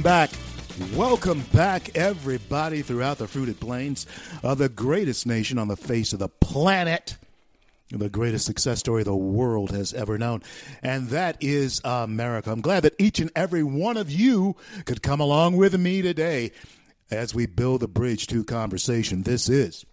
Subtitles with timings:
[0.00, 0.96] Welcome back.
[0.96, 4.06] Welcome back, everybody, throughout the fruited plains
[4.42, 7.18] of the greatest nation on the face of the planet,
[7.90, 10.42] the greatest success story the world has ever known,
[10.82, 12.50] and that is America.
[12.50, 16.52] I'm glad that each and every one of you could come along with me today
[17.10, 19.24] as we build the bridge to conversation.
[19.24, 19.84] This is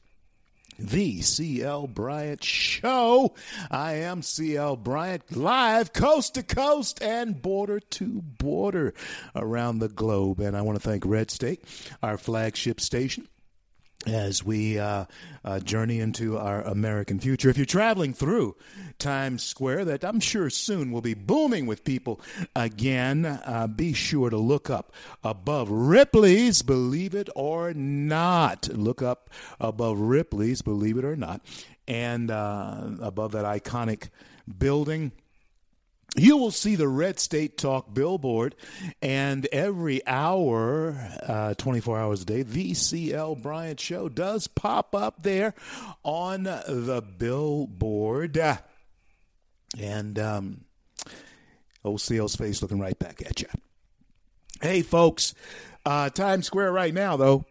[0.78, 3.34] the CL Bryant Show.
[3.72, 8.94] I am CL Bryant, live coast to coast and border to border
[9.36, 10.40] around the globe.
[10.40, 11.64] And I want to thank Red State,
[12.02, 13.28] our flagship station
[14.06, 15.06] as we uh,
[15.44, 17.50] uh, journey into our American future.
[17.50, 18.56] If you're traveling through
[19.00, 22.22] Times Square, that I'm sure soon will be booming with people
[22.56, 28.70] again, uh, be sure to look up above Ripley's, believe it or not.
[28.70, 31.42] Look up above Ripley's, believe it or not.
[31.88, 34.10] And uh, above that iconic
[34.58, 35.12] building,
[36.18, 38.56] you will see the Red State Talk billboard,
[39.02, 45.24] and every hour, uh, 24 hours a day, the CL Bryant Show does pop up
[45.24, 45.54] there
[46.04, 48.38] on the billboard.
[49.80, 50.62] And um,
[51.84, 53.48] old CL's face looking right back at you.
[54.62, 55.36] Hey, folks,
[55.86, 57.46] uh, Times Square right now, though,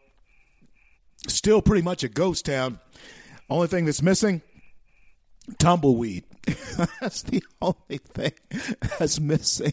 [1.28, 2.80] still pretty much a ghost town.
[3.48, 4.42] Only thing that's missing
[5.58, 6.24] tumbleweed.
[7.00, 8.32] that's the only thing
[8.98, 9.72] that's missing.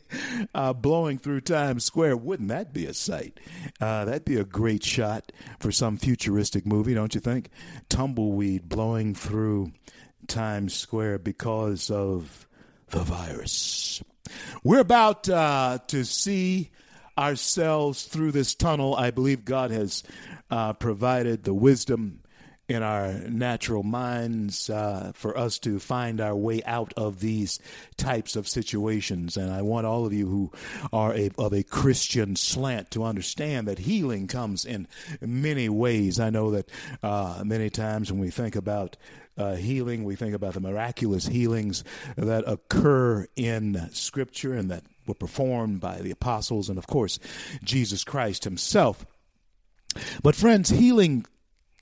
[0.54, 2.18] Uh, blowing through Times Square.
[2.18, 3.40] Wouldn't that be a sight?
[3.80, 7.50] Uh, that'd be a great shot for some futuristic movie, don't you think?
[7.90, 9.72] Tumbleweed blowing through
[10.28, 12.48] Times Square because of
[12.90, 14.02] the virus.
[14.64, 16.72] We're about uh, to see
[17.18, 18.96] ourselves through this tunnel.
[18.96, 20.04] I believe God has
[20.50, 22.23] uh, provided the wisdom
[22.74, 27.60] in our natural minds uh, for us to find our way out of these
[27.98, 29.38] types of situations.
[29.38, 30.52] And I want all of you who
[30.92, 34.88] are a, of a Christian slant to understand that healing comes in
[35.22, 36.20] many ways.
[36.20, 36.70] I know that
[37.02, 38.98] uh, many times when we think about
[39.38, 41.84] uh, healing, we think about the miraculous healings
[42.18, 47.20] that occur in Scripture and that were performed by the apostles and, of course,
[47.64, 49.06] Jesus Christ Himself.
[50.22, 51.26] But, friends, healing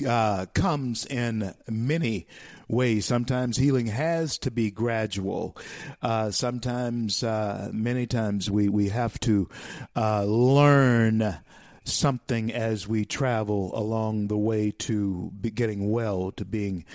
[0.08, 2.28] uh, comes in many
[2.68, 3.06] ways.
[3.06, 5.58] Sometimes healing has to be gradual.
[6.02, 9.50] Uh, sometimes, uh, many times, we, we have to
[9.96, 11.38] uh, learn
[11.84, 16.86] something as we travel along the way to getting well, to being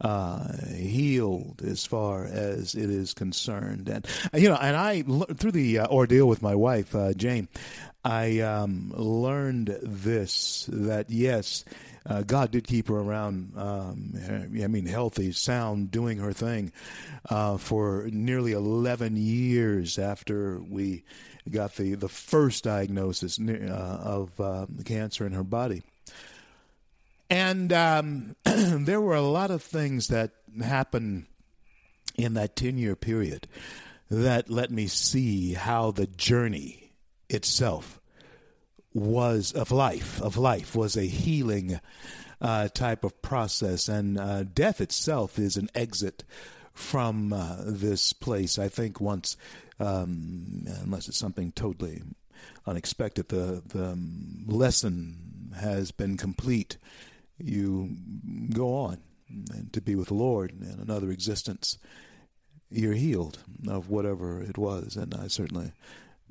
[0.00, 3.88] uh, healed as far as it is concerned.
[3.88, 7.48] And, you know, and I, through the uh, ordeal with my wife, uh, Jane,
[8.04, 11.64] I um, learned this that yes,
[12.08, 13.52] uh, God did keep her around.
[13.56, 14.14] Um,
[14.62, 16.72] I mean, healthy, sound, doing her thing
[17.28, 21.04] uh, for nearly 11 years after we
[21.50, 25.82] got the, the first diagnosis uh, of uh, cancer in her body.
[27.28, 30.30] And um, there were a lot of things that
[30.62, 31.26] happened
[32.16, 33.48] in that 10 year period
[34.10, 36.92] that let me see how the journey
[37.28, 38.00] itself
[38.96, 41.78] was of life of life was a healing
[42.40, 46.24] uh, type of process, and uh, death itself is an exit
[46.72, 48.58] from uh, this place.
[48.58, 49.36] I think once,
[49.78, 52.02] um, unless it's something totally
[52.66, 53.98] unexpected, the the
[54.46, 56.78] lesson has been complete.
[57.38, 57.96] You
[58.54, 58.98] go on
[59.52, 61.78] and to be with the Lord in another existence.
[62.70, 65.72] You're healed of whatever it was, and I certainly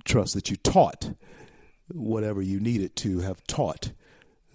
[0.03, 1.11] trust that you taught
[1.93, 3.91] whatever you needed to have taught,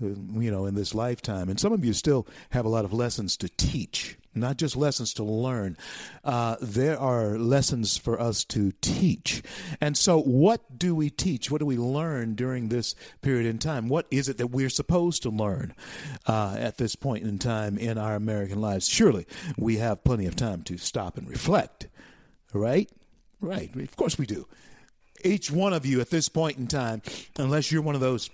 [0.02, 1.48] uh, you know, in this lifetime.
[1.48, 5.14] And some of you still have a lot of lessons to teach, not just lessons
[5.14, 5.76] to learn.
[6.24, 9.42] Uh, there are lessons for us to teach.
[9.80, 11.50] And so, what do we teach?
[11.50, 13.88] What do we learn during this period in time?
[13.88, 15.74] What is it that we're supposed to learn
[16.26, 18.88] uh, at this point in time in our American lives?
[18.88, 21.86] Surely we have plenty of time to stop and reflect,
[22.52, 22.90] right?
[23.40, 23.74] Right.
[23.74, 24.46] Of course we do
[25.24, 27.02] each one of you at this point in time,
[27.38, 28.30] unless you're one of those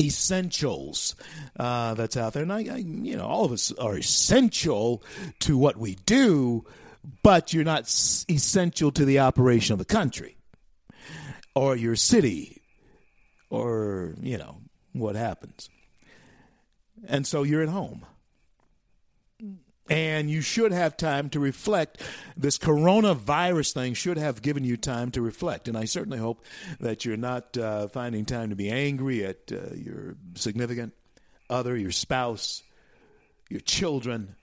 [0.00, 1.14] essentials
[1.58, 2.42] uh, that's out there.
[2.42, 5.02] And I, I, you know, all of us are essential
[5.40, 6.64] to what we do,
[7.22, 10.36] but you're not essential to the operation of the country
[11.54, 12.62] or your city
[13.50, 14.58] or, you know,
[14.92, 15.68] what happens.
[17.06, 18.06] And so you're at home.
[19.90, 22.00] And you should have time to reflect.
[22.36, 25.68] This coronavirus thing should have given you time to reflect.
[25.68, 26.44] And I certainly hope
[26.80, 30.94] that you're not uh, finding time to be angry at uh, your significant
[31.50, 32.62] other, your spouse,
[33.50, 34.36] your children.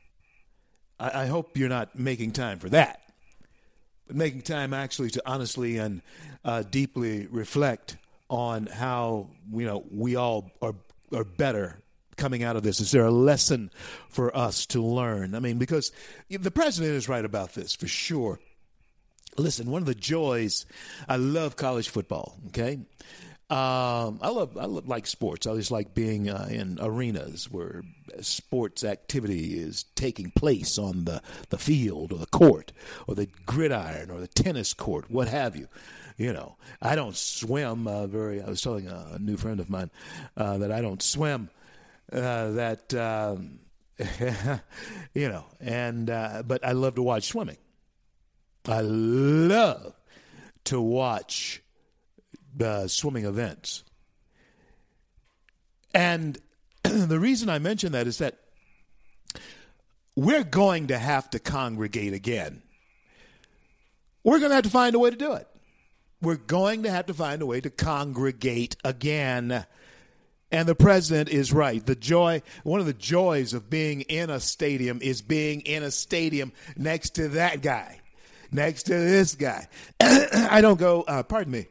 [0.99, 3.01] I, I hope you're not making time for that.
[4.07, 6.01] But making time actually to honestly and
[6.43, 7.97] uh, deeply reflect
[8.29, 10.75] on how you know we all are
[11.13, 11.81] are better
[12.19, 12.79] coming out of this?
[12.79, 13.71] Is there a lesson
[14.09, 15.33] for us to learn?
[15.33, 15.91] I mean, because
[16.29, 18.39] the president is right about this for sure.
[19.37, 20.65] Listen, one of the joys,
[21.07, 22.35] I love college football.
[22.47, 22.79] Okay,
[23.49, 25.47] um, I love I love, like sports.
[25.47, 27.83] I just like being uh, in arenas where
[28.21, 32.73] sports activity is taking place on the the field or the court
[33.07, 35.67] or the gridiron or the tennis court, what have you.
[36.17, 38.41] You know, I don't swim uh, very.
[38.41, 39.89] I was telling a new friend of mine
[40.35, 41.49] uh, that I don't swim
[42.11, 43.59] uh, that um,
[45.13, 47.57] you know, and uh, but I love to watch swimming.
[48.67, 49.93] I love
[50.65, 51.61] to watch
[52.55, 53.83] the swimming events,
[55.93, 56.37] and
[56.83, 58.39] the reason I mention that is that
[60.15, 62.61] we're going to have to congregate again.
[64.23, 65.47] We're going to have to find a way to do it.
[66.21, 69.65] We're going to have to find a way to congregate again.
[70.51, 71.85] And the president is right.
[71.85, 75.91] The joy, one of the joys of being in a stadium is being in a
[75.91, 77.99] stadium next to that guy,
[78.51, 79.67] next to this guy.
[79.99, 81.67] I don't go, uh, pardon me,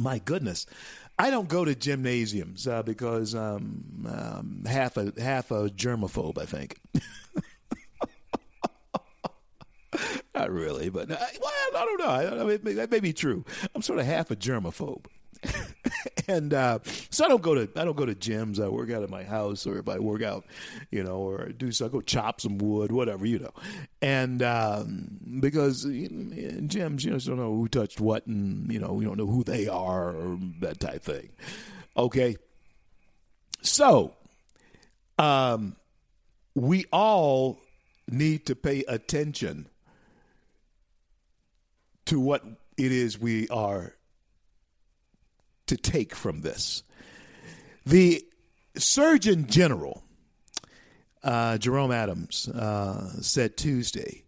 [0.00, 0.66] my goodness.
[1.18, 6.46] I don't go to gymnasiums uh, because um, um, half a half a germaphobe, I
[6.46, 6.80] think.
[10.34, 12.06] Not really, but uh, well, I don't know.
[12.06, 13.44] I, I mean, that may be true.
[13.72, 15.04] I'm sort of half a germaphobe.
[16.28, 16.78] and uh,
[17.10, 18.62] so I don't go to I don't go to gyms.
[18.62, 20.44] I work out at my house, or if I work out,
[20.90, 23.52] you know, or I do so I go chop some wood, whatever, you know.
[24.00, 28.92] And um, because in gyms, you know, don't know who touched what, and you know,
[28.92, 31.30] we don't know who they are, or that type thing.
[31.96, 32.36] Okay,
[33.62, 34.14] so
[35.18, 35.76] um,
[36.54, 37.60] we all
[38.08, 39.66] need to pay attention
[42.06, 42.44] to what
[42.76, 43.94] it is we are
[45.66, 46.82] to take from this.
[47.86, 48.24] The
[48.76, 50.02] Surgeon General,
[51.22, 54.24] uh, Jerome Adams, uh, said Tuesday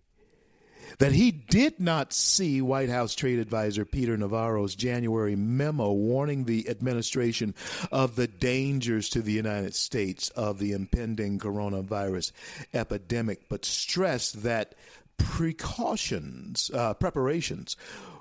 [0.99, 6.69] that he did not see White House trade advisor Peter Navarro's January memo warning the
[6.69, 7.55] administration
[7.93, 12.33] of the dangers to the United States of the impending coronavirus
[12.73, 14.75] epidemic, but stressed that
[15.19, 17.77] precautions, uh, preparations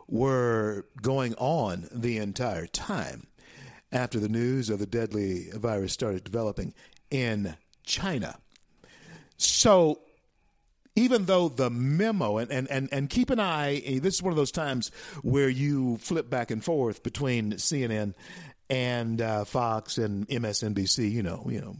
[0.08, 3.28] were going on the entire time
[3.92, 6.74] after the news of the deadly virus started developing
[7.10, 8.38] in China.
[9.38, 10.00] So,
[10.96, 14.38] even though the memo, and, and, and, and keep an eye, this is one of
[14.38, 14.92] those times
[15.24, 18.14] where you flip back and forth between CNN
[18.70, 21.76] and uh, Fox and MSNBC, you know, you know,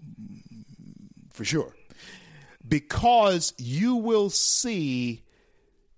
[1.32, 1.76] for sure.
[2.68, 5.25] Because you will see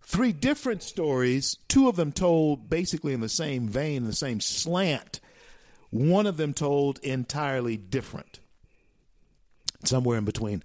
[0.07, 5.19] three different stories, two of them told basically in the same vein, the same slant,
[5.89, 8.39] one of them told entirely different.
[9.83, 10.63] Somewhere in between,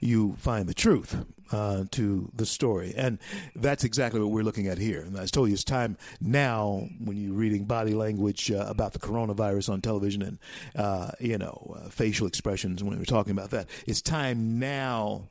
[0.00, 1.16] you find the truth
[1.50, 2.94] uh, to the story.
[2.96, 3.18] And
[3.56, 5.02] that's exactly what we're looking at here.
[5.02, 9.00] And I told you it's time now when you're reading body language uh, about the
[9.00, 10.38] coronavirus on television and,
[10.76, 13.68] uh, you know, uh, facial expressions when we're talking about that.
[13.86, 15.28] It's time now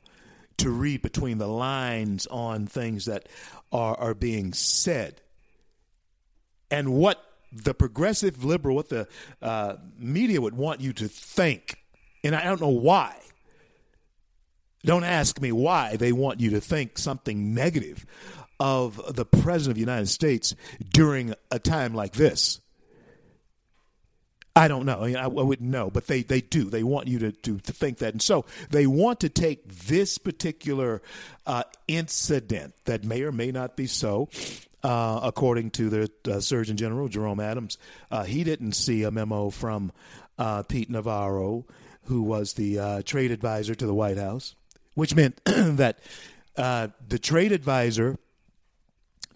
[0.58, 3.28] to read between the lines on things that
[3.74, 5.20] are, are being said.
[6.70, 9.06] And what the progressive liberal, what the
[9.42, 11.76] uh, media would want you to think.
[12.22, 13.16] And I don't know why.
[14.84, 18.06] Don't ask me why they want you to think something negative
[18.60, 20.54] of the President of the United States
[20.92, 22.60] during a time like this.
[24.56, 25.02] I don't know.
[25.02, 26.64] I, I, wouldn't know, but they, they do.
[26.64, 28.12] They want you to, to, to think that.
[28.12, 31.02] And so they want to take this particular
[31.44, 34.28] uh, incident that may or may not be so,
[34.84, 37.78] uh, according to the uh, Surgeon General, Jerome Adams.
[38.12, 39.90] Uh, he didn't see a memo from
[40.38, 41.66] uh, Pete Navarro,
[42.04, 44.54] who was the uh, trade advisor to the White House,
[44.94, 45.98] which meant that
[46.54, 48.18] the trade advisor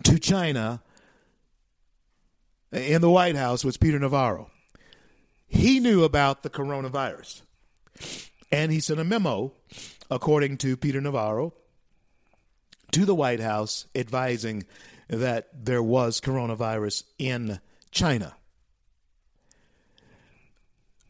[0.04, 0.80] to China
[2.70, 4.48] in the White House was Peter Navarro.
[5.48, 7.42] He knew about the coronavirus.
[8.52, 9.52] And he sent a memo,
[10.10, 11.52] according to Peter Navarro,
[12.92, 14.64] to the White House advising
[15.08, 18.36] that there was coronavirus in China.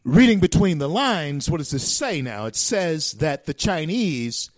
[0.03, 2.45] Reading between the lines, what does this say now?
[2.45, 4.49] It says that the Chinese,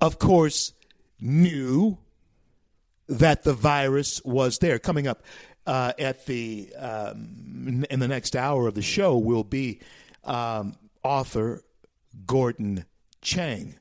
[0.00, 0.72] of course,
[1.20, 1.98] knew
[3.08, 4.78] that the virus was there.
[4.78, 5.22] Coming up
[5.70, 9.78] uh, at the um, in the next hour of the show will be
[10.24, 10.74] um,
[11.04, 11.62] author
[12.26, 12.86] Gordon
[13.22, 13.76] Chang,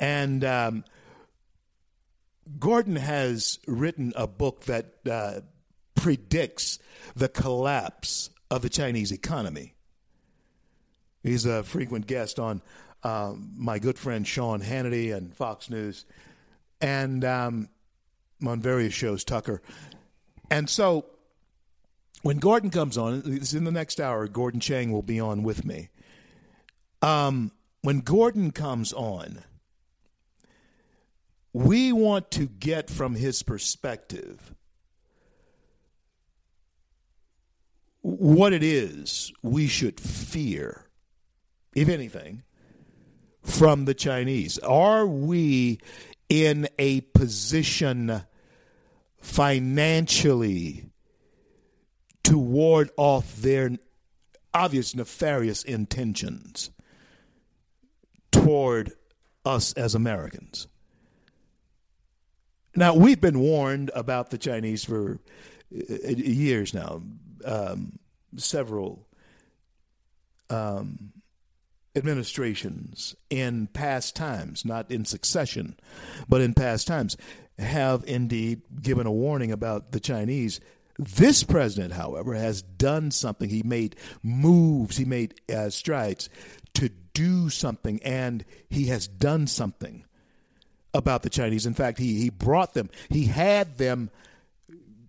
[0.00, 0.84] and um,
[2.58, 5.42] Gordon has written a book that uh,
[5.94, 6.80] predicts
[7.14, 9.74] the collapse of the Chinese economy.
[11.22, 12.60] He's a frequent guest on
[13.04, 16.04] uh, my good friend Sean Hannity and Fox News,
[16.80, 17.68] and um,
[18.44, 19.62] on various shows, Tucker.
[20.50, 21.06] And so
[22.22, 25.64] when Gordon comes on, it's in the next hour, Gordon Chang will be on with
[25.64, 25.90] me.
[27.02, 29.44] Um, when Gordon comes on,
[31.52, 34.54] we want to get from his perspective
[38.00, 40.86] what it is we should fear,
[41.74, 42.42] if anything,
[43.42, 44.58] from the Chinese.
[44.58, 45.78] Are we
[46.28, 48.24] in a position
[49.24, 50.84] financially
[52.22, 53.70] to ward off their
[54.52, 56.70] obvious nefarious intentions
[58.30, 58.92] toward
[59.46, 60.68] us as Americans?
[62.76, 65.18] Now, we've been warned about the Chinese for
[65.74, 67.02] uh, years now,
[67.46, 67.98] um,
[68.36, 69.08] several
[70.50, 71.12] um,
[71.96, 75.76] administrations in past times, not in succession,
[76.28, 77.16] but in past times,
[77.58, 80.60] have indeed given a warning about the Chinese.
[80.98, 83.48] This president, however, has done something.
[83.48, 86.28] He made moves, he made uh, strides
[86.74, 90.04] to do something, and he has done something
[90.92, 91.66] about the Chinese.
[91.66, 94.10] In fact, he, he brought them, he had them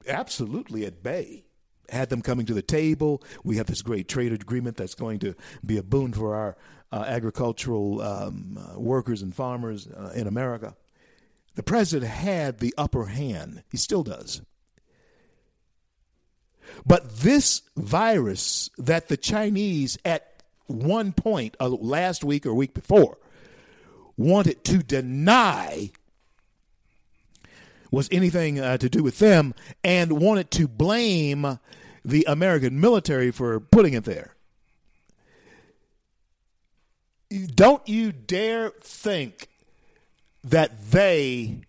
[0.07, 1.43] absolutely at bay.
[1.89, 3.21] Had them coming to the table.
[3.43, 6.57] We have this great trade agreement that's going to be a boon for our
[6.91, 10.75] uh, agricultural um, uh, workers and farmers uh, in America.
[11.55, 13.63] The president had the upper hand.
[13.69, 14.41] He still does.
[16.85, 23.17] But this virus that the Chinese at one point uh, last week or week before
[24.17, 25.91] wanted to deny
[27.91, 31.59] was anything uh, to do with them and wanted to blame
[32.03, 34.35] the American military for putting it there.
[37.53, 39.47] Don't you dare think
[40.45, 41.61] that they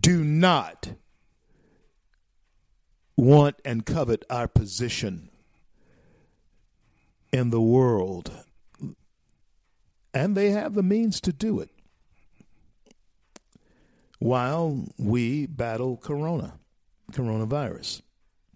[0.00, 0.92] do not
[3.16, 5.28] want and covet our position
[7.32, 8.32] in the world
[10.14, 11.70] and they have the means to do it
[14.18, 16.54] while we battle corona,
[17.12, 18.02] coronavirus.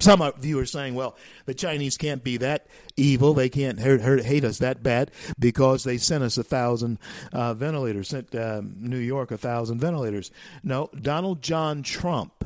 [0.02, 0.32] Some are
[0.64, 1.16] saying, well,
[1.46, 2.66] the Chinese can't be that
[2.96, 3.34] evil.
[3.34, 6.98] They can't hurt, hurt, hate us that bad because they sent us a thousand
[7.32, 10.32] uh, ventilators, sent uh, New York a thousand ventilators.
[10.64, 12.44] No, Donald John Trump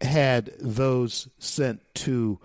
[0.00, 2.38] had those sent to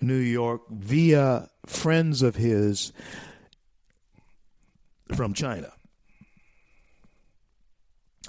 [0.00, 2.94] New York via friends of his
[5.14, 5.72] from China.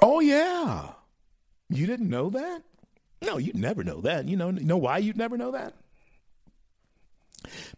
[0.02, 0.90] Oh yeah.
[1.70, 2.64] You didn't know that?
[3.24, 4.28] No, you'd never know that.
[4.28, 5.74] You know you know why you'd never know that?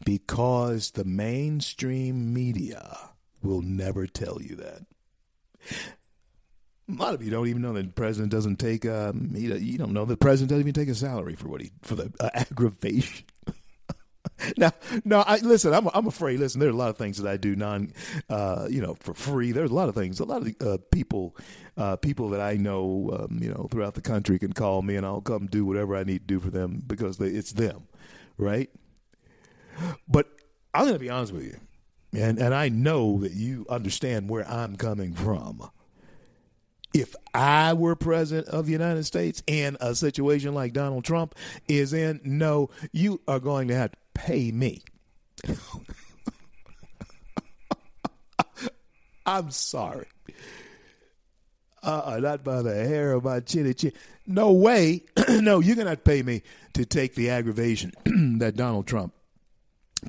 [0.05, 2.97] Because the mainstream media
[3.41, 4.85] will never tell you that.
[6.87, 8.85] A lot of you don't even know that the president doesn't take.
[8.85, 11.95] Um, you don't know the president doesn't even take a salary for what he for
[11.95, 13.25] the uh, aggravation
[14.57, 14.71] now,
[15.03, 15.73] no, I listen.
[15.73, 16.39] I'm I'm afraid.
[16.39, 17.93] Listen, there's a lot of things that I do non,
[18.29, 19.51] uh, you know, for free.
[19.51, 20.19] There's a lot of things.
[20.19, 21.35] A lot of uh, people,
[21.77, 25.05] uh, people that I know, um, you know, throughout the country can call me, and
[25.05, 27.83] I'll come do whatever I need to do for them because they, it's them,
[28.37, 28.69] right?
[30.07, 30.27] But
[30.73, 31.59] I'm going to be honest with you,
[32.13, 35.69] and and I know that you understand where I'm coming from.
[36.93, 41.35] If I were president of the United States in a situation like Donald Trump
[41.67, 44.81] is in, no, you are going to have to pay me.
[49.25, 50.07] I'm sorry.
[51.85, 53.93] Uh, not by the hair of my chinny chin.
[54.25, 55.03] No way.
[55.29, 56.41] no, you're to pay me
[56.73, 57.93] to take the aggravation
[58.39, 59.13] that Donald Trump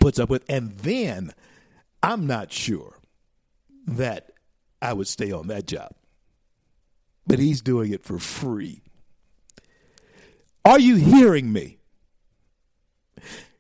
[0.01, 0.43] puts up with.
[0.49, 1.33] And then
[2.03, 2.99] I'm not sure
[3.87, 4.31] that
[4.81, 5.93] I would stay on that job.
[7.27, 8.81] But he's doing it for free.
[10.65, 11.77] Are you hearing me?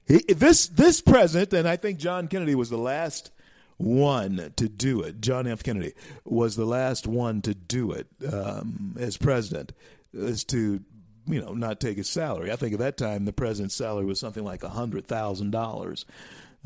[0.06, 3.32] This this president, and I think John Kennedy was the last
[3.78, 5.20] one to do it.
[5.20, 5.62] John F.
[5.62, 5.92] Kennedy
[6.24, 9.72] was the last one to do it um, as president,
[10.12, 10.80] is to
[11.26, 12.50] you know not take his salary.
[12.50, 16.06] I think at that time the president's salary was something like a hundred thousand dollars,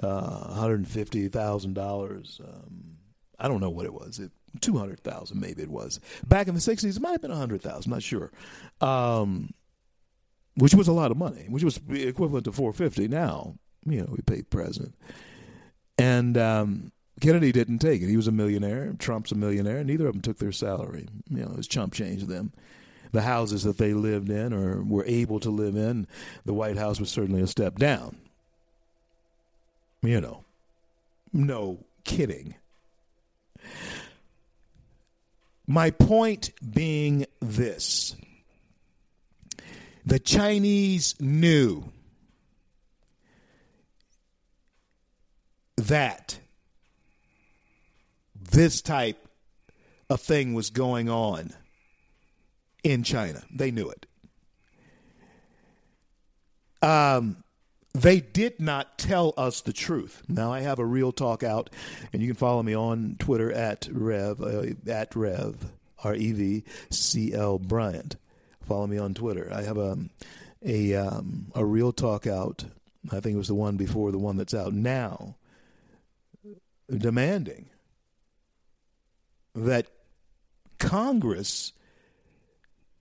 [0.02, 2.40] uh, hundred fifty thousand um, dollars.
[3.38, 4.19] I don't know what it was.
[4.19, 6.97] It, two hundred thousand maybe it was back in the sixties.
[6.97, 7.90] It might have been a hundred thousand.
[7.90, 8.31] Not sure.
[8.81, 9.52] Um,
[10.57, 13.55] which was a lot of money, which was equivalent to four fifty now.
[13.87, 14.95] You know, we paid president,
[15.97, 18.09] and um, Kennedy didn't take it.
[18.09, 18.95] He was a millionaire.
[18.99, 19.85] Trump's a millionaire.
[19.85, 21.07] Neither of them took their salary.
[21.29, 22.53] You know, it was chump change them.
[23.12, 26.07] The houses that they lived in or were able to live in,
[26.45, 28.17] the White House was certainly a step down.
[30.03, 30.45] You know,
[31.33, 32.55] no kidding.
[35.67, 38.17] My point being this
[40.07, 41.85] the Chinese knew
[45.77, 46.39] that
[48.50, 49.28] this type
[50.09, 51.52] of thing was going on
[52.83, 53.42] in China.
[53.54, 54.07] They knew it.
[56.83, 57.45] Um,
[57.92, 60.23] they did not tell us the truth.
[60.28, 61.71] Now I have a real talk out,
[62.12, 65.57] and you can follow me on Twitter at Rev uh, at Rev
[66.02, 68.16] R E V C L Bryant.
[68.62, 69.50] Follow me on Twitter.
[69.52, 69.99] I have a
[70.64, 72.64] a um, a real talk out.
[73.11, 75.37] I think it was the one before the one that's out now,
[76.88, 77.66] demanding
[79.54, 79.87] that
[80.78, 81.73] Congress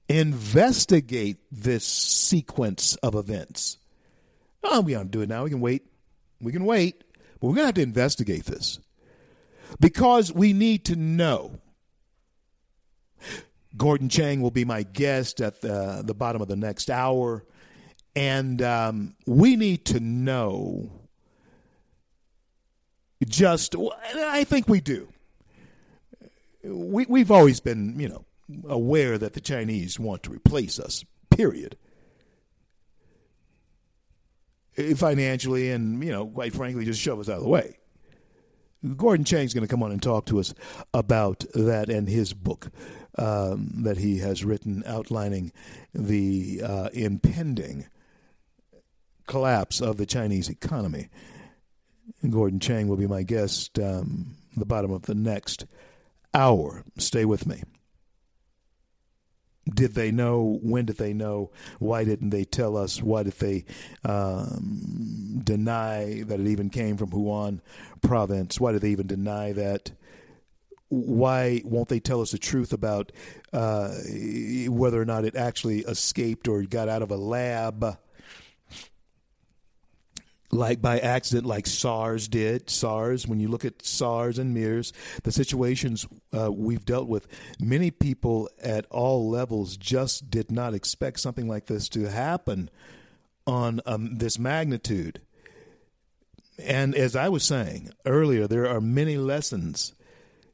[0.07, 3.77] investigate this sequence of events.
[4.63, 5.43] Oh, we don't do it now.
[5.43, 5.85] We can wait.
[6.41, 7.03] We can wait.
[7.39, 8.79] But we're going to have to investigate this
[9.79, 11.59] because we need to know.
[13.77, 17.45] Gordon Chang will be my guest at the, the bottom of the next hour.
[18.15, 20.91] And um, we need to know
[23.27, 23.75] just,
[24.15, 25.09] I think we do.
[26.69, 28.25] We, we've always been, you know,
[28.67, 31.77] aware that the Chinese want to replace us, period.
[34.95, 37.77] Financially and, you know, quite frankly, just shove us out of the way.
[38.95, 40.53] Gordon Chang's going to come on and talk to us
[40.93, 42.69] about that and his book
[43.17, 45.51] um, that he has written outlining
[45.93, 47.87] the uh, impending
[49.27, 51.09] collapse of the Chinese economy.
[52.29, 55.65] Gordon Chang will be my guest um, the bottom of the next
[56.33, 56.83] hour.
[56.97, 57.63] Stay with me.
[59.69, 60.59] Did they know?
[60.61, 61.51] When did they know?
[61.79, 63.01] Why didn't they tell us?
[63.01, 63.65] Why did they
[64.03, 67.59] um, deny that it even came from Wuhan
[68.01, 68.59] province?
[68.59, 69.91] Why did they even deny that?
[70.87, 73.11] Why won't they tell us the truth about
[73.53, 73.89] uh,
[74.67, 77.99] whether or not it actually escaped or got out of a lab?
[80.51, 82.69] Like by accident, like SARS did.
[82.69, 86.07] SARS, when you look at SARS and MERS, the situations
[86.37, 87.27] uh, we've dealt with,
[87.59, 92.69] many people at all levels just did not expect something like this to happen
[93.45, 95.21] on um, this magnitude.
[96.61, 99.93] And as I was saying earlier, there are many lessons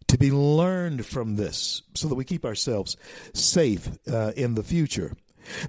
[0.07, 2.95] to be learned from this so that we keep ourselves
[3.33, 5.13] safe uh, in the future.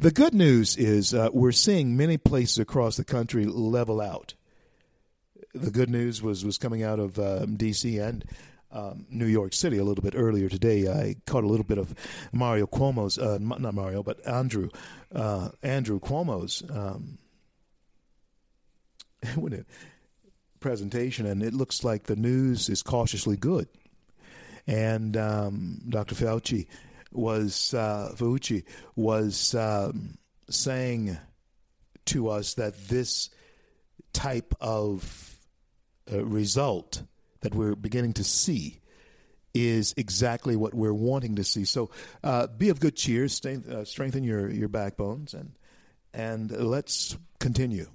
[0.01, 4.35] The good news is uh, we're seeing many places across the country level out.
[5.55, 7.99] The good news was was coming out of um, D.C.
[7.99, 8.25] and
[8.71, 10.89] um, New York City a little bit earlier today.
[10.89, 11.95] I caught a little bit of
[12.33, 14.69] Mario Cuomo's, uh, not Mario, but Andrew,
[15.15, 17.19] uh, Andrew Cuomo's um,
[20.61, 23.69] presentation, and it looks like the news is cautiously good.
[24.67, 26.15] And um, Dr.
[26.17, 26.67] Fauci
[27.17, 28.15] was uh,
[28.95, 30.19] was um,
[30.51, 31.19] saying
[32.07, 33.31] to us that this
[34.13, 35.39] type of
[36.13, 37.03] uh, result
[37.41, 38.81] that we're beginning to see
[39.53, 41.65] is exactly what we're wanting to see.
[41.65, 41.91] So
[42.23, 45.53] uh, be of good cheer, stay, uh, strengthen your, your backbones, and
[46.13, 47.89] and let's continue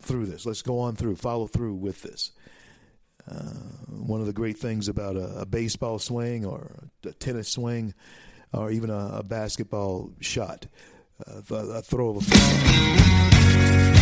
[0.00, 0.44] through this.
[0.44, 2.32] Let's go on through, follow through with this.
[3.30, 3.54] Uh,
[3.88, 7.94] one of the great things about a, a baseball swing or a tennis swing
[8.52, 10.66] or even a, a basketball shot,
[11.26, 14.01] uh, a throw of a football.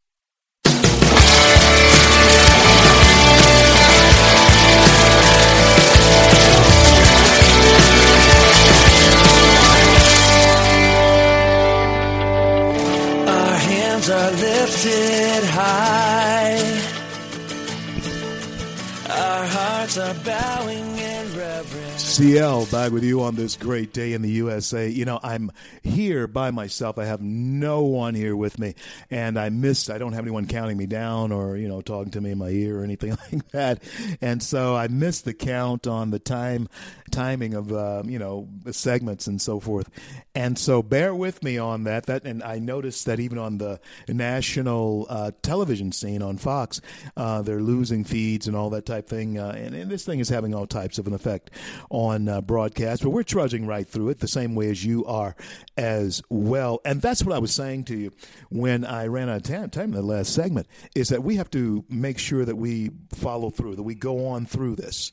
[22.11, 24.89] CL back with you on this great day in the USA.
[24.89, 25.49] You know, I'm
[25.81, 26.97] here by myself.
[26.97, 28.75] I have no one here with me,
[29.09, 29.89] and I miss.
[29.89, 32.49] I don't have anyone counting me down or you know talking to me in my
[32.49, 33.81] ear or anything like that.
[34.19, 36.67] And so I missed the count on the time
[37.11, 39.89] timing of uh, you know segments and so forth.
[40.33, 42.05] And so bear with me on that.
[42.05, 46.81] That and I noticed that even on the national uh, television scene on Fox,
[47.17, 49.37] uh, they're losing feeds and all that type thing.
[49.37, 51.51] Uh, and, and this thing is having all types of an effect
[51.89, 53.03] on uh, broadcast.
[53.03, 55.35] But we're trudging right through it the same way as you are
[55.77, 56.79] as well.
[56.85, 58.11] And that's what I was saying to you
[58.49, 61.49] when I ran out of time, time in the last segment is that we have
[61.51, 65.11] to make sure that we follow through, that we go on through this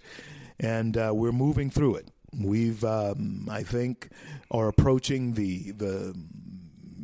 [0.60, 2.10] and uh, we're moving through it.
[2.36, 4.10] We've, um, I think,
[4.50, 6.14] are approaching the the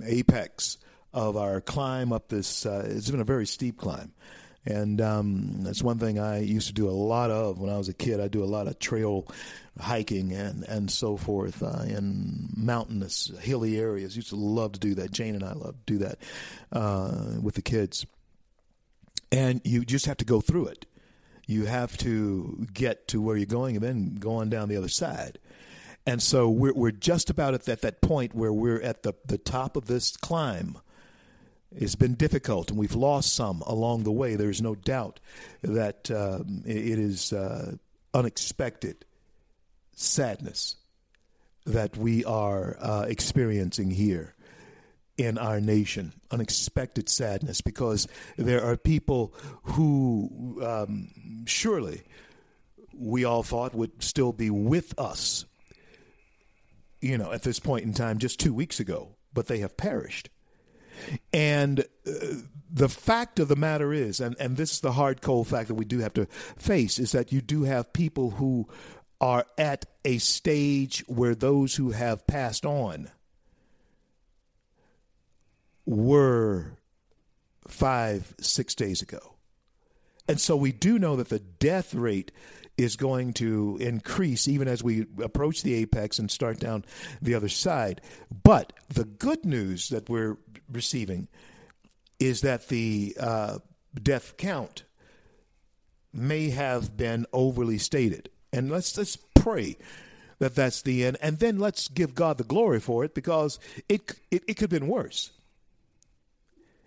[0.04, 0.78] apex
[1.12, 2.66] of our climb up this.
[2.66, 4.12] Uh, it's been a very steep climb,
[4.66, 7.88] and um, that's one thing I used to do a lot of when I was
[7.88, 8.20] a kid.
[8.20, 9.26] I do a lot of trail
[9.80, 14.16] hiking and and so forth uh, in mountainous, hilly areas.
[14.16, 15.10] Used to love to do that.
[15.10, 16.18] Jane and I love to do that
[16.70, 18.04] uh, with the kids,
[19.32, 20.84] and you just have to go through it
[21.46, 24.88] you have to get to where you're going and then go on down the other
[24.88, 25.38] side.
[26.06, 29.38] And so we're, we're just about at that, that point where we're at the, the
[29.38, 30.78] top of this climb.
[31.76, 34.36] It's been difficult, and we've lost some along the way.
[34.36, 35.18] There's no doubt
[35.62, 37.76] that um, it is uh,
[38.12, 39.04] unexpected
[39.92, 40.76] sadness
[41.66, 44.33] that we are uh, experiencing here
[45.16, 52.02] in our nation, unexpected sadness, because there are people who um, surely
[52.92, 55.44] we all thought would still be with us,
[57.00, 60.30] you know, at this point in time just two weeks ago, but they have perished.
[61.32, 62.12] And uh,
[62.70, 65.74] the fact of the matter is, and, and this is the hard, cold fact that
[65.74, 68.68] we do have to face, is that you do have people who
[69.20, 73.10] are at a stage where those who have passed on
[75.86, 76.78] were
[77.68, 79.34] five, six days ago.
[80.28, 82.32] And so we do know that the death rate
[82.76, 86.84] is going to increase even as we approach the apex and start down
[87.22, 88.00] the other side.
[88.42, 90.36] But the good news that we're
[90.70, 91.28] receiving
[92.18, 93.58] is that the uh,
[94.02, 94.84] death count
[96.12, 98.30] may have been overly stated.
[98.52, 99.76] And let's let's pray
[100.38, 104.12] that that's the end, and then let's give God the glory for it because it
[104.30, 105.30] it, it could have been worse.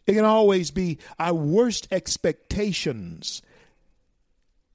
[0.08, 3.42] It can always be our worst expectations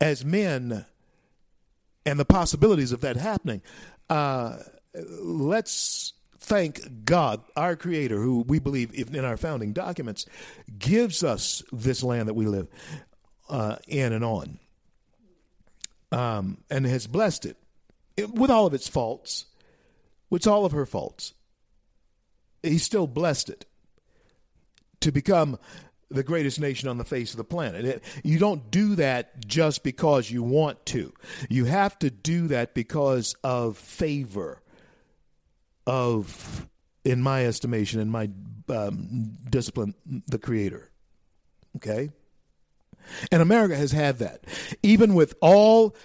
[0.00, 0.84] as men
[2.04, 3.62] and the possibilities of that happening.
[4.10, 4.58] Uh,
[4.94, 10.26] let's thank God, our Creator, who we believe in our founding documents
[10.78, 12.68] gives us this land that we live
[13.48, 14.58] uh, in and on,
[16.10, 17.56] um, and has blessed it
[18.34, 19.46] with all of its faults,
[20.28, 21.32] with all of her faults.
[22.62, 23.64] He still blessed it
[25.02, 25.58] to become
[26.10, 28.02] the greatest nation on the face of the planet.
[28.22, 31.12] You don't do that just because you want to.
[31.48, 34.62] You have to do that because of favor,
[35.86, 36.68] of,
[37.04, 38.30] in my estimation, in my
[38.68, 39.94] um, discipline,
[40.26, 40.90] the Creator.
[41.76, 42.10] Okay?
[43.30, 44.44] And America has had that.
[44.82, 45.96] Even with all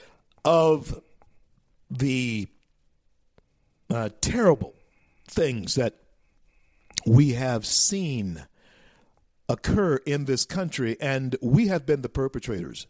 [0.46, 1.02] of
[1.92, 2.48] the
[3.90, 4.74] uh, terrible
[5.28, 5.96] things that
[7.06, 8.46] we have seen
[9.50, 12.88] occur in this country, and we have been the perpetrators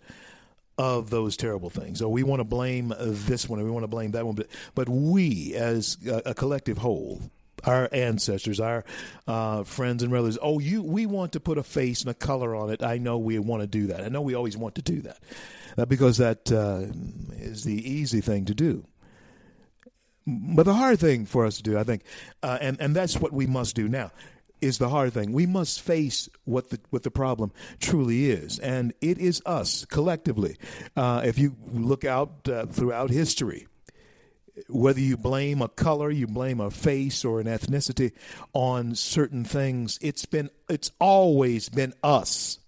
[0.78, 2.02] of those terrible things.
[2.02, 4.48] Or we want to blame this one, and we want to blame that one, but,
[4.76, 7.22] but we, as a, a collective whole,
[7.64, 8.86] our ancestors, our
[9.28, 10.38] uh, friends and relatives.
[10.42, 12.84] Oh, you, we want to put a face and a color on it.
[12.84, 14.02] I know we want to do that.
[14.02, 15.18] I know we always want to do that
[15.78, 16.86] uh, because that uh,
[17.40, 18.86] is the easy thing to do.
[20.28, 22.04] But the hard thing for us to do, I think,
[22.44, 24.12] uh, and and that's what we must do now
[24.62, 25.32] is the hard thing.
[25.32, 30.58] We must face what the what the problem truly is, and it is us collectively.
[30.96, 33.68] Uh, if you look out uh, throughout history,
[34.68, 38.12] whether you blame a color, you blame a face or an ethnicity
[38.54, 42.60] on certain things, it's been it's always been us.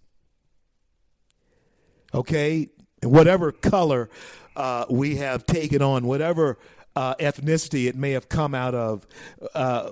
[2.14, 2.70] Okay,
[3.04, 4.10] whatever color
[4.56, 6.58] uh, we have taken on, whatever
[7.00, 9.08] uh, ethnicity it may have come out of,
[9.56, 9.90] uh,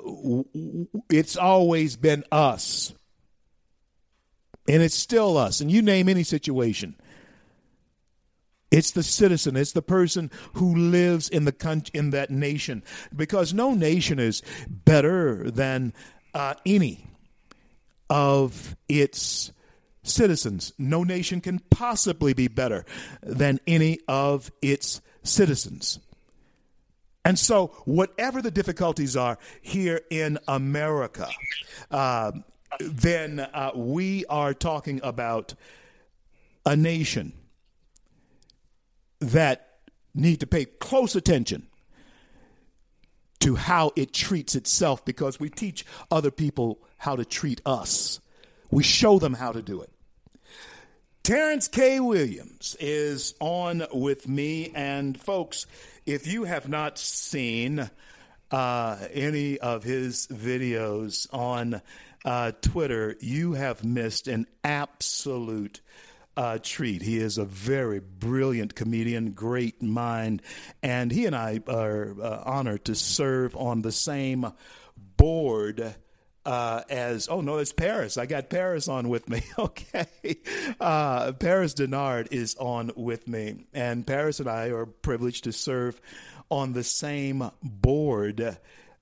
[1.10, 2.93] it's always been us.
[4.67, 5.62] And it's still us.
[5.62, 6.98] And you name any situation.
[8.72, 9.56] It's the citizen.
[9.56, 12.84] It's the person who lives in the country, in that nation,
[13.15, 15.93] because no nation is better than
[16.34, 17.08] uh, any
[18.10, 19.54] of its
[20.04, 20.74] citizens.
[20.78, 22.86] No nation can possibly be better
[23.24, 26.00] than any of its citizens.
[27.28, 31.28] And so, whatever the difficulties are here in America,
[31.92, 32.32] uh,
[32.80, 35.54] then uh, we are talking about
[36.66, 37.34] a nation
[39.20, 39.80] that
[40.16, 41.68] need to pay close attention
[43.42, 48.22] to how it treats itself because we teach other people how to treat us.
[48.72, 49.92] We show them how to do it.
[51.24, 52.00] Terrence K.
[52.00, 55.68] Williams is on with me, and folks,
[56.08, 57.89] if you have not seen
[58.50, 61.82] uh, any of his videos on
[62.24, 65.82] uh, Twitter, you have missed an absolute
[66.38, 67.02] uh, treat.
[67.02, 70.41] He is a very brilliant comedian, great mind,
[70.82, 74.54] and he and I are uh, honored to serve on the same
[75.17, 75.93] board
[76.48, 78.18] uh, as oh no, it's Paris.
[78.18, 79.42] I got Paris on with me.
[79.60, 80.08] okay,
[80.80, 86.00] uh, Paris Dennard is on with me, and Paris and I are privileged to serve
[86.50, 88.58] on the same board.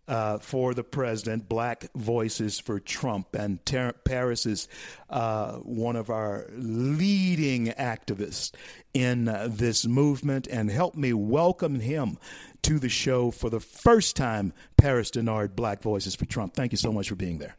[0.07, 3.33] Uh, for the president, Black Voices for Trump.
[3.33, 4.67] And Ter- Paris is
[5.09, 8.53] uh, one of our leading activists
[8.93, 10.45] in uh, this movement.
[10.45, 12.19] And help me welcome him
[12.61, 16.53] to the show for the first time, Paris Dennard, Black Voices for Trump.
[16.53, 17.55] Thank you so much for being there.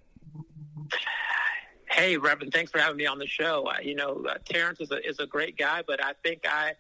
[1.90, 3.64] Hey, Reverend, thanks for having me on the show.
[3.66, 6.74] Uh, you know, uh, Terrence is a, is a great guy, but I think I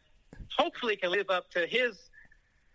[0.56, 2.10] hopefully can live up to his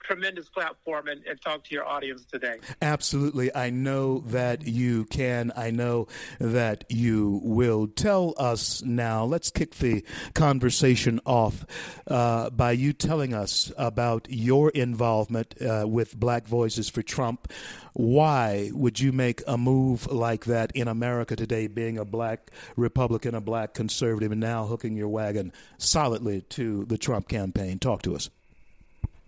[0.04, 2.56] tremendous platform and, and, talk to your audience today.
[2.82, 3.54] Absolutely.
[3.56, 5.52] I know that you can.
[5.56, 6.08] I know
[6.40, 7.88] that you will.
[7.88, 11.66] Tell us now, let's kick the conversation off
[12.08, 17.52] uh, by you telling us about your involvement uh, with Black Voices for Trump.
[17.94, 23.36] Why would you make a move like that in America today, being a black Republican,
[23.36, 27.80] a black conservative, and now hooking your wagon solidly to the Trump campaign?
[27.80, 28.30] Talk to us.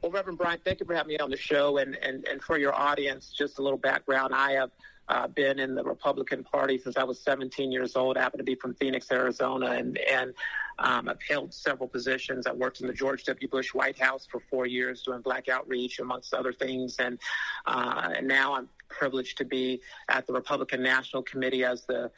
[0.04, 1.78] Well, Reverend Bryant, thank you for having me on the show.
[1.78, 4.36] And, and, and for your audience, just a little background.
[4.36, 4.72] I have
[5.08, 8.18] uh, been in the Republican Party since I was 17 years old.
[8.18, 10.34] I happen to be from Phoenix, Arizona, and, and
[10.78, 12.48] um, I've held several positions.
[12.48, 13.48] I worked in the George W.
[13.48, 16.98] Bush White House for four years doing black outreach, amongst other things.
[17.00, 17.18] And,
[17.66, 22.12] uh, and now I'm privileged to be at the Republican National Committee as the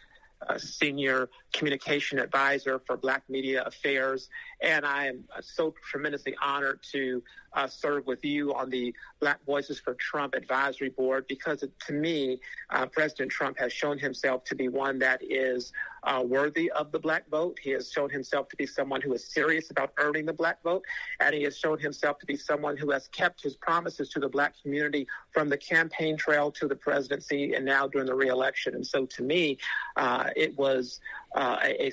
[0.48, 4.30] uh, senior communication advisor for Black Media Affairs,
[4.62, 9.80] and I am so tremendously honored to uh, serve with you on the Black Voices
[9.80, 14.68] for Trump Advisory Board because to me, uh, President Trump has shown himself to be
[14.68, 15.72] one that is
[16.06, 17.58] uh, worthy of the black vote.
[17.62, 20.84] He has shown himself to be someone who is serious about earning the black vote,
[21.20, 24.30] and he has shown himself to be someone who has kept his promises to the
[24.30, 28.76] black community from the campaign trail to the presidency and now during the reelection.
[28.76, 29.58] And so to me,
[29.96, 31.00] uh, it was
[31.36, 31.92] uh, a, a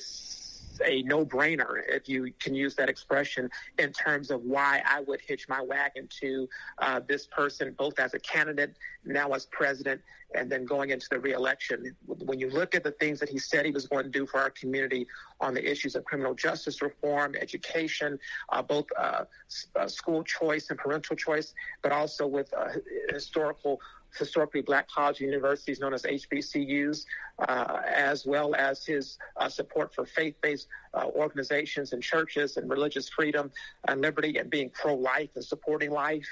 [0.87, 5.49] a no-brainer, if you can use that expression, in terms of why I would hitch
[5.49, 10.01] my wagon to uh, this person, both as a candidate, now as president,
[10.35, 11.95] and then going into the reelection.
[12.07, 14.41] When you look at the things that he said he was going to do for
[14.41, 15.07] our community
[15.41, 19.25] on the issues of criminal justice reform, education, uh, both uh,
[19.77, 22.69] uh school choice and parental choice, but also with uh,
[23.11, 23.81] historical
[24.18, 27.05] historically black college universities known as HBCUs,
[27.48, 33.09] uh, as well as his uh, support for faith-based uh, organizations and churches and religious
[33.09, 33.51] freedom
[33.88, 36.29] and liberty and being pro-life and supporting life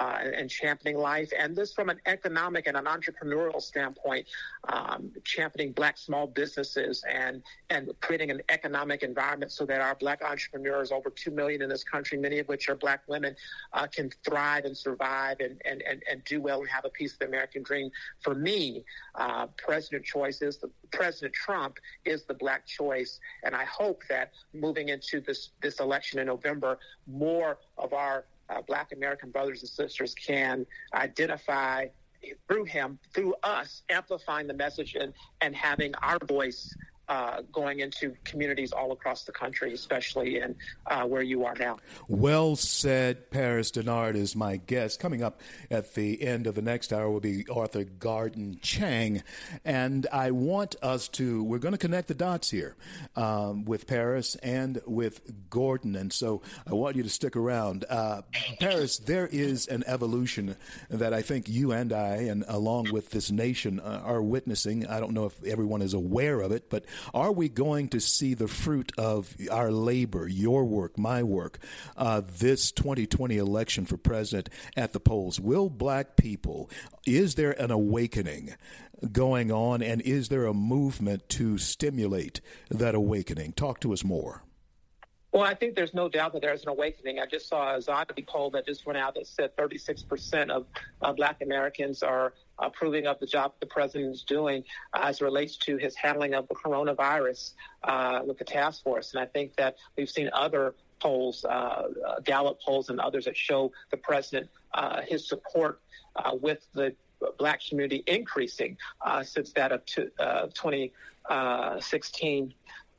[0.00, 1.32] uh, and championing life.
[1.38, 4.26] And this from an economic and an entrepreneurial standpoint,
[4.68, 10.22] um, championing black small businesses and, and creating an economic environment so that our black
[10.22, 13.36] entrepreneurs, over 2 million in this country, many of which are black women,
[13.72, 17.12] uh, can thrive and survive and, and, and, and do well and have a piece
[17.12, 17.90] of the American dream.
[18.20, 23.18] For me, uh, President choice is the President Trump is the black choice.
[23.42, 28.60] And I hope that moving into this, this election in November, more of our uh,
[28.62, 31.86] Black American brothers and sisters can identify
[32.48, 36.74] through him, through us, amplifying the message and, and having our voice
[37.08, 40.54] uh, going into communities all across the country, especially in
[40.86, 41.78] uh, where you are now.
[42.08, 43.30] Well said.
[43.30, 45.00] Paris Dennard is my guest.
[45.00, 45.40] Coming up
[45.70, 49.22] at the end of the next hour will be author Gordon Chang.
[49.64, 52.76] And I want us to, we're going to connect the dots here
[53.16, 55.96] um, with Paris and with Gordon.
[55.96, 57.84] And so I want you to stick around.
[57.88, 58.22] Uh,
[58.60, 60.56] Paris, there is an evolution
[60.90, 64.86] that I think you and I, and along with this nation, uh, are witnessing.
[64.86, 68.34] I don't know if everyone is aware of it, but are we going to see
[68.34, 71.58] the fruit of our labor, your work, my work,
[71.96, 75.40] uh, this 2020 election for president at the polls?
[75.40, 76.70] Will black people,
[77.06, 78.54] is there an awakening
[79.12, 83.52] going on, and is there a movement to stimulate that awakening?
[83.52, 84.42] Talk to us more.
[85.34, 87.18] Well, I think there's no doubt that there's an awakening.
[87.18, 90.66] I just saw a Zogby poll that just went out that said 36% of
[91.02, 95.56] uh, black Americans are approving of the job the president is doing uh, as relates
[95.56, 99.12] to his handling of the coronavirus uh, with the task force.
[99.12, 103.36] And I think that we've seen other polls, uh, uh, Gallup polls and others that
[103.36, 105.80] show the president, uh, his support
[106.40, 106.94] with the
[107.38, 108.76] black community increasing
[109.22, 110.08] since that of t-
[110.54, 112.54] 2016.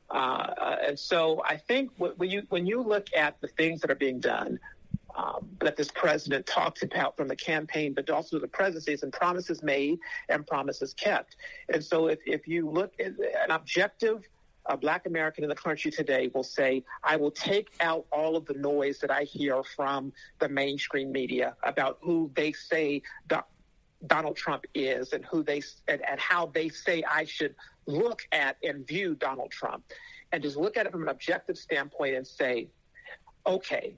[0.08, 3.96] Uh, and so I think when you when you look at the things that are
[3.96, 4.60] being done,
[5.16, 9.62] um, that this president talks about from the campaign, but also the presidencies and promises
[9.62, 9.98] made
[10.28, 11.36] and promises kept.
[11.72, 14.22] And so if, if you look at an objective
[14.68, 18.46] a black American in the country today will say, I will take out all of
[18.46, 23.44] the noise that I hear from the mainstream media about who they say Do-
[24.06, 27.54] Donald Trump is and who they and, and how they say I should
[27.86, 29.84] look at and view Donald Trump
[30.32, 32.68] and just look at it from an objective standpoint and say,
[33.46, 33.96] okay,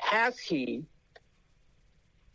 [0.00, 0.84] has he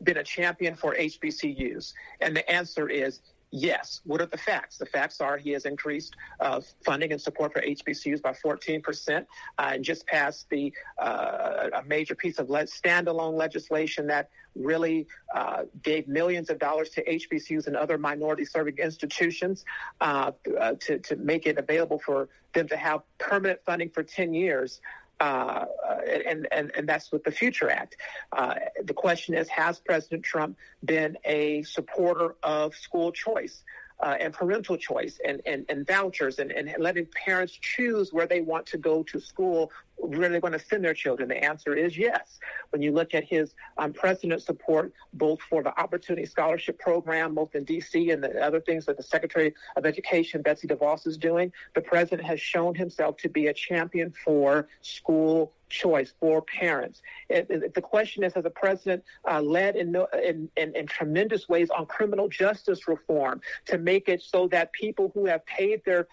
[0.04, 1.94] been a champion for HBCUs?
[2.22, 3.22] And the answer is
[3.58, 4.02] Yes.
[4.04, 4.78] What are the facts?
[4.78, 9.24] The facts are he has increased uh, funding and support for HBCUs by 14% uh,
[9.58, 15.64] and just passed the uh, a major piece of le- standalone legislation that really uh,
[15.84, 19.64] gave millions of dollars to HBCUs and other minority serving institutions
[20.02, 20.32] uh,
[20.82, 24.82] to, to make it available for them to have permanent funding for 10 years.
[25.20, 25.66] Uh,
[26.28, 27.96] and, and, and that's with the Future Act.
[28.32, 33.64] Uh, the question is, has President Trump been a supporter of school choice?
[34.02, 38.42] Uh, and parental choice and, and, and vouchers and, and letting parents choose where they
[38.42, 41.30] want to go to school, where they want to send their children?
[41.30, 42.40] The answer is yes.
[42.72, 47.64] When you look at his unprecedented support, both for the Opportunity Scholarship Program, both in
[47.64, 48.12] D.C.
[48.12, 52.28] and the other things that the Secretary of Education, Betsy DeVos, is doing, the president
[52.28, 57.02] has shown himself to be a champion for school choice for parents.
[57.30, 61.50] It, it, the question is, has the president uh, led in, in, in, in, tremendous
[61.50, 66.08] ways on criminal justice reform to make it so that people who have paid their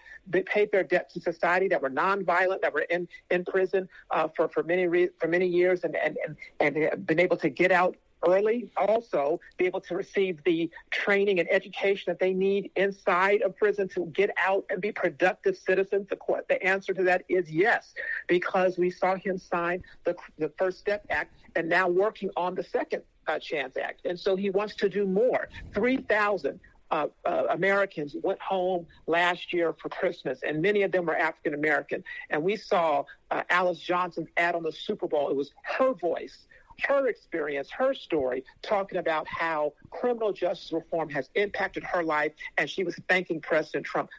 [0.45, 4.47] paid their debt to society, that were nonviolent, that were in in prison uh, for
[4.47, 6.17] for many re- for many years, and and
[6.59, 7.95] and and been able to get out
[8.27, 13.55] early, also be able to receive the training and education that they need inside of
[13.55, 16.07] prison to get out and be productive citizens?
[16.09, 16.17] The,
[16.49, 17.93] the answer to that is yes,
[18.27, 22.63] because we saw him sign the, the First Step Act and now working on the
[22.63, 24.05] Second uh, Chance Act.
[24.05, 25.47] And so he wants to do more.
[25.73, 26.59] 3,000
[26.91, 31.55] uh, uh, Americans went home last year for Christmas, and many of them were African
[31.55, 32.03] American.
[32.29, 35.29] And we saw uh, Alice Johnson's ad on the Super Bowl.
[35.29, 36.45] It was her voice
[36.81, 42.69] her experience, her story, talking about how criminal justice reform has impacted her life, and
[42.69, 44.09] she was thanking President Trump.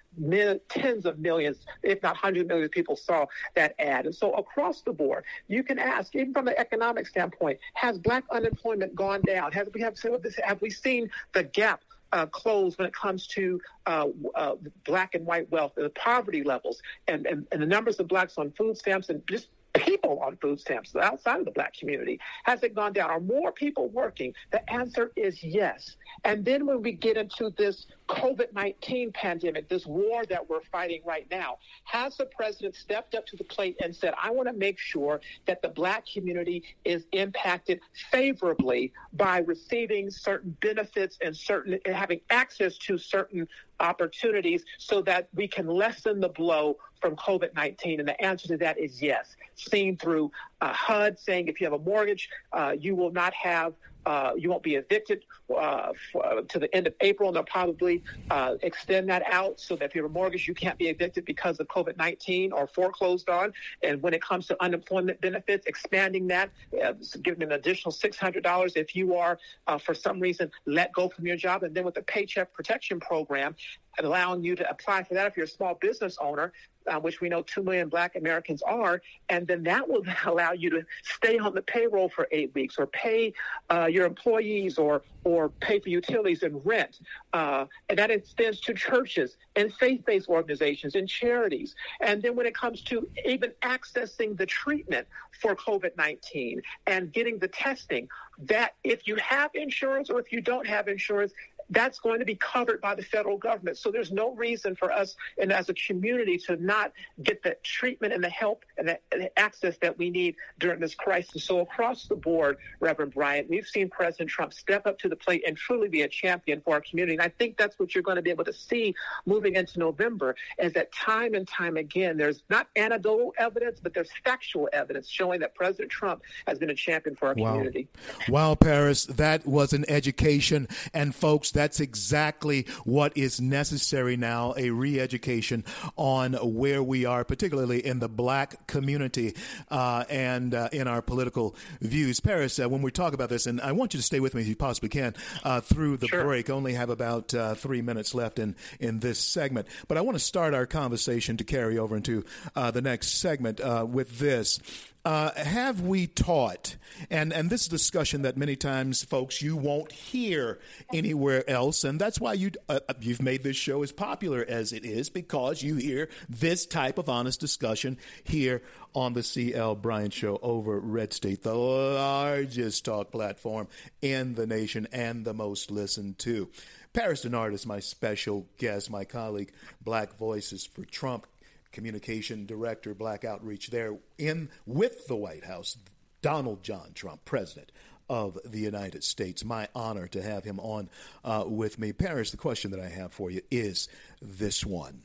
[0.69, 4.07] Tens of millions, if not hundreds of millions of people saw that ad.
[4.07, 8.25] And so across the board, you can ask, even from an economic standpoint, has black
[8.31, 9.53] unemployment gone down?
[9.53, 9.97] Has we have,
[10.45, 15.27] have we seen the gap uh, close when it comes to uh, uh, black and
[15.27, 19.09] white wealth, the poverty levels, and, and, and the numbers of blacks on food stamps,
[19.09, 22.21] and just people on food stamps outside of the black community?
[22.45, 23.11] Has it gone down?
[23.11, 24.35] Are more people working?
[24.53, 25.97] The answer is yes.
[26.25, 31.01] And then when we get into this COVID 19 pandemic, this war that we're fighting
[31.05, 34.55] right now, has the president stepped up to the plate and said, I want to
[34.55, 37.81] make sure that the black community is impacted
[38.11, 43.49] favorably by receiving certain benefits and certain and having access to certain
[43.81, 48.01] opportunities so that we can lessen the blow from COVID 19?
[48.01, 49.37] And the answer to that is yes.
[49.57, 50.31] Seen through
[50.61, 53.75] uh, HUD saying if you have a mortgage, uh, you will not have
[54.07, 55.25] uh, you won't be evicted
[55.57, 59.59] uh, for, uh, to the end of April, and they'll probably uh, extend that out
[59.59, 62.53] so that if you have a mortgage, you can't be evicted because of COVID 19
[62.53, 63.53] or foreclosed on.
[63.83, 66.51] And when it comes to unemployment benefits, expanding that,
[66.83, 71.27] uh, giving an additional $600 if you are, uh, for some reason, let go from
[71.27, 71.63] your job.
[71.63, 73.55] And then with the Paycheck Protection Program,
[74.03, 76.53] allowing you to apply for that if you're a small business owner,
[76.91, 80.71] uh, which we know 2 million black Americans are, and then that will allow you
[80.71, 83.33] to stay on the payroll for eight weeks or pay
[83.71, 87.01] uh, your employees or, or pay for utilities and rent.
[87.33, 91.75] Uh, and that extends to churches and faith-based organizations and charities.
[92.01, 95.07] And then when it comes to even accessing the treatment
[95.41, 98.09] for COVID-19 and getting the testing,
[98.39, 101.33] that if you have insurance or if you don't have insurance,
[101.71, 103.79] that's going to be covered by the federal government.
[103.79, 106.93] So there's no reason for us and as a community to not
[107.23, 110.81] get the treatment and the help and the, and the, access that we need during
[110.81, 111.45] this crisis.
[111.45, 115.43] So across the board, Reverend Bryant, we've seen President Trump step up to the plate
[115.47, 117.15] and truly be a champion for our community.
[117.15, 118.95] And I think that's what you're going to be able to see
[119.27, 124.11] moving into November is that time and time again, there's not anecdotal evidence, but there's
[124.25, 127.53] factual evidence showing that President Trump has been a champion for our wow.
[127.53, 127.89] community.
[128.29, 130.69] Wow, Paris, that was an education.
[130.93, 135.65] And folks, that's exactly what is necessary now a re education
[135.97, 139.35] on where we are, particularly in the black community
[139.71, 142.21] uh, and uh, in our political views.
[142.21, 144.43] Paris, uh, when we talk about this, and I want you to stay with me
[144.43, 146.25] if you possibly can uh, through the sure.
[146.25, 149.69] break, only have about uh, three minutes left in, in this segment.
[149.89, 152.25] But I want to start our conversation to carry over into
[152.55, 154.61] uh, the next segment with this.
[155.05, 156.77] Uh, have we taught,
[157.11, 160.59] and, and this discussion that many times, folks, you won't hear
[160.95, 164.83] anywhere else, and that's why you, uh, you've made this show as popular as it
[164.87, 168.63] is, because you hear this type of honest discussion here
[168.95, 173.69] on the CL Bryant Show over Red State, the largest talk platform
[174.01, 176.49] in the nation and the most listened to.
[176.95, 179.53] Paris Dennard is my special guest, my colleague,
[179.83, 181.27] Black Voices for Trump
[181.75, 185.77] communication director, Black Outreach, there in with the White House,
[186.23, 187.71] Donald John Trump, president
[188.09, 189.45] of the United States.
[189.45, 190.89] My honor to have him on
[191.25, 191.93] uh, with me.
[191.93, 193.89] Paris, the question that I have for you is
[194.23, 195.03] this one.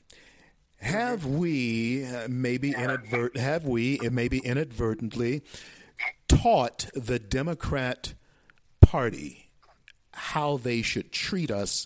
[0.77, 5.41] Have we uh, maybe inadvert have we uh, maybe inadvertently
[6.29, 8.13] taught the Democrat
[8.79, 9.51] Party
[10.13, 11.85] how they should treat us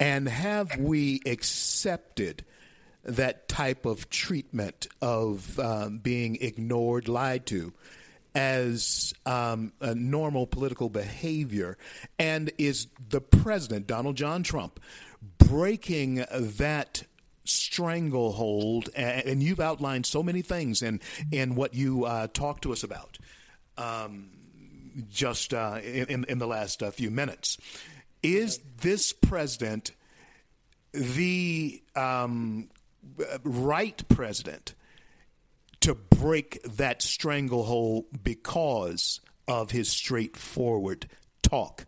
[0.00, 2.44] and have we accepted
[3.06, 7.72] that type of treatment of um, being ignored, lied to,
[8.34, 11.78] as um, a normal political behavior?
[12.18, 14.80] And is the president, Donald John Trump,
[15.38, 17.04] breaking that
[17.44, 18.90] stranglehold?
[18.94, 21.00] And you've outlined so many things in,
[21.30, 23.18] in what you uh, talked to us about
[23.78, 24.30] um,
[25.10, 27.58] just uh, in, in the last uh, few minutes.
[28.22, 29.92] Is this president
[30.92, 32.68] the um,
[33.44, 34.74] right president
[35.80, 41.08] to break that stranglehold because of his straightforward
[41.48, 41.86] talk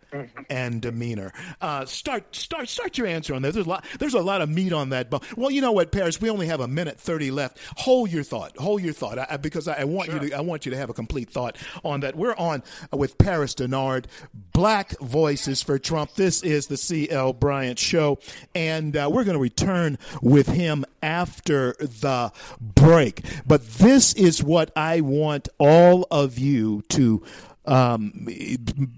[0.48, 1.32] and demeanor.
[1.60, 3.54] Uh, start, start, start your answer on this.
[3.54, 3.84] There's a lot.
[3.98, 5.10] There's a lot of meat on that.
[5.10, 6.20] But well, you know what, Paris?
[6.20, 7.58] We only have a minute thirty left.
[7.76, 8.56] Hold your thought.
[8.56, 10.22] Hold your thought, I, because I, I want sure.
[10.22, 10.36] you to.
[10.36, 12.16] I want you to have a complete thought on that.
[12.16, 14.06] We're on with Paris Dennard,
[14.52, 16.14] Black Voices for Trump.
[16.14, 17.32] This is the C.L.
[17.32, 18.18] Bryant Show,
[18.54, 23.22] and uh, we're going to return with him after the break.
[23.46, 27.22] But this is what I want all of you to
[27.68, 28.12] um,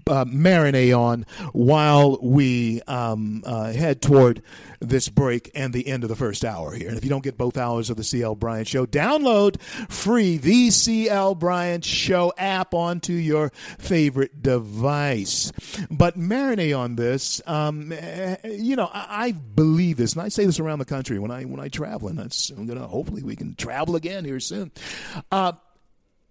[0.07, 4.41] uh, marinate on while we um, uh, head toward
[4.79, 6.87] this break and the end of the first hour here.
[6.87, 9.61] And if you don't get both hours of the CL Bryant Show, download
[9.91, 15.51] free the CL Bryant Show app onto your favorite device.
[15.91, 17.41] But marinate on this.
[17.45, 17.93] Um,
[18.43, 21.43] you know, I, I, believe this, and I say this around the country when I
[21.43, 24.71] when I travel, and that's I'm gonna hopefully we can travel again here soon.
[25.31, 25.53] Uh,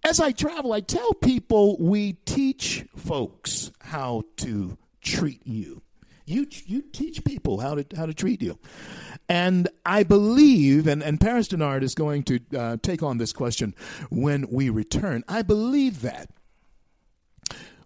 [0.03, 5.81] as I travel, I tell people we teach folks how to treat you.
[6.25, 8.57] You, you teach people how to how to treat you,
[9.27, 13.75] and I believe, and, and Paris Dennard is going to uh, take on this question
[14.09, 15.25] when we return.
[15.27, 16.29] I believe that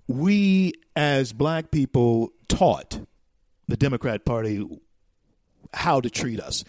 [0.07, 2.99] we, as black people, taught
[3.67, 4.63] the Democrat Party
[5.73, 6.63] how to treat us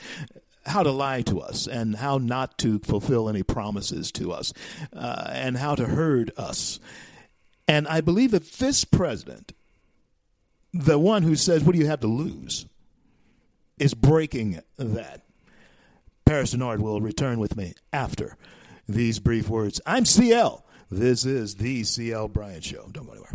[0.66, 4.52] how to lie to us and how not to fulfill any promises to us
[4.92, 6.80] uh, and how to herd us.
[7.68, 9.52] And I believe that this president,
[10.72, 12.66] the one who says, What do you have to lose?
[13.78, 15.22] is breaking that.
[16.24, 18.36] Paris Dennard will return with me after
[18.88, 19.80] these brief words.
[19.86, 20.64] I'm CL.
[20.90, 22.88] This is the CL Bryant Show.
[22.92, 23.34] Don't go anywhere.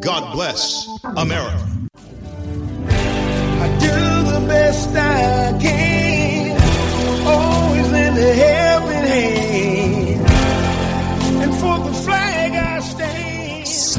[0.00, 1.66] God bless America.
[2.86, 6.56] I do the best I can,
[7.26, 8.60] always in the hand.
[11.42, 11.89] And for the.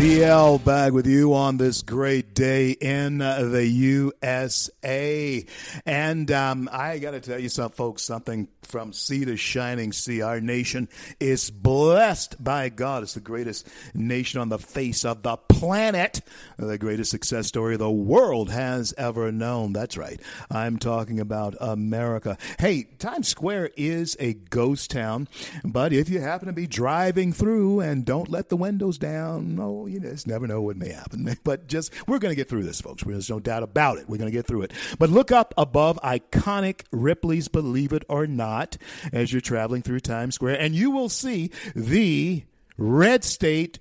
[0.02, 5.46] CL back with you on this great day in the USA.
[5.86, 10.24] And um, I got to tell you some folks something from sea to shining sea.
[10.24, 10.90] Our nation
[11.20, 13.04] is blessed by God.
[13.04, 16.22] It's the greatest nation on the face of the planet,
[16.58, 19.74] the greatest success story the world has ever known.
[19.74, 20.20] That's right.
[20.50, 22.38] I'm talking about America.
[22.58, 25.28] Hey, Times Square is a ghost town,
[25.64, 29.88] but if you happen to be driving through and don't let the windows down, oh,
[29.92, 31.30] you just never know what may happen.
[31.44, 33.04] But just, we're going to get through this, folks.
[33.04, 34.08] There's no doubt about it.
[34.08, 34.74] We're going to get through it.
[35.00, 38.78] But look up above iconic Ripley's Believe It or Not
[39.12, 42.44] as you're traveling through Times Square, and you will see the
[42.78, 43.80] Red State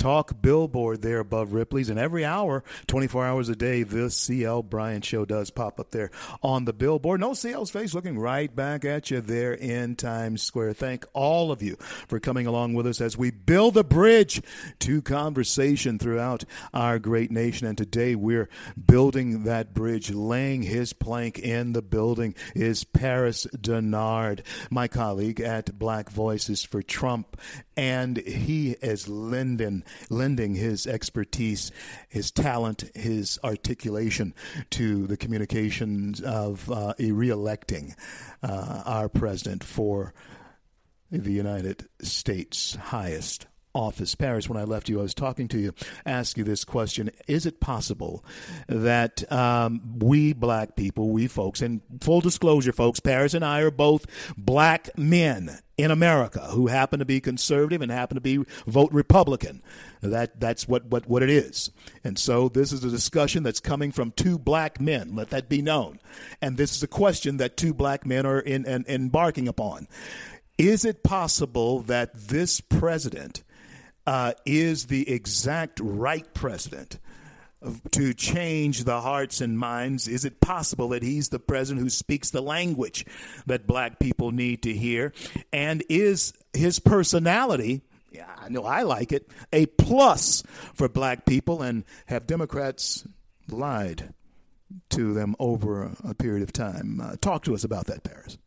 [0.00, 5.04] Talk billboard there above Ripley's, and every hour, 24 hours a day, this CL Bryant
[5.04, 6.10] show does pop up there
[6.42, 7.20] on the billboard.
[7.20, 10.72] No CL's face looking right back at you there in Times Square.
[10.72, 11.76] Thank all of you
[12.08, 14.40] for coming along with us as we build a bridge
[14.78, 17.66] to conversation throughout our great nation.
[17.66, 18.48] And today we're
[18.82, 25.78] building that bridge, laying his plank in the building is Paris Dennard, my colleague at
[25.78, 27.38] Black Voices for Trump.
[27.80, 31.72] And he is lending, lending his expertise,
[32.10, 34.34] his talent, his articulation
[34.72, 37.94] to the communications of uh, re-electing
[38.42, 40.12] uh, our president for
[41.10, 44.14] the United States' highest office.
[44.14, 47.46] Paris, when I left you, I was talking to you, ask you this question Is
[47.46, 48.24] it possible
[48.66, 53.70] that um, we black people, we folks, and full disclosure, folks, Paris and I are
[53.70, 54.06] both
[54.36, 59.62] black men in America who happen to be conservative and happen to be vote Republican.
[60.02, 61.70] That that's what, what, what it is.
[62.04, 65.14] And so this is a discussion that's coming from two black men.
[65.14, 65.98] Let that be known.
[66.42, 69.88] And this is a question that two black men are in, in, embarking upon.
[70.58, 73.42] Is it possible that this president
[74.06, 76.98] uh, is the exact right president
[77.90, 80.08] to change the hearts and minds?
[80.08, 83.04] Is it possible that he's the president who speaks the language
[83.46, 85.12] that black people need to hear?
[85.52, 90.42] And is his personality, yeah, I know I like it, a plus
[90.74, 91.62] for black people?
[91.62, 93.06] And have Democrats
[93.48, 94.14] lied
[94.90, 97.00] to them over a period of time?
[97.02, 98.38] Uh, talk to us about that, Paris.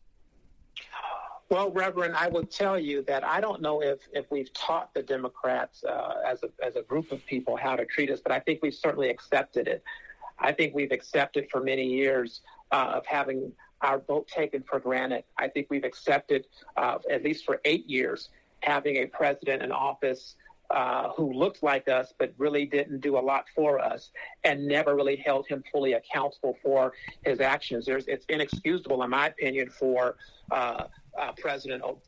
[1.53, 5.03] Well, Reverend, I would tell you that I don't know if, if we've taught the
[5.03, 8.39] Democrats uh, as, a, as a group of people how to treat us, but I
[8.39, 9.83] think we've certainly accepted it.
[10.39, 12.41] I think we've accepted for many years
[12.71, 13.51] uh, of having
[13.81, 15.25] our vote taken for granted.
[15.37, 18.29] I think we've accepted, uh, at least for eight years,
[18.61, 20.33] having a president in office
[20.71, 24.09] uh, who looked like us but really didn't do a lot for us
[24.43, 26.93] and never really held him fully accountable for
[27.23, 27.85] his actions.
[27.85, 30.15] There's, it's inexcusable, in my opinion, for
[30.49, 30.85] uh,
[31.19, 32.01] uh, President o-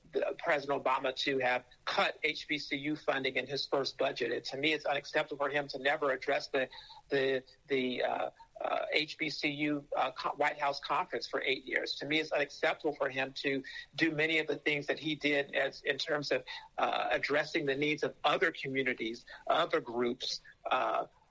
[0.43, 4.32] President Obama to have cut HBCU funding in his first budget.
[4.32, 6.68] It, to me, it's unacceptable for him to never address the
[7.10, 8.30] the the uh,
[8.64, 11.95] uh, HBCU uh, White House conference for eight years.
[11.95, 13.62] To me, it's unacceptable for him to
[13.95, 16.43] do many of the things that he did as in terms of
[16.78, 20.41] uh, addressing the needs of other communities, other groups.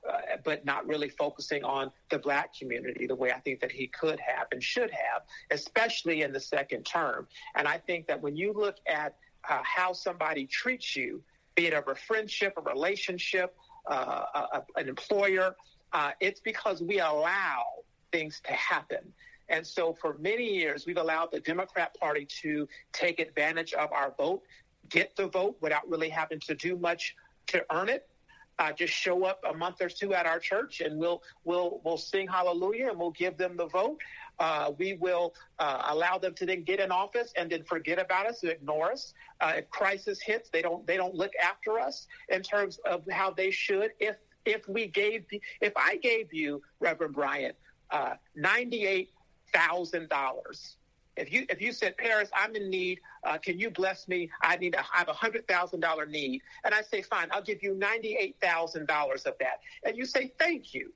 [0.07, 3.87] Uh, but not really focusing on the black community the way I think that he
[3.87, 7.27] could have and should have, especially in the second term.
[7.55, 9.17] And I think that when you look at
[9.49, 11.23] uh, how somebody treats you,
[11.55, 13.57] be it a friendship, a relationship,
[13.91, 15.57] uh, a, a, an employer,
[15.95, 17.63] Uh, it's because we allow
[18.11, 19.05] things to happen.
[19.49, 22.51] And so for many years, we've allowed the Democrat Party to
[22.93, 24.43] take advantage of our vote,
[24.89, 27.15] get the vote without really having to do much
[27.53, 28.03] to earn it.
[28.59, 31.97] Uh, just show up a month or two at our church, and we'll we'll we'll
[31.97, 33.99] sing hallelujah, and we'll give them the vote.
[34.39, 38.27] Uh, we will uh, allow them to then get in office and then forget about
[38.27, 39.15] us and ignore us.
[39.41, 43.31] Uh, if crisis hits, they don't they don't look after us in terms of how
[43.31, 43.91] they should.
[44.01, 45.25] If if we gave
[45.61, 47.57] if I gave you Reverend Bryant
[47.91, 49.11] uh, ninety eight
[49.53, 50.77] thousand dollars.
[51.17, 54.31] If you if you said Paris, I'm in need, uh, can you bless me?
[54.43, 57.43] I need a, I have a hundred thousand dollar need, and I say fine, I'll
[57.43, 60.93] give you ninety eight thousand dollars of that, and you say thank you,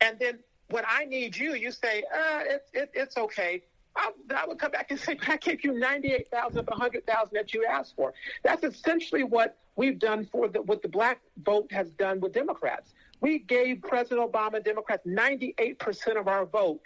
[0.00, 0.38] and then
[0.70, 3.62] when I need you, you say uh, it's it, it's okay.
[3.96, 6.74] I, I would come back and say I gave you ninety eight thousand of a
[6.74, 8.14] hundred thousand that you asked for.
[8.42, 12.92] That's essentially what we've done for the what the black vote has done with Democrats.
[13.20, 16.80] We gave President Obama Democrats ninety eight percent of our vote.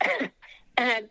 [0.76, 1.08] and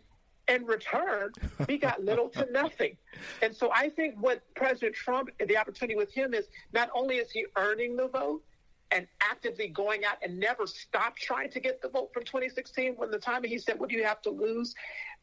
[0.48, 1.32] in return,
[1.68, 2.96] we got little to nothing.
[3.42, 7.30] And so I think what President Trump, the opportunity with him is not only is
[7.30, 8.42] he earning the vote
[8.90, 13.10] and actively going out and never stopped trying to get the vote from 2016 when
[13.10, 14.74] the time he said, What do you have to lose?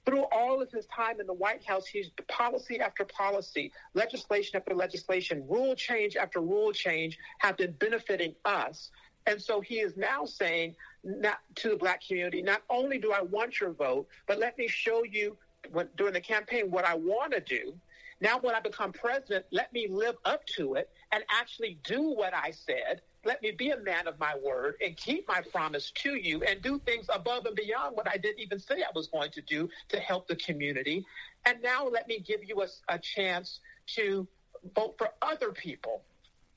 [0.06, 4.74] Through all of his time in the White House, he's policy after policy, legislation after
[4.74, 8.90] legislation, rule change after rule change have been benefiting us.
[9.28, 13.22] And so he is now saying not to the black community, not only do I
[13.22, 15.38] want your vote, but let me show you
[15.72, 17.74] what, during the campaign what I want to do.
[18.20, 22.36] Now, when I become president, let me live up to it and actually do what
[22.36, 23.02] I said.
[23.26, 26.62] Let me be a man of my word and keep my promise to you and
[26.62, 29.70] do things above and beyond what I didn't even say I was going to do
[29.90, 31.04] to help the community.
[31.46, 33.60] And now let me give you a, a chance
[33.96, 34.28] to
[34.76, 36.04] vote for other people.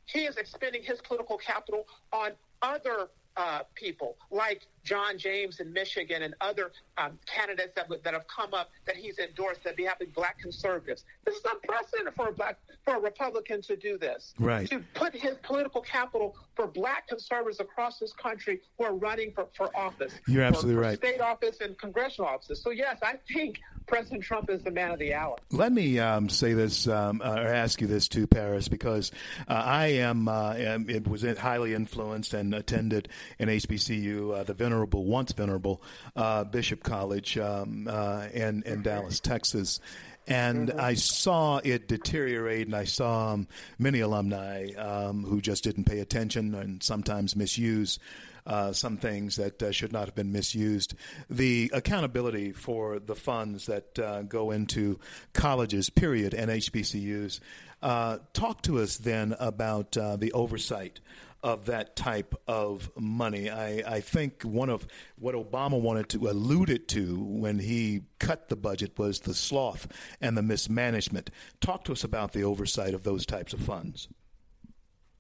[0.07, 2.33] He is expending his political capital on
[2.65, 8.27] other uh, people like John James in Michigan and other um, candidates that, that have
[8.29, 11.05] come up that he's endorsed that behalf of black conservatives.
[11.25, 14.35] This is unprecedented for a black for a Republican to do this.
[14.39, 14.69] Right.
[14.71, 19.49] To put his political capital for black conservatives across this country who are running for,
[19.57, 20.13] for office.
[20.29, 20.99] You're for, absolutely for right.
[20.99, 22.63] State office and congressional offices.
[22.63, 25.37] So yes, I think President Trump is the man of the hour.
[25.51, 29.13] Let me um, say this um, uh, or ask you this too, Paris, because
[29.49, 33.09] uh, I am, uh, am, it was highly influenced and attended
[33.39, 35.83] in HBCU, uh, the venerable, once venerable
[36.17, 39.81] uh, Bishop College um, uh, in in Dallas, Texas.
[40.27, 40.81] And Mm-hmm.
[40.81, 43.47] I saw it deteriorate, and I saw um,
[43.79, 47.99] many alumni um, who just didn't pay attention and sometimes misuse
[48.47, 50.95] uh, some things that uh, should not have been misused.
[51.31, 54.99] The accountability for the funds that uh, go into
[55.33, 57.41] colleges, period, and HBCUs.
[57.83, 61.01] Uh, talk to us then about uh, the oversight
[61.43, 63.51] of that type of money.
[63.51, 64.87] I, I think one of
[65.19, 69.87] what Obama wanted to alluded to when he cut the budget was the sloth
[70.23, 71.31] and the mismanagement.
[71.61, 74.09] Talk to us about the oversight of those types of funds.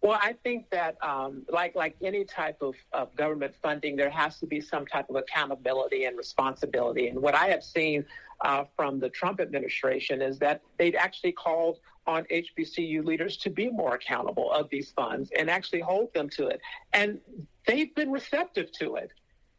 [0.04, 4.38] Well, I think that um, like like any type of, of government funding, there has
[4.40, 7.08] to be some type of accountability and responsibility.
[7.08, 8.04] And what I have seen
[8.42, 13.70] uh, from the Trump administration is that they've actually called on HBCU leaders to be
[13.70, 16.60] more accountable of these funds and actually hold them to it.
[16.92, 17.18] And
[17.66, 19.10] they've been receptive to it.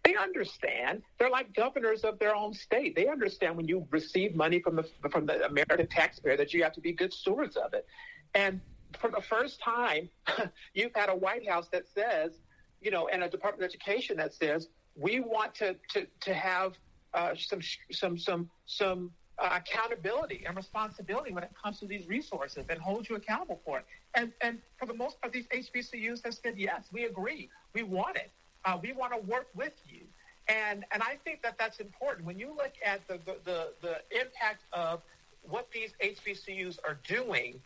[0.03, 1.01] They understand.
[1.17, 2.95] They're like governors of their own state.
[2.95, 6.73] They understand when you receive money from the from the American taxpayer that you have
[6.73, 7.87] to be good stewards of it.
[8.35, 8.61] And
[8.99, 10.09] for the first time,
[10.73, 12.33] you've had a White House that says,
[12.81, 16.73] you know, and a Department of Education that says we want to to to have
[17.13, 17.59] uh, some
[17.91, 23.07] some some some uh, accountability and responsibility when it comes to these resources and hold
[23.09, 23.85] you accountable for it.
[24.13, 28.17] And and for the most part, these HBCUs have said yes, we agree, we want
[28.17, 28.31] it,
[28.63, 30.01] uh, we want to work with you.
[30.47, 34.19] And and I think that that's important when you look at the the the, the
[34.19, 35.01] impact of
[35.41, 37.61] what these HBCUs are doing.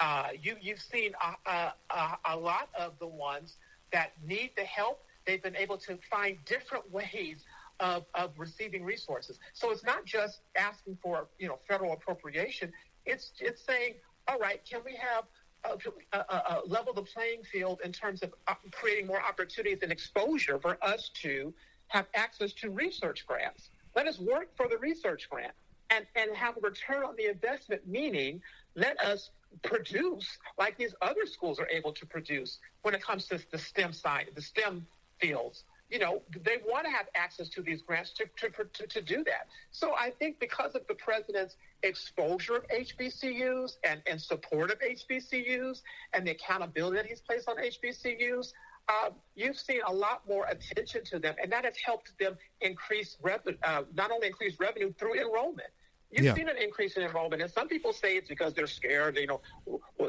[0.00, 3.56] Uh, you you've seen a, a, a, a lot of the ones
[3.92, 5.02] that need the help.
[5.26, 7.44] They've been able to find different ways
[7.80, 9.38] of, of receiving resources.
[9.52, 12.72] So it's not just asking for you know federal appropriation.
[13.06, 13.94] It's it's saying,
[14.26, 15.24] all right, can we have
[15.64, 20.78] a, level the playing field in terms of uh, creating more opportunities and exposure for
[20.82, 21.52] us to
[21.88, 23.70] have access to research grants.
[23.96, 25.52] Let us work for the research grant
[25.90, 28.40] and, and have a return on the investment, meaning
[28.74, 29.30] let us
[29.62, 33.92] produce like these other schools are able to produce when it comes to the STEM
[33.92, 34.86] side, the STEM
[35.20, 35.64] fields.
[35.90, 39.24] You know, they want to have access to these grants to, to, to, to do
[39.24, 39.48] that.
[39.70, 45.80] So I think because of the president's exposure of HBCUs and, and support of HBCUs
[46.12, 48.52] and the accountability that he's placed on HBCUs,
[48.88, 53.16] uh, you've seen a lot more attention to them, and that has helped them increase
[53.22, 55.68] revenue, uh, not only increase revenue through enrollment.
[56.10, 56.34] You've Yeah.
[56.34, 59.16] seen an increase in enrollment, and some people say it's because they're scared.
[59.16, 59.40] You know,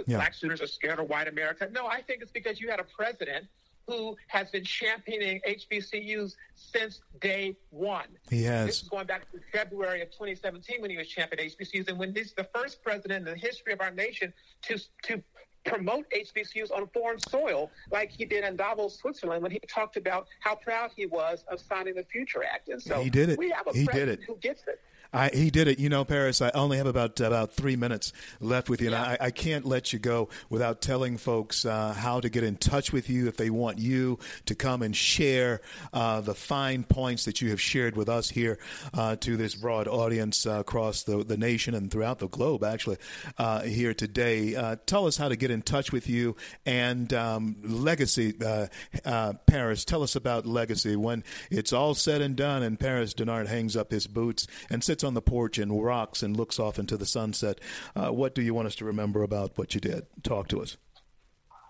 [0.08, 0.18] Yeah.
[0.18, 1.68] black students are scared of white America.
[1.72, 3.48] No, I think it's because you had a president
[3.88, 8.08] who has been championing HBCUs since day one.
[8.30, 8.68] He has.
[8.68, 12.16] This is going back to February of 2017 when he was championing HBCUs, and when
[12.16, 14.34] he's the first president in the history of our nation
[14.64, 15.22] to to
[15.66, 20.28] promote HBCUs on foreign soil, like he did in Davos, Switzerland, when he talked about
[20.40, 22.70] how proud he was of signing the Future Act.
[22.70, 23.38] And so He did it.
[23.38, 24.26] We have a He did president it.
[24.26, 24.80] who gets it.
[25.12, 25.80] I, he did it.
[25.80, 29.18] You know, Paris, I only have about about three minutes left with you, and I,
[29.20, 33.10] I can't let you go without telling folks uh, how to get in touch with
[33.10, 35.62] you if they want you to come and share
[35.94, 38.60] uh, the fine points that you have shared with us here
[38.94, 42.98] uh, to this broad audience uh, across the, the nation and throughout the globe, actually,
[43.38, 44.56] uh, here today.
[44.56, 46.36] Uh, tell us how to get in touch with you
[46.66, 48.68] and um, Legacy, uh,
[49.06, 49.86] uh, Paris.
[49.86, 50.96] Tell us about Legacy.
[50.96, 54.99] When it's all said and done and Paris Dennard hangs up his boots and sits
[55.04, 57.60] on the porch and rocks and looks off into the sunset,
[57.96, 60.06] uh, what do you want us to remember about what you did?
[60.24, 60.78] Talk to us.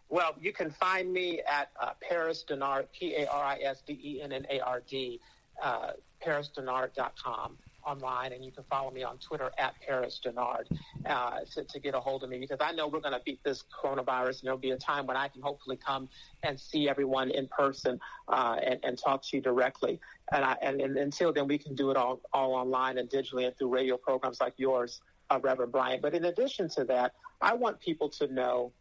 [0.09, 3.99] Well, you can find me at uh, Paris Dennard, P A R I S D
[4.03, 5.19] E N N A R D,
[5.61, 5.91] uh,
[6.25, 7.57] parisdennard.com
[7.90, 10.66] online, and you can follow me on Twitter at Paris Dennard
[11.06, 13.44] uh, to, to get a hold of me because I know we're going to beat
[13.44, 16.10] this coronavirus, and there'll be a time when I can hopefully come
[16.44, 20.00] and see everyone in person uh, and, and talk to you directly.
[20.32, 23.46] And, I, and, and until then, we can do it all, all online and digitally
[23.48, 26.02] and through radio programs like yours, uh, Reverend Bryant.
[26.02, 28.72] But in addition to that, I want people to know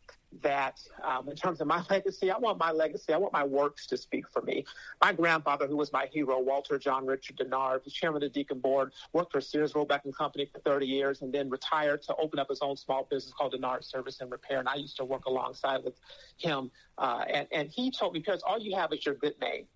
[0.42, 3.86] that um, in terms of my legacy, I want my legacy, I want my works
[3.88, 4.64] to speak for me.
[5.02, 8.60] My grandfather, who was my hero, Walter John Richard Dennard, was chairman of the Deacon
[8.60, 12.38] Board, worked for Sears Roebuck and Company for 30 years, and then retired to open
[12.38, 14.58] up his own small business called Dennard Service and Repair.
[14.58, 15.98] And I used to work alongside with
[16.36, 16.70] him.
[16.96, 19.66] Uh, and, and he told me, because all you have is your good name.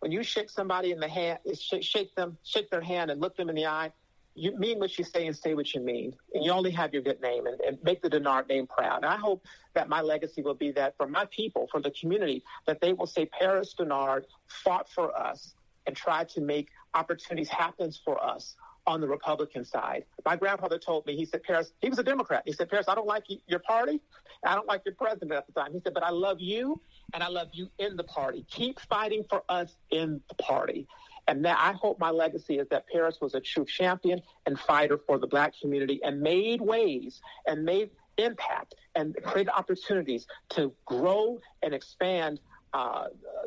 [0.00, 3.36] When you shake somebody in the hand, shake, shake them, shake their hand, and look
[3.36, 3.92] them in the eye,
[4.38, 6.14] you mean what you say and say what you mean.
[6.34, 8.98] And you only have your good name and, and make the Dennard name proud.
[8.98, 12.44] And I hope that my legacy will be that for my people, for the community,
[12.66, 15.54] that they will say Paris Dennard fought for us
[15.86, 20.04] and tried to make opportunities happen for us on the Republican side.
[20.24, 22.42] My grandfather told me, he said, Paris, he was a Democrat.
[22.46, 24.00] He said, Paris, I don't like your party.
[24.44, 25.72] I don't like your president at the time.
[25.72, 26.80] He said, but I love you
[27.12, 28.46] and I love you in the party.
[28.50, 30.86] Keep fighting for us in the party.
[31.28, 34.98] And that I hope my legacy is that Paris was a true champion and fighter
[35.06, 41.38] for the black community and made ways and made impact and created opportunities to grow
[41.62, 42.40] and expand
[42.72, 43.04] uh,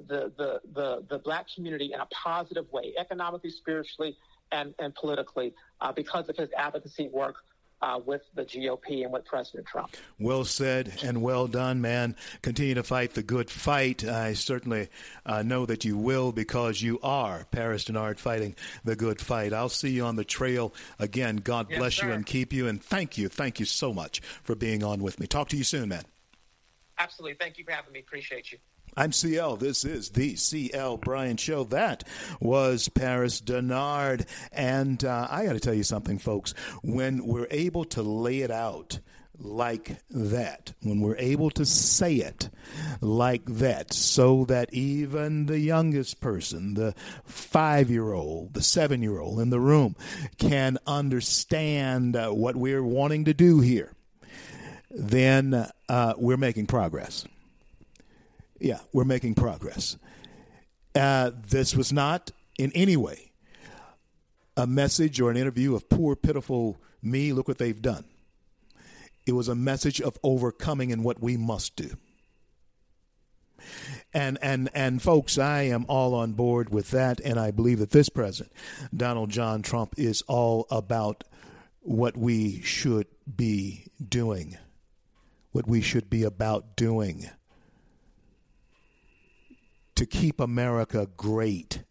[0.08, 4.16] the, the, the, the black community in a positive way, economically, spiritually,
[4.52, 7.36] and, and politically, uh, because of his advocacy work
[7.82, 9.96] uh, with the GOP and with President Trump.
[10.20, 12.16] Well said and well done, man.
[12.42, 14.04] Continue to fight the good fight.
[14.04, 14.90] I certainly
[15.26, 19.54] uh, know that you will because you are Paris Dennard fighting the good fight.
[19.54, 21.38] I'll see you on the trail again.
[21.38, 22.68] God Yes, bless you and keep you.
[22.68, 23.30] And thank you.
[23.30, 25.28] Thank you so much for being on with me.
[25.28, 26.04] Talk to you soon, man.
[27.00, 27.36] Absolutely.
[27.40, 28.00] Thank you for having me.
[28.00, 28.60] Appreciate you.
[28.98, 29.56] I'm CL.
[29.56, 31.64] This is the CL Bryant Show.
[31.64, 32.04] That
[32.42, 34.28] was Paris Dennard.
[34.52, 36.54] And uh, I got to tell you something, folks.
[36.84, 39.00] When we're able to lay it out
[39.40, 42.50] like that, when we're able to say it
[43.00, 49.20] like that, so that even the youngest person, the five year old, the seven year
[49.20, 49.96] old in the room,
[50.38, 53.94] can understand uh, what we're wanting to do here,
[54.90, 57.26] then uh, we're making progress.
[58.62, 59.98] Yeah, we're making progress.
[60.94, 63.32] Uh, this was not in any way
[64.56, 67.34] a message or an interview of poor, pitiful me.
[67.34, 68.06] Look what they've done.
[69.26, 71.92] It was a message of overcoming and what we must do.
[74.14, 77.92] And and and folks, I am all on board with that, and I believe that
[77.92, 78.52] this president,
[78.96, 81.24] Donald John Trump, is all about
[81.80, 84.58] what we should be doing,
[85.52, 87.30] what we should be about doing
[89.96, 91.84] to keep America great.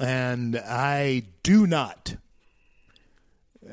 [0.00, 2.16] And I do not,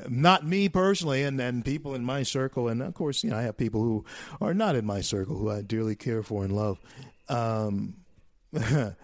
[0.08, 3.42] not me personally, and, and people in my circle, and of course, you know, I
[3.42, 4.04] have people who
[4.40, 6.78] are not in my circle who I dearly care for and love.
[7.28, 7.94] Um,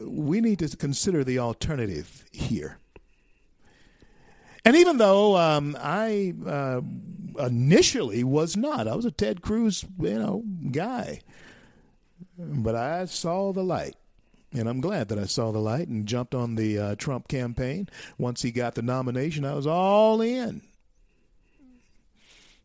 [0.00, 2.78] we need to consider the alternative here.
[4.64, 6.80] And even though um, I uh,
[7.38, 10.42] initially was not, I was a Ted Cruz, you know,
[10.72, 11.20] guy.
[12.38, 13.96] But I saw the light,
[14.52, 17.88] and I'm glad that I saw the light and jumped on the uh, Trump campaign.
[18.18, 20.62] Once he got the nomination, I was all in.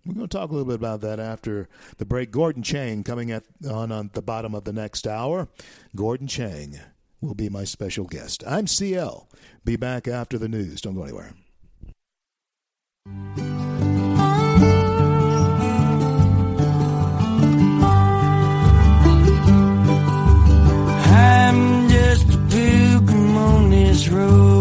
[0.05, 2.32] We're going to talk a little bit about that after the break.
[2.32, 5.47] Gordon Chang coming at on, on the bottom of the next hour.
[5.95, 6.80] Gordon Chang
[7.22, 8.43] will be my special guest.
[8.47, 9.30] I'm CL.
[9.63, 10.82] Be back after the news.
[10.82, 11.34] Don't go anywhere.
[24.02, 24.61] This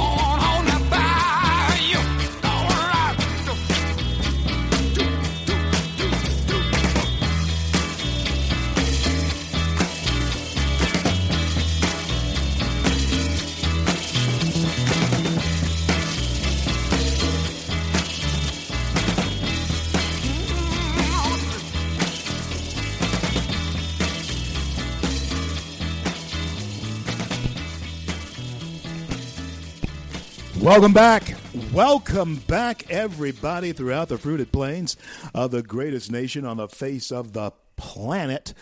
[30.71, 31.35] Welcome back.
[31.73, 34.95] Welcome back, everybody, throughout the fruited plains
[35.35, 38.53] of the greatest nation on the face of the planet.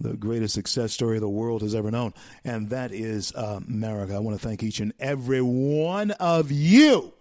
[0.00, 2.12] The greatest success story the world has ever known,
[2.42, 4.16] and that is America.
[4.16, 7.14] I want to thank each and every one of you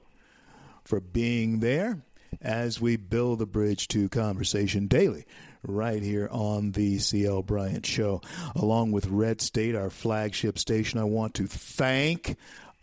[0.83, 2.01] for being there
[2.41, 5.25] as we build the bridge to conversation daily
[5.61, 8.21] right here on the CL Bryant Show.
[8.55, 12.35] Along with Red State, our flagship station, I want to thank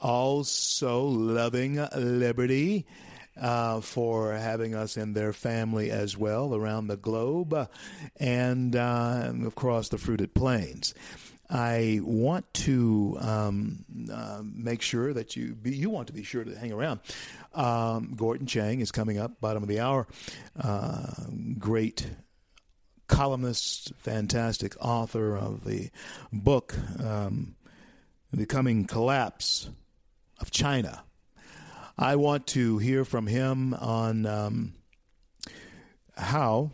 [0.04, 2.86] also Loving Liberty.
[3.36, 7.66] Uh, for having us in their family as well around the globe uh,
[8.20, 10.94] and across the fruited plains.
[11.50, 16.44] I want to um, uh, make sure that you be, you want to be sure
[16.44, 17.00] to hang around.
[17.52, 20.06] Um, Gordon Chang is coming up, bottom of the hour.
[20.56, 21.06] Uh,
[21.58, 22.08] great
[23.08, 25.90] columnist, fantastic author of the
[26.32, 27.56] book um,
[28.32, 29.70] "The Coming Collapse
[30.40, 31.04] of China."
[31.96, 34.74] I want to hear from him on um,
[36.16, 36.72] how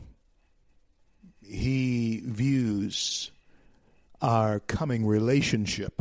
[1.42, 3.30] he views
[4.22, 6.00] our coming relationship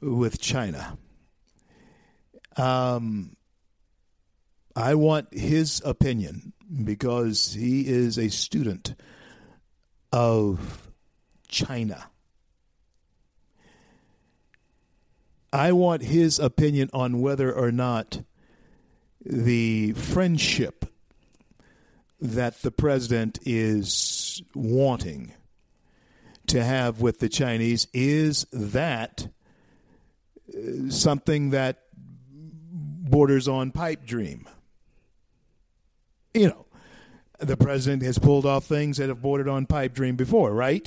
[0.00, 0.96] with China.
[2.56, 3.36] Um,
[4.74, 6.52] I want his opinion
[6.84, 8.94] because he is a student
[10.12, 10.88] of
[11.48, 12.10] China.
[15.56, 18.20] I want his opinion on whether or not
[19.24, 20.84] the friendship
[22.20, 25.32] that the president is wanting
[26.48, 29.28] to have with the Chinese is that
[30.54, 34.46] uh, something that borders on pipe dream.
[36.34, 36.66] You know,
[37.38, 40.86] the president has pulled off things that have bordered on pipe dream before, right?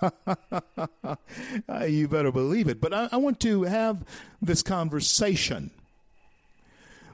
[1.88, 2.80] you better believe it.
[2.80, 4.04] But I, I want to have
[4.40, 5.70] this conversation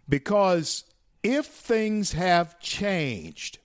[0.09, 0.85] because
[1.23, 3.59] if things have changed,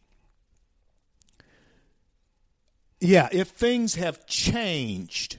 [2.99, 5.37] yeah, if things have changed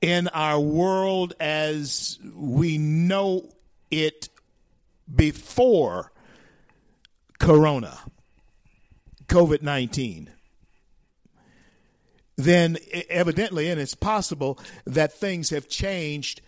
[0.00, 3.48] in our world as we know
[3.90, 4.28] it
[5.14, 6.12] before
[7.38, 7.98] Corona,
[9.28, 10.30] COVID 19,
[12.36, 12.76] then
[13.08, 16.42] evidently, and it's possible that things have changed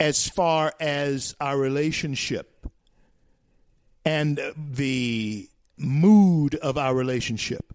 [0.00, 2.66] as far as our relationship
[4.04, 7.74] and the mood of our relationship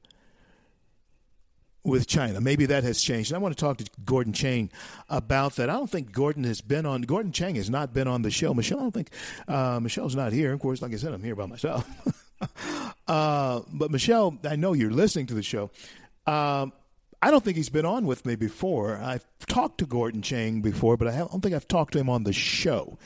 [1.84, 2.41] with China.
[2.41, 3.32] Maybe that has changed.
[3.32, 4.70] And I want to talk to Gordon Chang
[5.09, 5.70] about that.
[5.70, 7.03] I don't think Gordon has been on.
[7.03, 8.53] Gordon Chang has not been on the show.
[8.53, 9.09] Michelle, I don't think
[9.47, 10.53] uh, Michelle's not here.
[10.53, 11.88] Of course, like I said, I'm here by myself.
[13.07, 15.72] uh, but Michelle, I know you're listening to the show.
[16.28, 16.74] Um,
[17.22, 18.97] I don't think he's been on with me before.
[18.97, 22.24] I've talked to Gordon Chang before, but I don't think I've talked to him on
[22.24, 22.97] the show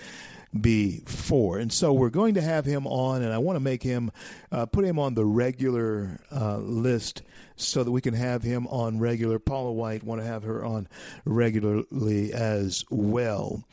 [0.59, 1.57] before.
[1.57, 4.11] And so we're going to have him on, and I want to make him,
[4.51, 7.23] uh, put him on the regular uh, list
[7.55, 9.39] so that we can have him on regular.
[9.39, 10.87] Paula White, want to have her on
[11.25, 13.63] regularly as well,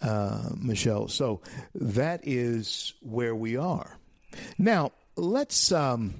[0.00, 1.08] uh, Michelle.
[1.08, 1.42] So
[1.74, 3.98] that is where we are.
[4.56, 6.14] Now, let's um,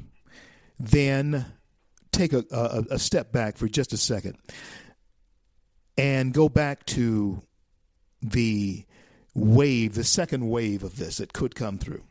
[0.78, 1.46] then
[2.12, 4.36] take a, a, a step back for just a second.
[5.96, 7.42] and go back to
[8.22, 8.84] the
[9.34, 12.02] wave, the second wave of this that could come through.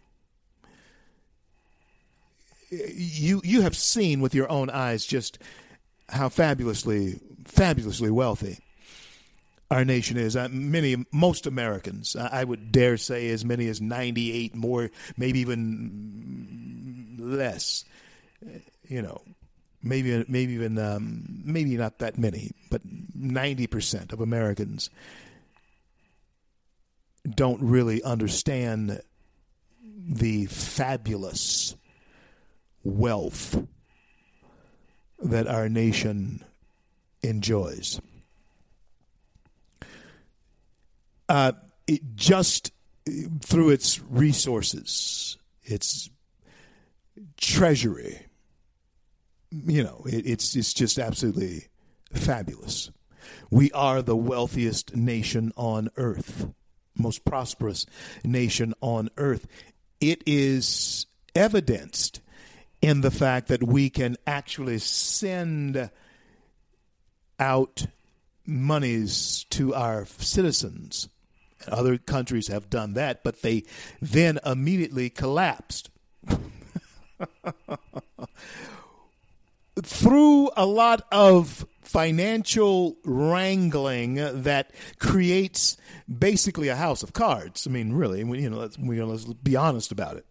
[2.70, 5.40] You you have seen with your own eyes just
[6.08, 8.60] how fabulously fabulously wealthy
[9.70, 10.38] our nation is.
[10.38, 17.18] Uh, many, most Americans, I would dare say, as many as ninety-eight, more, maybe even
[17.20, 17.84] less.
[18.88, 19.22] You know,
[19.84, 22.82] maybe maybe even um, maybe not that many, but
[23.16, 24.90] ninety percent of Americans
[27.30, 29.02] don't really understand
[30.08, 31.76] the fabulous
[32.84, 33.64] wealth
[35.20, 36.44] that our nation
[37.22, 38.02] enjoys.
[41.30, 41.54] Uh,
[41.88, 42.72] it just
[43.42, 46.10] through its resources, its
[47.38, 48.26] treasury,
[49.52, 51.68] you know, it, it's it's just absolutely
[52.14, 52.92] fabulous.
[53.50, 56.48] We are the wealthiest nation on earth
[56.96, 57.86] most prosperous
[58.24, 59.48] nation on earth.
[60.00, 62.22] It is evidenced
[62.82, 65.90] in the fact that we can actually send
[67.40, 67.86] out
[68.46, 71.10] monies to our citizens.
[71.68, 73.64] Other countries have done that, but they
[74.02, 75.90] then immediately collapsed.
[79.84, 85.78] Through a lot of financial wrangling that creates
[86.08, 87.68] basically a house of cards.
[87.68, 90.26] I mean, really, you know, let's, know, let's be honest about it.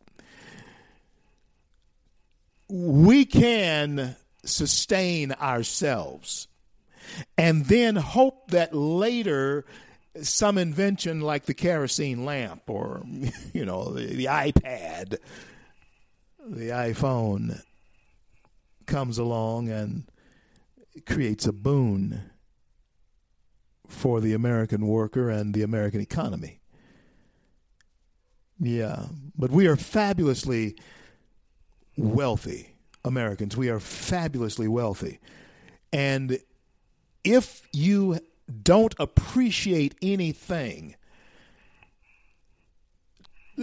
[2.68, 6.48] We can sustain ourselves
[7.36, 9.64] and then hope that later
[10.22, 13.02] some invention like the kerosene lamp or
[13.52, 15.16] you know the, the iPad
[16.46, 17.60] the iPhone
[18.90, 20.04] comes along and
[21.06, 22.20] creates a boon
[23.86, 26.60] for the American worker and the American economy.
[28.58, 29.06] Yeah,
[29.38, 30.76] but we are fabulously
[31.96, 32.74] wealthy
[33.04, 33.56] Americans.
[33.56, 35.20] We are fabulously wealthy.
[35.92, 36.38] And
[37.24, 38.18] if you
[38.62, 40.96] don't appreciate anything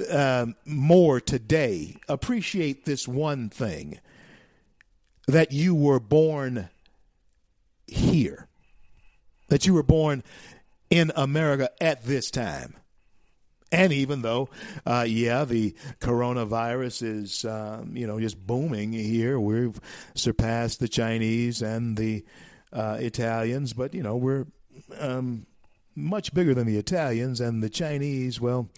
[0.10, 4.00] uh, more today, appreciate this one thing
[5.28, 6.70] that you were born
[7.86, 8.48] here,
[9.50, 10.24] that you were born
[10.90, 12.76] in America at this time.
[13.70, 14.50] And even though,
[14.86, 19.80] uh, yeah, the coronavirus is, um, you know, just booming here, we've
[20.16, 22.24] surpassed the Chinese and the
[22.72, 24.46] uh, Italians, but, you know, we're
[25.00, 25.46] um,
[25.96, 28.40] much bigger than the Italians and the Chinese.
[28.40, 28.70] Well,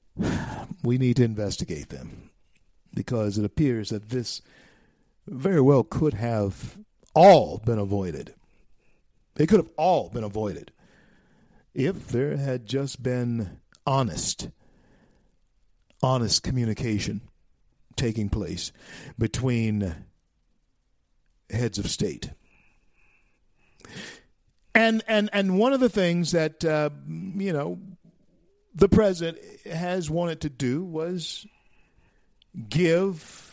[0.82, 2.30] we need to investigate them
[2.94, 4.42] because it appears that this
[5.26, 6.78] very well could have
[7.14, 8.34] all been avoided.
[9.34, 10.72] They could have all been avoided
[11.74, 14.50] if there had just been honest,
[16.02, 17.22] honest communication
[17.96, 18.72] taking place
[19.18, 19.94] between
[21.50, 22.30] heads of state.
[24.74, 27.78] And and and one of the things that uh, you know
[28.74, 31.46] the president has wanted to do was
[32.68, 33.51] give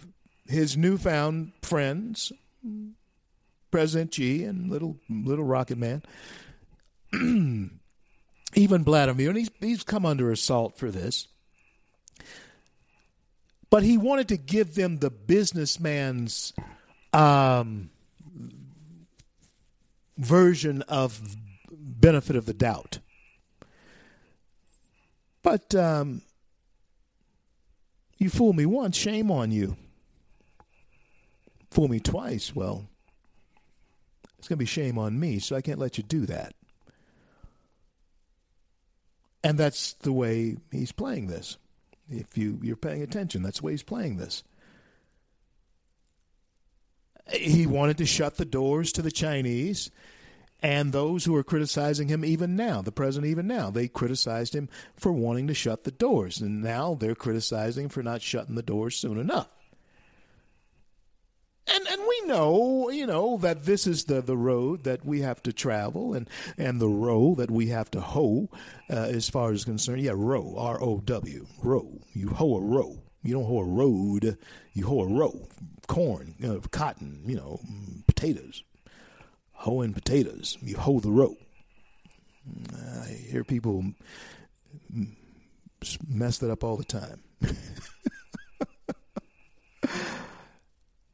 [0.50, 2.32] his newfound friends
[3.72, 6.02] President Xi and little little Rocket Man,
[8.56, 11.28] even Vladimir, and he's he's come under assault for this.
[13.70, 16.54] But he wanted to give them the businessman's
[17.14, 17.92] um,
[20.18, 21.22] version of
[21.72, 22.98] benefit of the doubt.
[25.44, 26.24] But um,
[28.18, 29.78] you fool me once, shame on you.
[31.72, 32.88] Fool me twice, well,
[34.38, 36.56] it's going to be shame on me, so I can't let you do that.
[39.44, 41.58] And that's the way he's playing this.
[42.10, 44.44] If you, you're paying attention, that's the way he's playing this.
[47.32, 49.92] He wanted to shut the doors to the Chinese
[50.62, 54.68] and those who are criticizing him even now, the president even now, they criticized him
[54.96, 56.42] for wanting to shut the doors.
[56.42, 59.48] And now they're criticizing for not shutting the doors soon enough
[61.72, 65.42] and and we know you know that this is the the road that we have
[65.44, 68.50] to travel and and the row that we have to hoe
[68.90, 70.02] uh, as far as concerned.
[70.02, 72.00] Yeah row r o w row.
[72.14, 73.02] You hoe a row.
[73.24, 74.38] You don't hoe a road.
[74.74, 75.48] You hoe a row.
[75.88, 77.60] Corn you know, cotton you know
[78.08, 78.64] potatoes.
[79.54, 80.58] Hoeing potatoes.
[80.62, 81.36] You hoe the row.
[83.04, 83.94] I hear people
[86.08, 87.22] mess that up all the time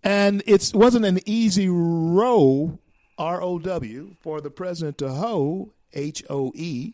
[0.06, 2.80] and it wasn't an easy row
[3.18, 6.94] R O W, for the president to hoe, H O E,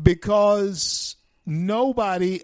[0.00, 1.16] because
[1.46, 2.42] nobody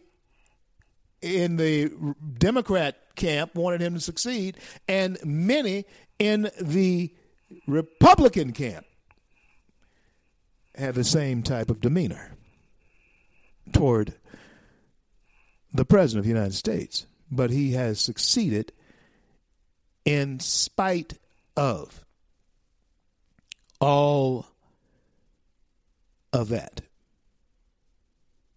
[1.21, 1.93] in the
[2.39, 4.57] Democrat camp wanted him to succeed,
[4.89, 5.85] and many
[6.19, 7.13] in the
[7.67, 8.87] Republican camp
[10.77, 12.37] had the same type of demeanor
[13.73, 14.15] toward
[15.75, 17.07] the President of the United States.
[17.31, 18.73] But he has succeeded
[20.05, 21.19] in spite
[21.57, 22.05] of
[23.81, 24.47] all
[26.33, 26.81] of that.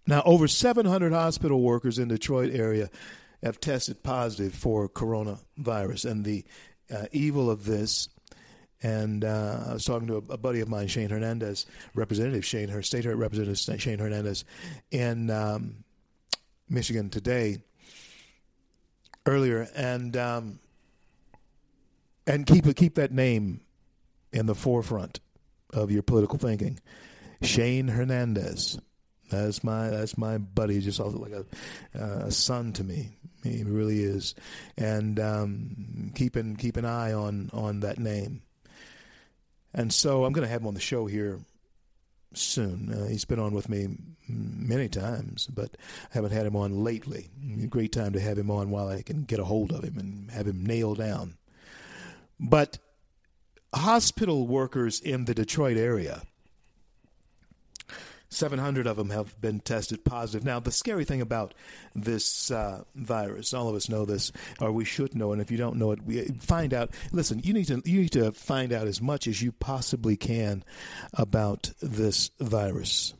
[0.06, 2.90] Now, over 700 hospital workers in the Detroit area
[3.42, 6.44] have tested positive for coronavirus, and the
[6.94, 8.10] uh, evil of this.
[8.82, 12.68] And uh, I was talking to a, a, buddy of mine, Shane Hernandez, Representative Shane,
[12.68, 14.44] her state representative Shane Hernandez,
[14.92, 15.86] in um,
[16.70, 17.60] Michigan today,
[19.26, 20.60] earlier, and um,
[22.28, 23.62] and keep keep that name
[24.32, 25.20] in the forefront
[25.72, 26.80] of your political thinking,
[27.42, 28.80] Shane Hernandez.
[29.30, 31.46] That's my that's my buddy, just like a,
[32.00, 33.18] uh, a son to me.
[33.44, 34.36] He really is,
[34.78, 38.42] and um, keep an keep an eye on on that name.
[39.74, 41.40] And so I'm going to have him on the show here
[42.34, 42.92] soon.
[42.94, 43.88] Uh, he's been on with me
[44.28, 45.76] many times, but
[46.12, 47.30] I haven't had him on lately.
[47.70, 50.32] Great time to have him on while I can get a hold of him and
[50.32, 51.38] have him nailed down.
[52.40, 52.80] But
[53.74, 56.24] hospital workers in the Detroit area
[58.34, 60.44] 700 of them have been tested positive.
[60.44, 61.54] Now, the scary thing about
[61.96, 65.58] this uh, virus, all of us know this, or we should know, and if you
[65.58, 66.92] don't know it, we find out.
[67.12, 70.64] Listen, you need to you need to find out as much as you possibly can
[71.14, 73.14] about this virus.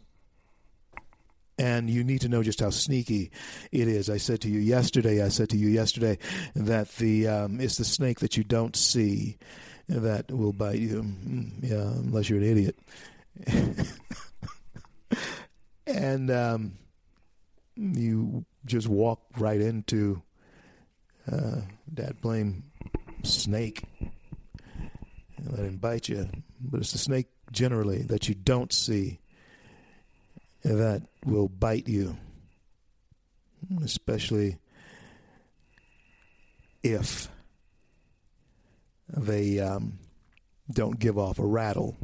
[1.60, 3.32] And you need to know just how sneaky
[3.72, 4.10] it is.
[4.10, 5.24] I said to you yesterday.
[5.24, 6.18] I said to you yesterday
[6.56, 9.38] that the um, it's the snake that you don't see
[9.88, 11.04] that will bite you.
[11.04, 12.78] Mm, yeah, unless you're an idiot.
[15.86, 16.74] and um,
[17.76, 20.22] you just walk right into
[21.32, 21.62] uh,
[21.94, 22.64] that blame
[23.24, 26.30] snake and let him bite you.
[26.60, 29.20] But it's the snake generally that you don't see
[30.64, 32.18] that will bite you,
[33.84, 34.58] especially
[36.82, 37.30] if
[39.10, 40.00] they um,
[40.72, 41.96] don't give off a rattle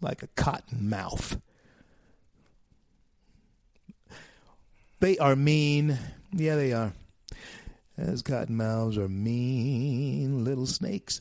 [0.00, 1.40] like a cotton mouth.
[5.04, 5.98] They are mean.
[6.32, 6.94] Yeah, they are.
[7.98, 11.20] As cottonmouths are mean little snakes.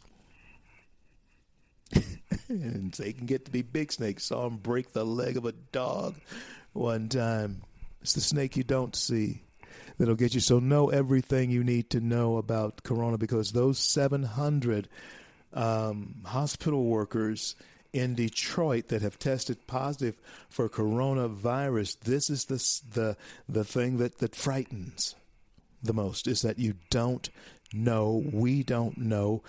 [2.47, 4.23] and they can get to be big snakes.
[4.23, 6.15] Saw them break the leg of a dog
[6.71, 7.61] one time.
[8.01, 9.41] It's the snake you don't see
[9.97, 10.39] that'll get you.
[10.39, 14.87] So know everything you need to know about Corona because those 700
[15.53, 17.55] um, hospital workers
[17.93, 20.15] in Detroit that have tested positive
[20.49, 21.99] for coronavirus.
[22.01, 22.57] This is the
[22.99, 23.17] the
[23.47, 25.15] the thing that that frightens
[25.81, 27.29] the most is that you don't
[27.73, 29.43] know, we don't know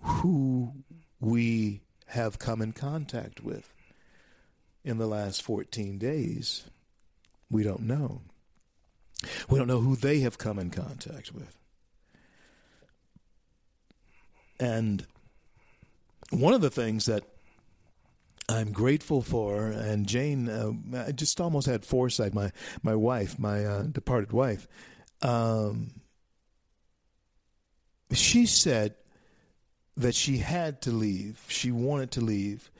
[0.00, 0.72] who
[1.20, 3.72] we have come in contact with
[4.84, 6.64] in the last 14 days.
[7.50, 8.22] We don't know.
[9.48, 11.56] We don't know who they have come in contact with.
[14.60, 15.06] And
[16.30, 17.24] one of the things that
[18.48, 19.66] I'm grateful for.
[19.66, 20.72] And Jane, uh,
[21.06, 22.34] I just almost had foresight.
[22.34, 22.50] My
[22.82, 24.66] my wife, my uh, departed wife,
[25.22, 26.00] um,
[28.12, 28.94] she said
[29.96, 31.44] that she had to leave.
[31.48, 32.70] She wanted to leave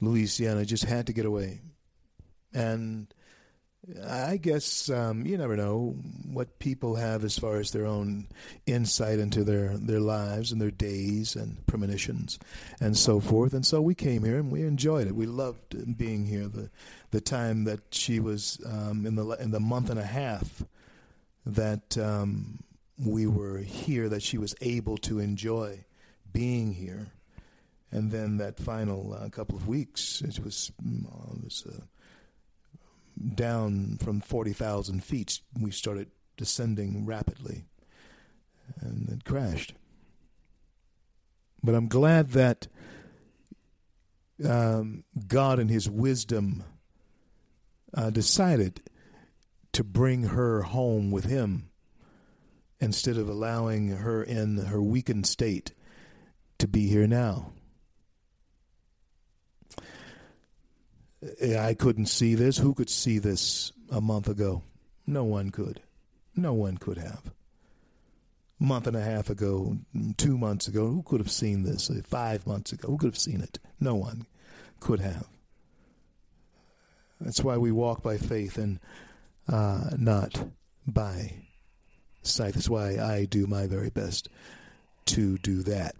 [0.00, 1.60] Louisiana, just had to get away,
[2.52, 3.12] and
[4.06, 5.96] I guess um, you never know
[6.30, 8.28] what people have as far as their own
[8.66, 12.38] insight into their, their lives and their days and premonitions
[12.80, 13.52] and so forth.
[13.52, 15.14] And so we came here and we enjoyed it.
[15.14, 16.48] We loved being here.
[16.48, 16.70] The
[17.10, 20.64] the time that she was um, in the in the month and a half
[21.46, 22.58] that um,
[22.98, 25.84] we were here, that she was able to enjoy
[26.32, 27.08] being here,
[27.90, 31.04] and then that final uh, couple of weeks, it was, mm,
[31.36, 31.80] it was uh,
[33.34, 37.64] down from 40,000 feet, we started descending rapidly
[38.80, 39.74] and it crashed.
[41.62, 42.68] But I'm glad that
[44.46, 46.64] um, God, in His wisdom,
[47.94, 48.82] uh, decided
[49.72, 51.70] to bring her home with Him
[52.80, 55.72] instead of allowing her in her weakened state
[56.58, 57.52] to be here now.
[61.58, 62.58] I couldn't see this.
[62.58, 64.62] Who could see this a month ago?
[65.06, 65.80] No one could.
[66.36, 67.32] No one could have.
[68.60, 69.78] A month and a half ago,
[70.16, 71.90] two months ago, who could have seen this?
[72.04, 73.58] Five months ago, who could have seen it?
[73.80, 74.26] No one
[74.80, 75.28] could have.
[77.20, 78.80] That's why we walk by faith and
[79.48, 80.48] uh, not
[80.86, 81.34] by
[82.22, 82.54] sight.
[82.54, 84.28] That's why I do my very best
[85.06, 85.94] to do that.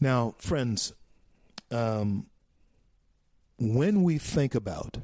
[0.00, 0.92] Now, friends,
[1.70, 2.26] um,
[3.60, 4.98] when we think about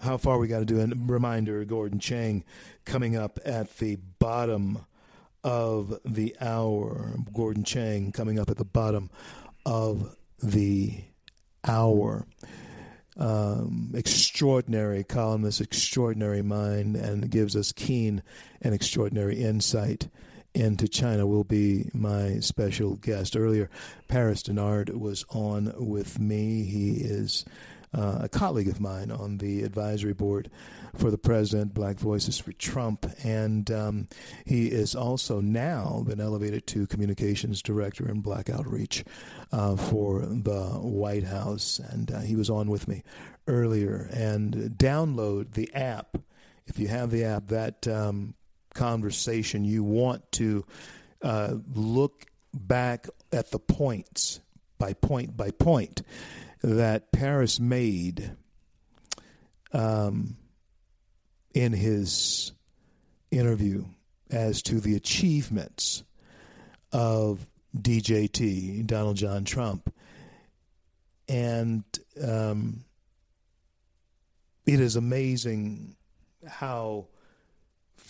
[0.00, 2.44] how far we got to do, and reminder Gordon Chang
[2.84, 4.84] coming up at the bottom
[5.44, 7.12] of the hour.
[7.32, 9.10] Gordon Chang coming up at the bottom
[9.66, 11.04] of the
[11.66, 12.26] hour.
[13.16, 18.22] Um, extraordinary columnist, extraordinary mind, and gives us keen
[18.60, 20.08] and extraordinary insight
[20.54, 23.36] into China will be my special guest.
[23.36, 23.70] Earlier,
[24.08, 26.64] Paris Dennard was on with me.
[26.64, 27.44] He is
[27.94, 30.50] uh, a colleague of mine on the advisory board
[30.96, 34.08] for the president, Black Voices for Trump, and um,
[34.44, 39.04] he is also now been elevated to communications director and Black Outreach
[39.52, 41.78] uh, for the White House.
[41.78, 43.02] And uh, he was on with me
[43.46, 44.08] earlier.
[44.12, 46.16] And download the app
[46.66, 47.48] if you have the app.
[47.48, 48.34] That um,
[48.74, 50.64] conversation, you want to
[51.22, 54.40] uh, look back at the points
[54.78, 56.02] by point by point
[56.62, 58.32] that Paris made
[59.72, 60.36] um,
[61.54, 62.52] in his
[63.30, 63.84] interview
[64.30, 66.04] as to the achievements
[66.92, 67.46] of
[67.76, 69.92] DJT, Donald John Trump.
[71.28, 71.84] And
[72.22, 72.84] um,
[74.66, 75.96] it is amazing
[76.46, 77.06] how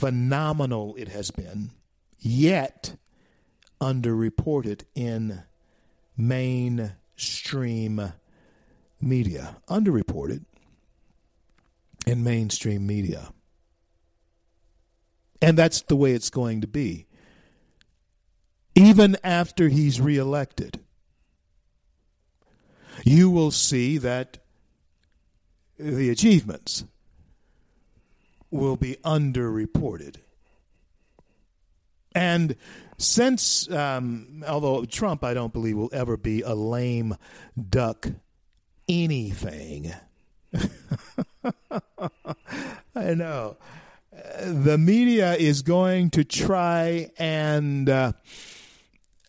[0.02, 1.70] phenomenal it has been,
[2.18, 2.96] yet
[3.80, 5.44] underreported in
[6.16, 8.12] mainstream
[9.00, 9.56] media.
[9.68, 10.44] Underreported
[12.04, 13.32] in mainstream media.
[15.40, 17.06] And that's the way it's going to be.
[18.74, 20.80] Even after he's reelected,
[23.04, 24.38] you will see that
[25.78, 26.86] the achievements
[28.52, 30.16] will be underreported.
[32.14, 32.56] And
[32.98, 37.16] since, um, although Trump, I don't believe, will ever be a lame
[37.68, 38.08] duck
[38.88, 39.92] anything.
[42.94, 43.56] I know.
[44.44, 48.12] The media is going to try and uh,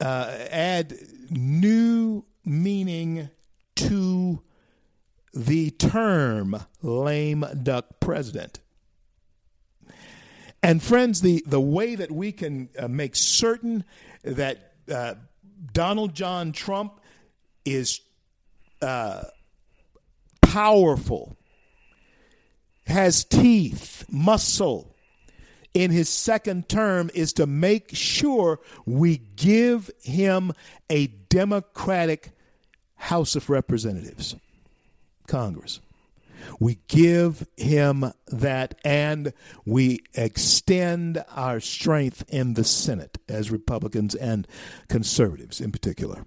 [0.01, 0.93] uh, add
[1.29, 3.29] new meaning
[3.75, 4.41] to
[5.33, 8.59] the term lame duck president.
[10.63, 13.83] And friends, the, the way that we can uh, make certain
[14.23, 15.15] that uh,
[15.73, 17.01] Donald John Trump
[17.65, 17.99] is
[18.81, 19.23] uh,
[20.41, 21.35] powerful,
[22.87, 24.93] has teeth, muscle
[25.73, 30.53] in his second term is to make sure we give him
[30.89, 32.31] a Democratic
[32.95, 34.35] House of Representatives,
[35.27, 35.79] Congress.
[36.59, 39.33] We give him that and
[39.65, 44.47] we extend our strength in the Senate as Republicans and
[44.87, 46.25] conservatives in particular.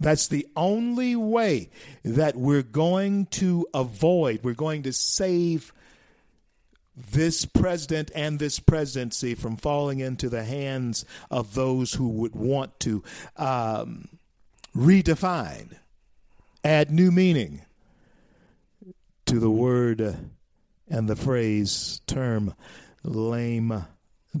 [0.00, 1.70] That's the only way
[2.04, 5.72] that we're going to avoid, we're going to save
[6.96, 12.78] this president and this presidency from falling into the hands of those who would want
[12.80, 13.02] to
[13.36, 14.08] um,
[14.76, 15.76] redefine,
[16.62, 17.62] add new meaning
[19.26, 20.30] to the word
[20.88, 22.54] and the phrase term
[23.02, 23.86] lame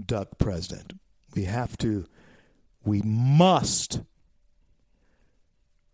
[0.06, 0.94] duck president.
[1.34, 2.06] We have to,
[2.84, 4.00] we must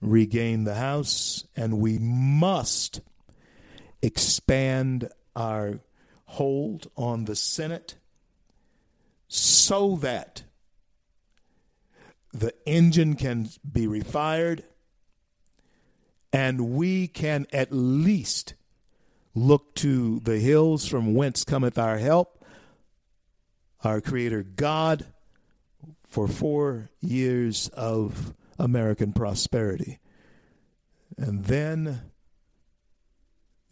[0.01, 3.01] regain the House and we must
[4.03, 5.81] expand our
[6.25, 7.97] hold on the Senate
[9.29, 10.43] so that
[12.33, 14.63] the engine can be refired
[16.33, 18.55] and we can at least
[19.35, 22.45] look to the hills from whence cometh our help,
[23.85, 25.07] our Creator God,
[26.07, 29.99] for four years of American prosperity.
[31.17, 32.03] And then,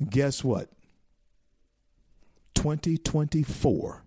[0.08, 0.70] guess what?
[2.54, 4.04] 2024.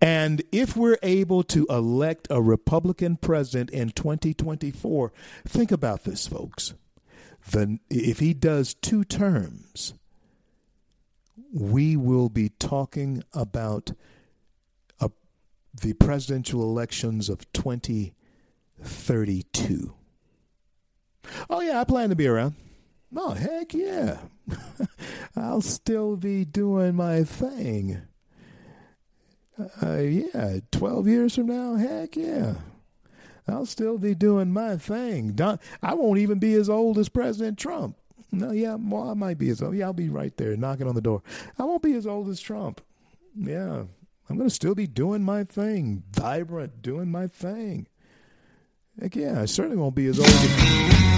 [0.00, 5.12] And if we're able to elect a Republican president in 2024,
[5.46, 6.74] think about this, folks
[7.50, 9.94] the, if he does two terms,
[11.52, 13.92] we will be talking about
[15.00, 15.10] a,
[15.80, 19.94] the presidential elections of 2032.
[21.50, 22.54] Oh, yeah, I plan to be around.
[23.16, 24.18] Oh, heck yeah.
[25.36, 28.02] I'll still be doing my thing.
[29.82, 32.54] Uh, yeah, 12 years from now, heck yeah.
[33.48, 35.32] I'll still be doing my thing.
[35.32, 37.96] Don, I won't even be as old as President Trump.
[38.30, 39.74] No, yeah, well, I might be as old.
[39.74, 41.22] Yeah, I'll be right there knocking on the door.
[41.58, 42.82] I won't be as old as Trump.
[43.34, 43.84] Yeah,
[44.28, 47.86] I'm going to still be doing my thing, vibrant, doing my thing.
[49.00, 51.17] Heck yeah, I certainly won't be as old as.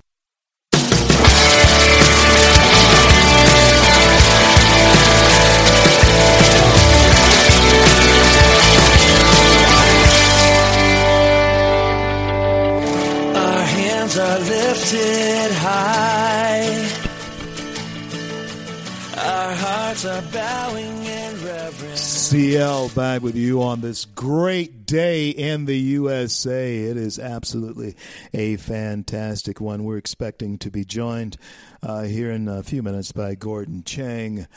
[22.31, 26.77] CL back with you on this great day in the USA.
[26.77, 27.97] It is absolutely
[28.33, 29.83] a fantastic one.
[29.83, 31.35] We're expecting to be joined
[31.83, 34.47] uh, here in a few minutes by Gordon Chang.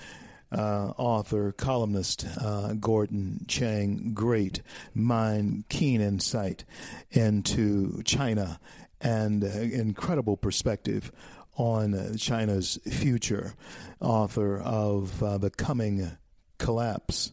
[0.53, 4.63] Uh, author, columnist uh, Gordon Chang, great
[4.95, 6.65] mind, keen insight
[7.11, 8.61] into China
[9.01, 11.11] and uh, incredible perspective
[11.57, 13.55] on China's future.
[13.99, 16.13] Author of uh, The Coming
[16.59, 17.33] Collapse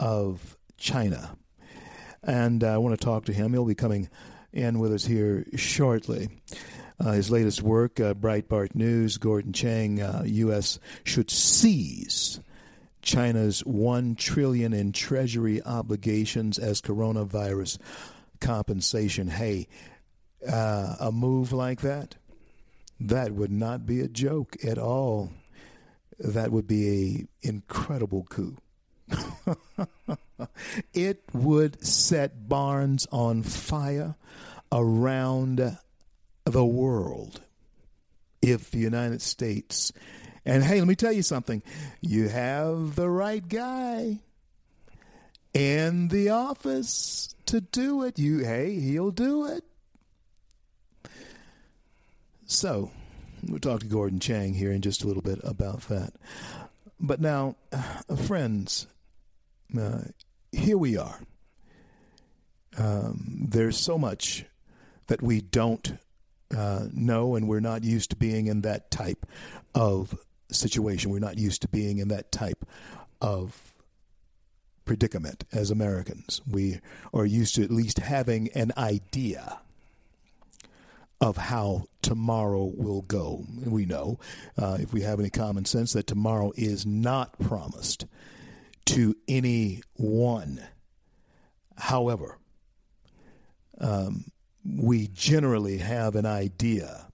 [0.00, 1.36] of China.
[2.22, 3.52] And I want to talk to him.
[3.52, 4.08] He'll be coming
[4.52, 6.28] in with us here shortly.
[6.98, 10.78] Uh, his latest work, uh, Breitbart News, Gordon Chang, uh, U.S.
[11.02, 12.40] should seize
[13.02, 17.78] China's one trillion in treasury obligations as coronavirus
[18.40, 19.28] compensation.
[19.28, 19.66] Hey,
[20.48, 22.14] uh, a move like that,
[23.00, 25.30] that would not be a joke at all.
[26.18, 28.56] That would be a incredible coup.
[30.94, 34.16] it would set barns on fire
[34.72, 35.78] around
[36.44, 37.42] the world
[38.42, 39.92] if the United States
[40.46, 41.62] and hey, let me tell you something.
[42.00, 44.20] You have the right guy
[45.54, 48.18] in the office to do it.
[48.18, 49.64] You hey, he'll do it.
[52.46, 52.90] So,
[53.48, 56.12] we'll talk to Gordon Chang here in just a little bit about that.
[57.00, 58.86] But now, uh, friends,
[59.78, 60.02] uh,
[60.52, 61.20] here we are.
[62.76, 64.44] Um, there's so much
[65.06, 65.96] that we don't
[66.56, 69.26] uh, know, and we're not used to being in that type
[69.74, 70.16] of
[70.50, 71.10] situation.
[71.10, 72.64] We're not used to being in that type
[73.20, 73.74] of
[74.84, 76.40] predicament as Americans.
[76.50, 76.80] We
[77.12, 79.60] are used to at least having an idea
[81.20, 83.44] of how tomorrow will go.
[83.64, 84.18] We know,
[84.58, 88.06] uh, if we have any common sense, that tomorrow is not promised
[88.86, 90.62] to anyone.
[91.76, 92.38] However,
[93.78, 94.24] um,
[94.64, 97.06] we generally have an idea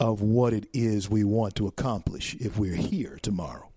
[0.00, 3.68] of what it is we want to accomplish if we're here tomorrow.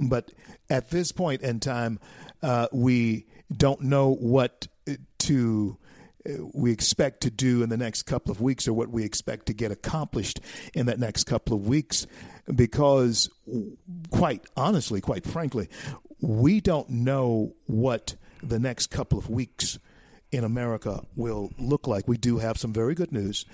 [0.00, 0.32] But
[0.70, 1.98] at this point in time,
[2.42, 4.68] uh, we don't know what
[5.20, 5.76] to
[6.54, 9.52] we expect to do in the next couple of weeks or what we expect to
[9.52, 10.40] get accomplished
[10.72, 12.06] in that next couple of weeks
[12.54, 13.30] because
[14.10, 15.68] quite honestly quite frankly
[16.20, 19.78] we don't know what the next couple of weeks
[20.30, 22.08] in America will look like.
[22.08, 23.44] We do have some very good news.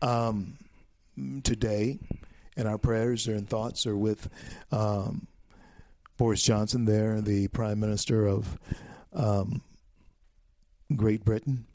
[0.00, 0.54] Um,
[1.44, 1.98] today
[2.56, 4.28] and our prayers and thoughts are with
[4.72, 5.26] um,
[6.16, 8.58] Boris Johnson there the prime minister of
[9.12, 9.62] um,
[10.96, 11.66] Great Britain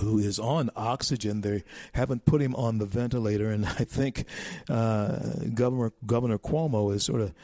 [0.00, 1.40] who is on oxygen.
[1.40, 4.26] They haven't put him on the ventilator, and I think
[4.68, 5.18] uh,
[5.54, 7.34] Governor Governor Cuomo has sort of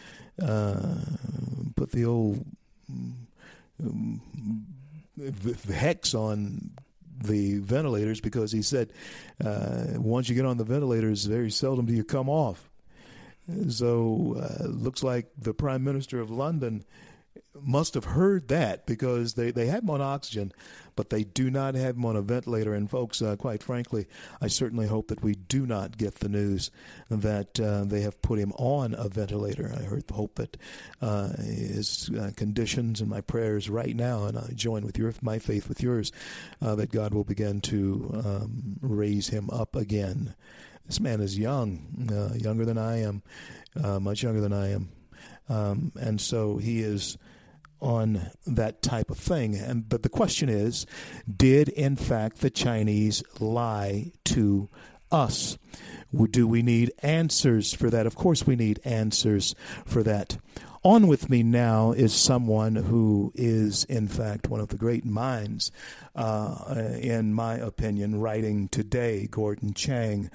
[0.43, 0.94] uh,
[1.77, 2.44] put the old
[3.82, 4.62] um,
[5.72, 6.70] hex on
[7.22, 8.93] the ventilators because he said
[9.44, 12.70] uh, once you get on the ventilators, very seldom do you come off.
[13.68, 16.85] So uh, looks like the Prime Minister of London
[17.55, 20.52] must have heard that because they, they had him on oxygen,
[20.97, 22.74] but they do not have him on a ventilator.
[22.74, 24.07] And folks, uh, quite frankly,
[24.40, 26.70] I certainly hope that we do not get the news
[27.09, 29.73] that uh, they have put him on a ventilator.
[29.77, 30.57] I heard, hope that
[31.01, 35.39] uh, his uh, conditions and my prayers right now, and I join with your my
[35.39, 36.12] faith with yours,
[36.62, 40.35] uh, that God will begin to um, raise him up again.
[40.86, 43.23] This man is young, uh, younger than I am,
[44.02, 44.90] much younger than I am.
[45.51, 47.18] Um, and so he is
[47.81, 49.56] on that type of thing.
[49.56, 50.86] And but the question is,
[51.35, 54.68] did in fact the Chinese lie to
[55.10, 55.59] us?
[56.31, 58.06] Do we need answers for that?
[58.06, 59.55] Of course, we need answers
[59.86, 60.39] for that.
[60.82, 65.70] On with me now is someone who is, in fact, one of the great minds,
[66.16, 70.31] uh, in my opinion, writing today, Gordon Chang.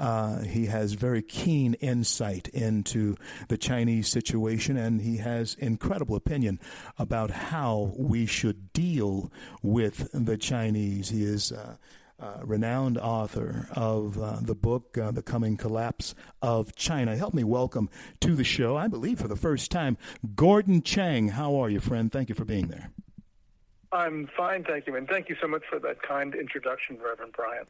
[0.00, 3.16] Uh, he has very keen insight into
[3.48, 6.58] the Chinese situation, and he has incredible opinion
[6.98, 9.30] about how we should deal
[9.62, 11.10] with the Chinese.
[11.10, 11.52] He is.
[11.52, 11.76] Uh,
[12.22, 17.16] uh, renowned author of uh, the book uh, The Coming Collapse of China.
[17.16, 17.88] Help me welcome
[18.20, 19.96] to the show, I believe for the first time,
[20.34, 21.28] Gordon Chang.
[21.28, 22.12] How are you, friend?
[22.12, 22.90] Thank you for being there.
[23.92, 27.68] I'm fine, thank you, and thank you so much for that kind introduction, Reverend Bryant.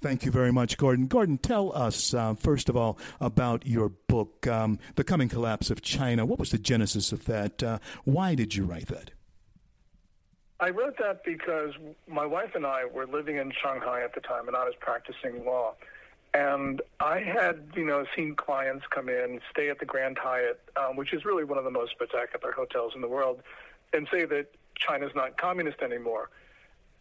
[0.00, 1.06] Thank you very much, Gordon.
[1.06, 5.80] Gordon, tell us uh, first of all about your book, um, "The Coming Collapse of
[5.80, 7.62] China." What was the genesis of that?
[7.62, 9.12] Uh, why did you write that?
[10.58, 11.72] I wrote that because
[12.08, 15.44] my wife and I were living in Shanghai at the time, and I was practicing
[15.44, 15.74] law.
[16.34, 20.96] And I had, you know, seen clients come in, stay at the Grand Hyatt, um,
[20.96, 23.40] which is really one of the most spectacular hotels in the world,
[23.92, 24.46] and say that
[24.80, 26.30] China's not communist anymore.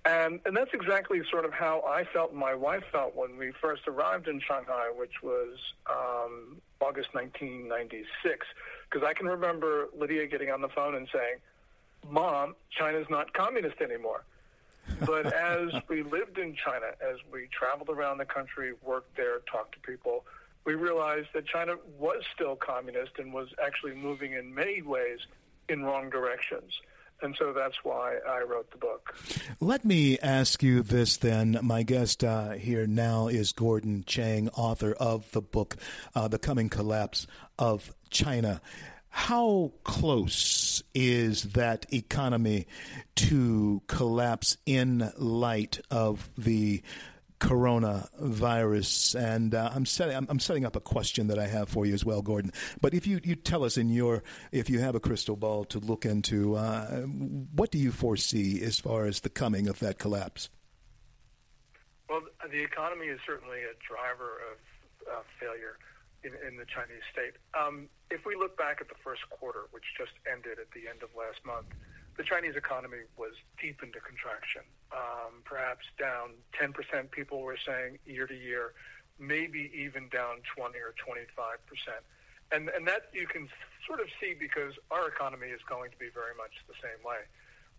[0.05, 3.51] And, and that's exactly sort of how I felt and my wife felt when we
[3.61, 5.57] first arrived in Shanghai, which was
[5.89, 8.47] um, August 1996.
[8.89, 11.37] Because I can remember Lydia getting on the phone and saying,
[12.09, 14.23] Mom, China's not communist anymore.
[15.05, 19.73] But as we lived in China, as we traveled around the country, worked there, talked
[19.73, 20.25] to people,
[20.65, 25.19] we realized that China was still communist and was actually moving in many ways
[25.67, 26.73] in wrong directions.
[27.21, 29.15] And so that's why I wrote the book.
[29.59, 31.59] Let me ask you this then.
[31.61, 35.75] My guest uh, here now is Gordon Chang, author of the book,
[36.15, 37.27] uh, The Coming Collapse
[37.57, 38.61] of China.
[39.09, 42.67] How close is that economy
[43.15, 46.81] to collapse in light of the
[47.39, 49.15] coronavirus.
[49.15, 51.93] And uh, I'm setting I'm, I'm, setting up a question that I have for you
[51.93, 52.51] as well, Gordon.
[52.81, 55.79] But if you, you tell us in your if you have a crystal ball to
[55.79, 57.01] look into, uh,
[57.53, 60.49] what do you foresee as far as the coming of that collapse?
[62.09, 64.57] Well, the economy is certainly a driver of
[65.07, 65.77] uh, failure
[66.23, 67.37] in, in, the Chinese state.
[67.53, 71.03] Um, if we look back at the first quarter, which just ended at the end
[71.03, 71.67] of last month
[72.19, 73.31] the Chinese economy was
[73.61, 78.73] deep into contraction, um, perhaps down 10%, people were saying year to year,
[79.17, 81.15] maybe even down 20 or 25%.
[82.51, 83.47] And, and that you can
[83.87, 87.23] sort of see because our economy is going to be very much the same way.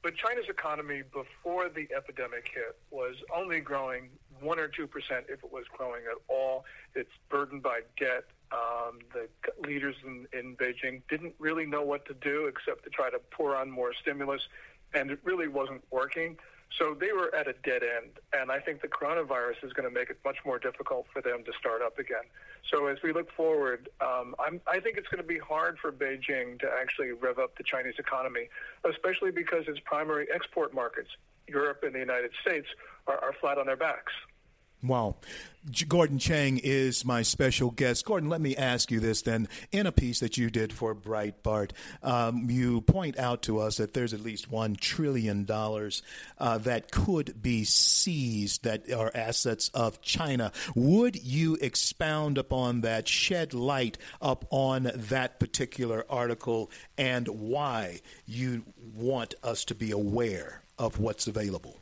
[0.02, 4.08] But China's economy before the epidemic hit was only growing
[4.40, 4.84] 1 or 2%
[5.28, 6.64] if it was growing at all.
[6.94, 8.24] It's burdened by debt.
[8.52, 9.28] Um, the
[9.66, 13.54] leaders in, in Beijing didn't really know what to do except to try to pour
[13.54, 14.42] on more stimulus,
[14.92, 16.36] and it really wasn't working.
[16.78, 19.94] So they were at a dead end, and I think the coronavirus is going to
[19.94, 22.22] make it much more difficult for them to start up again.
[22.70, 26.60] So as we look forward, um, i think it's going to be hard for Beijing
[26.60, 28.48] to actually rev up the Chinese economy,
[28.88, 31.10] especially because its primary export markets,
[31.48, 32.68] Europe and the United States,
[33.06, 34.12] are, are flat on their backs.
[34.82, 35.16] Wow.
[35.88, 38.06] Gordon Chang is my special guest.
[38.06, 39.46] Gordon, let me ask you this then.
[39.72, 43.92] In a piece that you did for Breitbart, um, you point out to us that
[43.92, 50.50] there's at least $1 trillion uh, that could be seized that are assets of China.
[50.74, 58.64] Would you expound upon that, shed light up on that particular article, and why you
[58.96, 61.76] want us to be aware of what's available?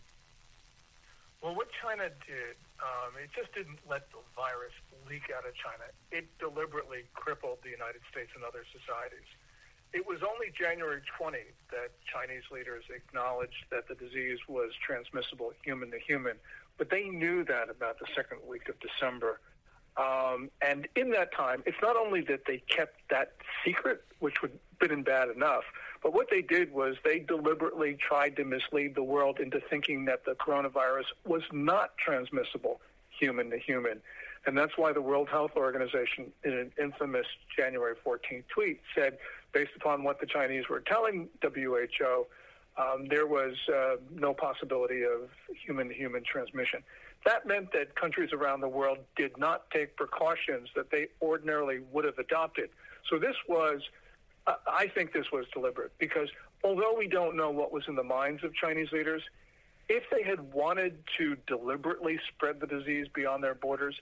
[1.41, 4.75] Well, what China did um, it just didn't let the virus
[5.09, 5.91] leak out of China.
[6.11, 9.27] It deliberately crippled the United States and other societies.
[9.93, 11.39] It was only January 20
[11.73, 16.37] that Chinese leaders acknowledged that the disease was transmissible human to human,
[16.77, 19.41] but they knew that about the second week of December.
[19.97, 23.33] Um, and in that time, it's not only that they kept that
[23.65, 25.65] secret, which would have been bad enough,
[26.03, 30.25] but what they did was they deliberately tried to mislead the world into thinking that
[30.25, 32.81] the coronavirus was not transmissible
[33.19, 34.01] human to human.
[34.47, 37.27] And that's why the World Health Organization, in an infamous
[37.57, 39.19] January 14th tweet, said,
[39.53, 42.27] based upon what the Chinese were telling WHO,
[42.79, 45.29] um, there was uh, no possibility of
[45.67, 46.83] human-to-human transmission.
[47.27, 52.05] That meant that countries around the world did not take precautions that they ordinarily would
[52.05, 52.71] have adopted.
[53.11, 53.81] So this was,
[54.67, 56.29] I think this was deliberate because
[56.65, 59.23] although we don't know what was in the minds of Chinese leaders,
[59.89, 63.97] if they had wanted to deliberately spread the disease beyond their borders,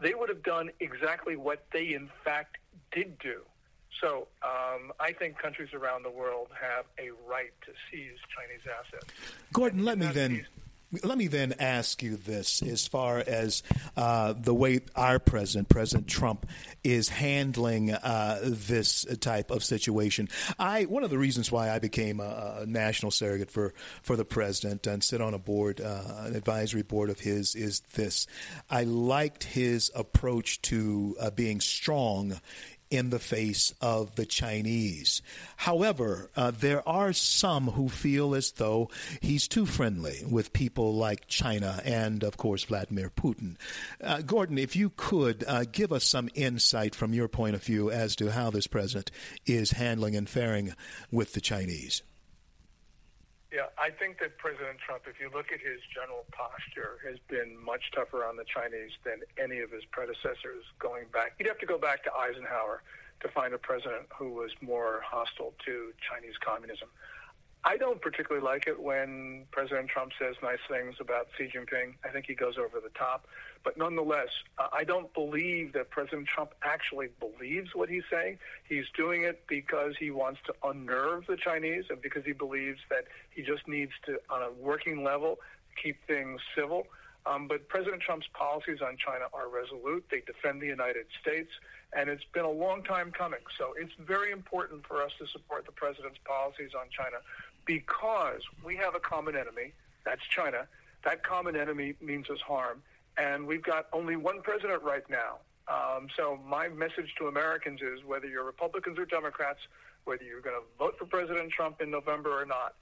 [0.00, 2.58] they would have done exactly what they in fact
[2.92, 3.42] did do.
[4.00, 9.12] So um, I think countries around the world have a right to seize Chinese assets.
[9.52, 10.46] Gordon, let me then.
[11.04, 13.62] Let me then ask you this as far as
[13.96, 16.46] uh, the way our president, President Trump,
[16.82, 20.28] is handling uh, this type of situation.
[20.58, 23.72] I one of the reasons why I became a, a national surrogate for,
[24.02, 27.80] for the president and sit on a board, uh, an advisory board of his, is
[27.94, 28.26] this.
[28.68, 32.40] I liked his approach to uh, being strong
[32.90, 35.22] in the face of the Chinese.
[35.56, 38.90] However, uh, there are some who feel as though
[39.20, 43.56] he's too friendly with people like China and, of course, Vladimir Putin.
[44.02, 47.90] Uh, Gordon, if you could uh, give us some insight from your point of view
[47.90, 49.10] as to how this president
[49.46, 50.74] is handling and faring
[51.10, 52.02] with the Chinese.
[53.52, 57.58] Yeah, I think that President Trump, if you look at his general posture, has been
[57.58, 61.34] much tougher on the Chinese than any of his predecessors going back.
[61.38, 62.82] You'd have to go back to Eisenhower
[63.20, 66.88] to find a president who was more hostile to Chinese communism.
[67.62, 71.94] I don't particularly like it when President Trump says nice things about Xi Jinping.
[72.04, 73.26] I think he goes over the top.
[73.62, 74.28] But nonetheless,
[74.58, 78.38] uh, I don't believe that President Trump actually believes what he's saying.
[78.66, 83.04] He's doing it because he wants to unnerve the Chinese and because he believes that
[83.30, 85.38] he just needs to, on a working level,
[85.82, 86.86] keep things civil.
[87.26, 90.06] Um, but President Trump's policies on China are resolute.
[90.10, 91.50] They defend the United States,
[91.92, 93.40] and it's been a long time coming.
[93.58, 97.18] So it's very important for us to support the president's policies on China
[97.64, 99.72] because we have a common enemy,
[100.04, 100.66] that's China.
[101.04, 102.82] That common enemy means us harm,
[103.16, 105.38] and we've got only one president right now.
[105.68, 109.60] Um, so my message to Americans is whether you're Republicans or Democrats,
[110.04, 112.74] whether you're going to vote for President Trump in November or not,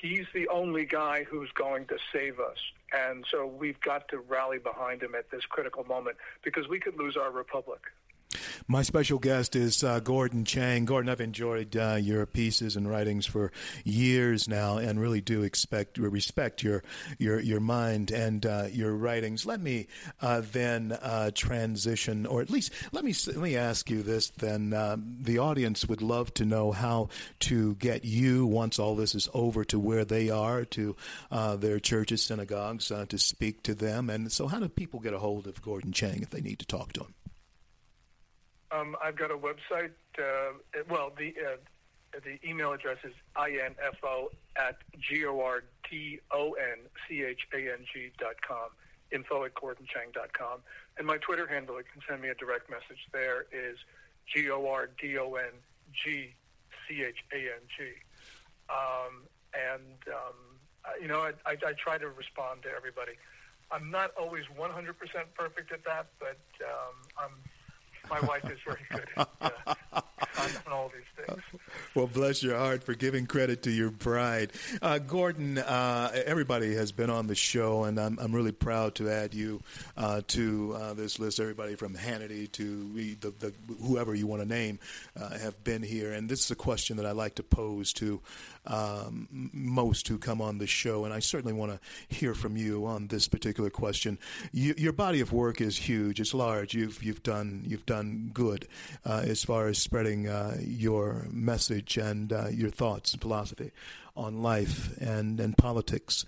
[0.00, 2.58] he's the only guy who's going to save us.
[2.92, 6.96] And so we've got to rally behind him at this critical moment because we could
[6.96, 7.80] lose our republic.
[8.66, 10.84] My special guest is uh, Gordon Chang.
[10.84, 13.52] Gordon, I've enjoyed uh, your pieces and writings for
[13.84, 16.82] years now, and really do expect respect your
[17.18, 19.44] your your mind and uh, your writings.
[19.44, 19.86] Let me
[20.20, 24.30] uh, then uh, transition, or at least let me let me ask you this.
[24.30, 27.08] Then um, the audience would love to know how
[27.40, 30.96] to get you once all this is over to where they are, to
[31.30, 34.10] uh, their churches, synagogues, to speak to them.
[34.10, 36.66] And so, how do people get a hold of Gordon Chang if they need to
[36.66, 37.14] talk to him?
[38.74, 39.92] Um, I've got a website.
[40.18, 40.54] Uh,
[40.88, 41.56] well, the uh,
[42.24, 47.58] the email address is info at g o r d o n c h a
[47.58, 48.70] n g dot com.
[49.12, 50.60] Info at dot com.
[50.98, 53.78] And my Twitter handle, you can send me a direct message there, is
[54.26, 55.52] G O R D O N
[55.92, 56.34] G
[56.88, 57.92] C H A N G.
[58.68, 59.22] Um,
[59.52, 63.12] and, um, you know, I, I, I try to respond to everybody.
[63.70, 64.94] I'm not always 100%
[65.34, 67.34] perfect at that, but um, I'm
[68.10, 70.00] my wife is very good at, uh,
[70.38, 71.42] on all these things.
[71.94, 74.50] Well, bless your heart for giving credit to your bride.
[74.82, 79.08] Uh, Gordon, uh, everybody has been on the show, and I'm, I'm really proud to
[79.08, 79.62] add you
[79.96, 81.38] uh, to uh, this list.
[81.38, 84.80] Everybody from Hannity to the, the, whoever you want to name
[85.16, 86.12] uh, have been here.
[86.12, 88.20] And this is a question that I like to pose to
[88.66, 92.86] um, most who come on the show, and I certainly want to hear from you
[92.86, 94.18] on this particular question.
[94.52, 96.74] You, your body of work is huge; it's large.
[96.74, 98.66] You've you've done you've done good
[99.04, 103.72] uh, as far as spreading uh, your message and uh, your thoughts and philosophy
[104.16, 106.24] on life and and politics.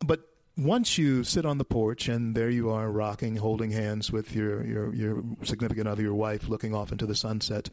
[0.00, 4.34] But once you sit on the porch and there you are rocking, holding hands with
[4.34, 7.70] your, your, your significant other, your wife, looking off into the sunset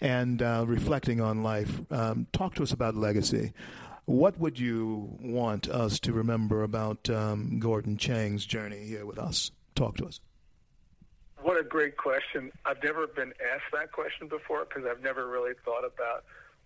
[0.00, 3.52] and uh, reflecting on life, um, talk to us about legacy.
[4.06, 9.50] What would you want us to remember about um, Gordon Chang's journey here with us?
[9.74, 10.20] Talk to us.
[11.42, 12.52] What a great question.
[12.64, 16.24] I've never been asked that question before because I've never really thought about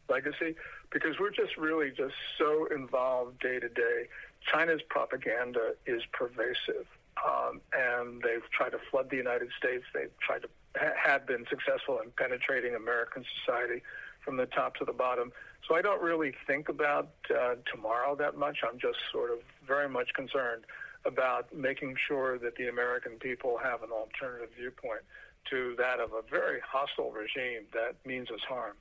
[0.09, 0.55] legacy
[0.93, 4.07] because we're just really just so involved day to day
[4.53, 6.87] China's propaganda is pervasive,
[7.27, 9.85] um, and they've tried to flood the United States.
[9.93, 13.83] They've tried to ha- have been successful in penetrating American society
[14.21, 15.33] from the top to the bottom.
[15.67, 18.59] So I don't really think about uh, tomorrow that much.
[18.63, 20.65] I'm just sort of very much concerned
[21.07, 25.03] about making sure that the American people have an alternative viewpoint
[25.51, 28.75] to that of a very hostile regime that means us harm.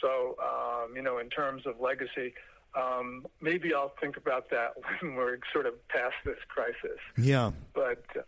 [0.00, 2.34] So, um, you know, in terms of legacy,
[2.76, 7.00] Um, maybe I'll think about that when we're sort of past this crisis.
[7.16, 7.52] Yeah.
[7.74, 8.20] But uh,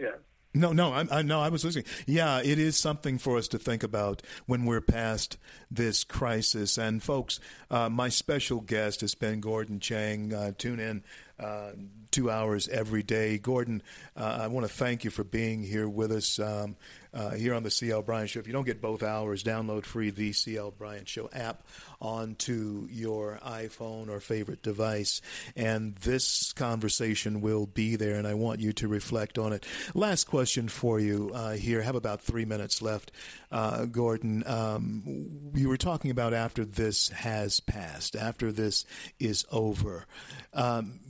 [0.00, 0.16] yeah.
[0.56, 1.84] No, no, I, I no, I was listening.
[2.06, 5.36] Yeah, it is something for us to think about when we're past
[5.70, 6.78] this crisis.
[6.78, 7.40] And folks,
[7.70, 10.32] uh, my special guest has been Gordon Chang.
[10.32, 11.02] Uh, tune in
[11.38, 11.72] uh,
[12.10, 13.38] two hours every day.
[13.38, 13.82] Gordon,
[14.16, 16.76] uh, I want to thank you for being here with us um,
[17.12, 18.40] uh, here on the CL Bryant Show.
[18.40, 21.66] If you don't get both hours, download free the CL Bryant Show app
[22.00, 25.22] onto your iPhone or favorite device,
[25.56, 29.66] and this conversation will be there, and I want you to reflect on it.
[29.94, 31.82] Last question for you uh, here.
[31.82, 33.10] Have about three minutes left.
[33.50, 38.84] Uh, Gordon, um, you were talking about after this has passed, after this
[39.20, 40.06] is over.
[40.52, 41.00] Um,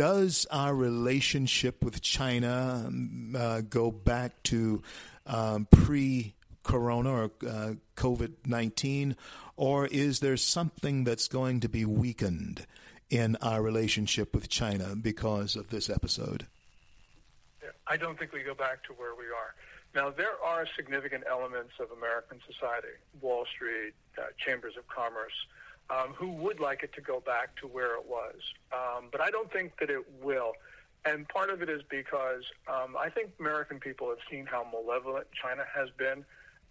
[0.00, 4.82] does our relationship with China um, uh, go back to
[5.26, 6.32] um, pre
[6.62, 9.14] corona or uh, COVID 19,
[9.58, 12.66] or is there something that's going to be weakened
[13.10, 16.46] in our relationship with China because of this episode?
[17.86, 19.54] I don't think we go back to where we are.
[19.94, 25.34] Now, there are significant elements of American society, Wall Street, uh, chambers of commerce,
[25.90, 28.36] um, who would like it to go back to where it was.
[28.72, 30.52] Um, but I don't think that it will.
[31.04, 35.26] And part of it is because um, I think American people have seen how malevolent
[35.32, 36.24] China has been.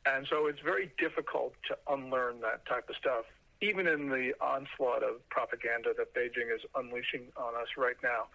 [0.06, 3.26] And so it's very difficult to unlearn that type of stuff,
[3.62, 8.28] even in the onslaught of propaganda that Beijing is unleashing on us right now.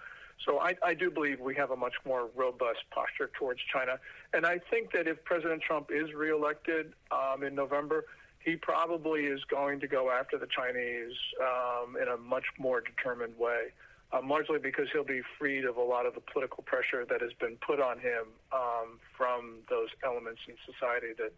[0.44, 3.98] So I, I do believe we have a much more robust posture towards China.
[4.32, 8.04] And I think that if President Trump is reelected um, in November,
[8.44, 13.36] he probably is going to go after the Chinese um, in a much more determined
[13.38, 13.72] way,
[14.12, 17.32] um, largely because he'll be freed of a lot of the political pressure that has
[17.40, 21.32] been put on him um, from those elements in society that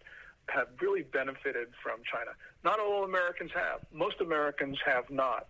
[0.48, 2.30] have really benefited from China.
[2.64, 3.80] Not all Americans have.
[3.92, 5.46] Most Americans have not.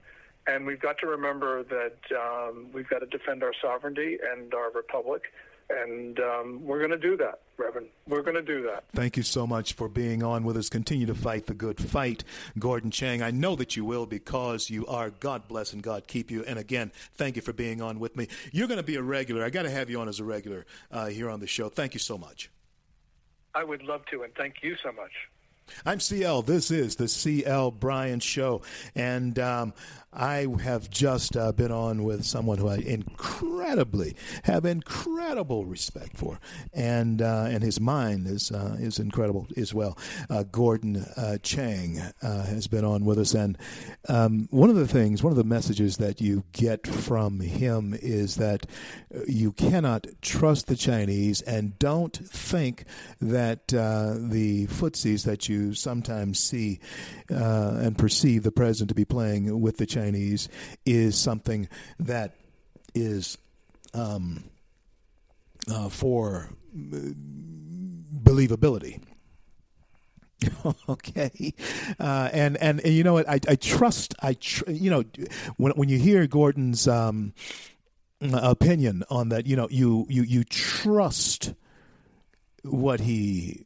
[0.46, 4.70] And we've got to remember that um, we've got to defend our sovereignty and our
[4.70, 5.22] republic
[5.70, 7.88] and um, we're going to do that, Reverend.
[8.08, 8.84] We're going to do that.
[8.94, 10.68] Thank you so much for being on with us.
[10.68, 12.24] Continue to fight the good fight,
[12.58, 13.22] Gordon Chang.
[13.22, 15.10] I know that you will because you are.
[15.10, 16.44] God bless and God keep you.
[16.44, 18.28] And again, thank you for being on with me.
[18.52, 19.44] You're going to be a regular.
[19.44, 21.68] I got to have you on as a regular uh, here on the show.
[21.68, 22.50] Thank you so much.
[23.54, 25.12] I would love to, and thank you so much.
[25.84, 26.42] I'm CL.
[26.42, 28.62] This is the CL Bryant Show.
[28.94, 29.74] And um,
[30.16, 36.40] I have just uh, been on with someone who I incredibly have incredible respect for,
[36.72, 39.98] and uh, and his mind is uh, is incredible as well.
[40.30, 43.58] Uh, Gordon uh, Chang uh, has been on with us, and
[44.08, 48.36] um, one of the things, one of the messages that you get from him is
[48.36, 48.64] that
[49.28, 52.84] you cannot trust the Chinese, and don't think
[53.20, 56.80] that the footsies that you sometimes see
[57.28, 60.48] and perceive the president to be playing with the Chinese Chinese
[60.84, 61.68] is something
[61.98, 62.36] that
[62.94, 63.38] is
[63.92, 64.44] um,
[65.68, 66.48] uh, for
[68.22, 69.02] believability.
[70.88, 71.54] okay,
[71.98, 73.28] uh, and, and, and you know what?
[73.28, 74.14] I, I trust.
[74.20, 75.02] I tr- you know
[75.56, 77.32] when when you hear Gordon's um,
[78.20, 81.54] opinion on that, you know you you you trust
[82.62, 83.65] what he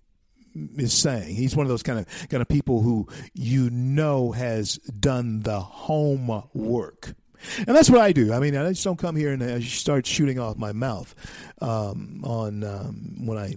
[0.77, 1.35] is saying.
[1.35, 5.61] He's one of those kind of kind of people who you know has done the
[5.61, 7.15] homework.
[7.57, 8.33] And that's what I do.
[8.33, 11.15] I mean, I just don't come here and I start shooting off my mouth
[11.63, 13.55] um, on um, when I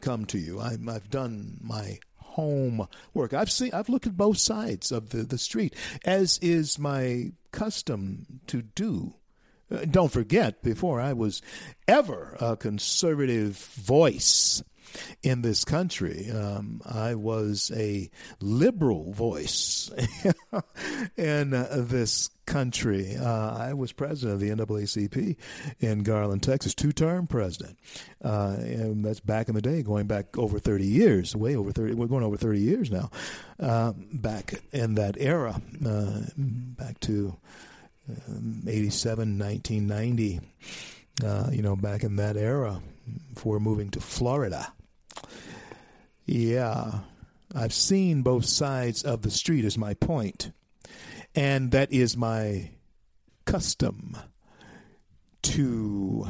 [0.00, 0.58] come to you.
[0.60, 1.98] I, I've done my
[2.36, 3.34] homework.
[3.34, 5.74] I've seen, I've looked at both sides of the, the street,
[6.04, 9.14] as is my custom to do.
[9.70, 11.42] Uh, don't forget, before I was
[11.88, 14.62] ever a conservative voice
[15.22, 16.30] in this country.
[16.30, 18.10] Um, I was a
[18.40, 19.90] liberal voice
[21.16, 23.16] in uh, this country.
[23.16, 25.36] Uh, I was president of the NAACP
[25.80, 27.78] in Garland, Texas, two term president.
[28.24, 31.94] Uh, and that's back in the day, going back over 30 years, way over 30,
[31.94, 33.10] we're going over 30 years now,
[33.60, 37.36] uh, back in that era, uh, back to
[38.28, 40.40] um, 87, 1990.
[41.24, 42.80] Uh, you know, back in that era,
[43.34, 44.72] before moving to Florida.
[46.24, 47.00] Yeah,
[47.54, 50.50] I've seen both sides of the street, is my point.
[51.34, 52.70] And that is my
[53.44, 54.16] custom
[55.42, 56.26] to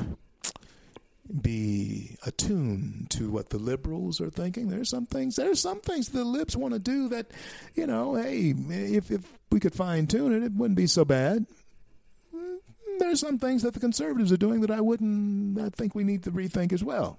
[1.40, 4.68] be attuned to what the liberals are thinking.
[4.68, 5.36] There's some things.
[5.36, 7.30] There's some things the libs want to do that,
[7.74, 8.14] you know.
[8.14, 11.46] Hey, if if we could fine tune it, it wouldn't be so bad.
[12.98, 15.60] There's some things that the conservatives are doing that I wouldn't.
[15.60, 17.18] I think we need to rethink as well.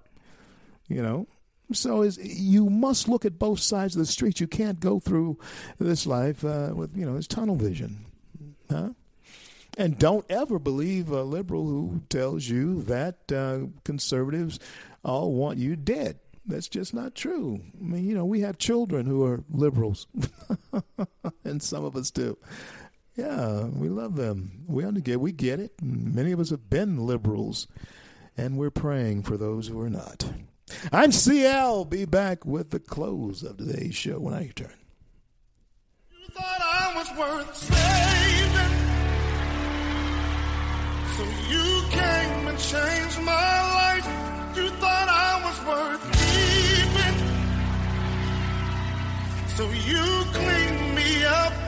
[0.87, 1.27] You know,
[1.73, 4.39] so is you must look at both sides of the street.
[4.39, 5.37] You can't go through
[5.79, 8.05] this life uh, with you know this tunnel vision.
[8.69, 8.89] Huh?
[9.77, 14.59] And don't ever believe a liberal who tells you that uh, conservatives
[15.03, 16.19] all want you dead.
[16.47, 17.61] That's just not true.
[17.79, 20.07] I mean, you know, we have children who are liberals,
[21.43, 22.37] and some of us do.
[23.17, 24.63] Yeah, we love them.
[24.67, 25.21] We understand.
[25.21, 25.73] We get it.
[25.81, 27.67] Many of us have been liberals,
[28.37, 30.23] and we're praying for those who are not.
[30.91, 31.85] I'm CL.
[31.85, 34.71] Be back with the close of today's show when I return.
[36.11, 38.73] You thought I was worth saving,
[41.17, 44.05] so you came and changed my life.
[44.55, 47.17] You thought I was worth keeping,
[49.55, 50.03] so you
[50.33, 51.67] cleaned me up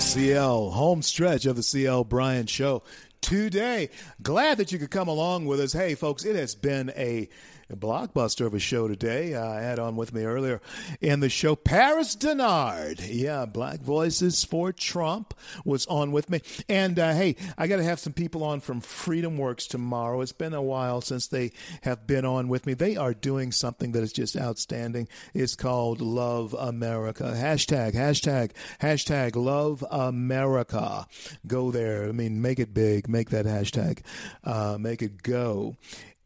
[0.00, 2.82] CL, home stretch of the CL Bryant Show
[3.20, 3.90] today.
[4.22, 5.72] Glad that you could come along with us.
[5.72, 7.28] Hey, folks, it has been a
[7.76, 9.34] blockbuster of a show today.
[9.34, 10.60] Uh, I had on with me earlier
[11.00, 13.00] in the show Paris Dennard.
[13.08, 15.34] Yeah, Black Voices for Trump
[15.64, 16.40] was on with me.
[16.68, 20.20] And uh, hey, I got to have some people on from Freedom Works tomorrow.
[20.20, 22.74] It's been a while since they have been on with me.
[22.74, 25.08] They are doing something that is just outstanding.
[25.34, 27.32] It's called Love America.
[27.36, 31.06] Hashtag, hashtag, hashtag Love America.
[31.46, 32.08] Go there.
[32.08, 33.08] I mean, make it big.
[33.08, 34.00] Make that hashtag.
[34.44, 35.76] Uh, make it go.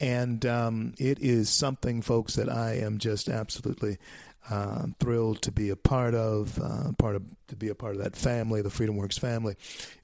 [0.03, 3.99] And um, it is something, folks, that I am just absolutely
[4.51, 8.03] uh, thrilled to be a part of, uh, part of to be a part of
[8.03, 9.55] that family, the Freedom Works family.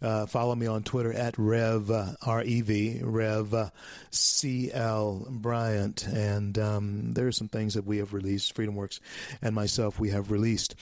[0.00, 3.70] Uh, follow me on Twitter at Rev uh, R E V Rev uh,
[4.12, 8.54] C L Bryant, and um, there are some things that we have released.
[8.54, 9.00] Freedom Works
[9.42, 10.76] and myself, we have released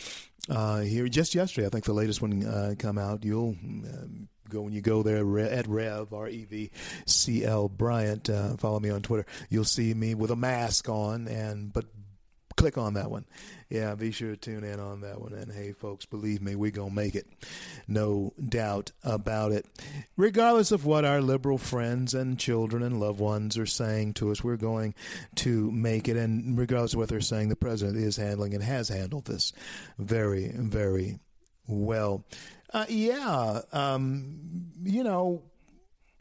[0.51, 1.67] uh, here just yesterday.
[1.67, 3.25] I think the latest one uh, come out.
[3.25, 3.57] You'll.
[4.49, 6.71] Go when you go there at Rev R E V
[7.07, 8.31] C L Bryant.
[8.31, 9.27] Uh, follow me on Twitter.
[9.49, 11.85] You'll see me with a mask on, and but
[12.57, 13.25] click on that one.
[13.69, 15.35] Yeah, be sure to tune in on that one.
[15.35, 17.27] And hey, folks, believe me, we're going to make it.
[17.87, 19.67] No doubt about it.
[20.17, 24.43] Regardless of what our liberal friends and children and loved ones are saying to us,
[24.43, 24.95] we're going
[25.37, 26.17] to make it.
[26.17, 29.53] And regardless of what they're saying, the president is handling and has handled this
[29.99, 31.19] very, very
[31.67, 32.25] well.
[32.77, 34.37] Uh, yeah, um,
[34.85, 35.43] you know,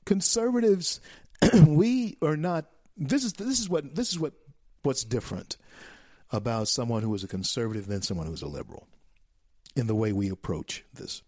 [0.05, 1.01] conservatives,
[1.67, 2.63] we are not.
[2.95, 4.31] This is this is what this is what
[4.83, 5.57] what's different
[6.31, 8.87] about someone who is a conservative than someone who's a liberal
[9.75, 11.23] in the way we approach this.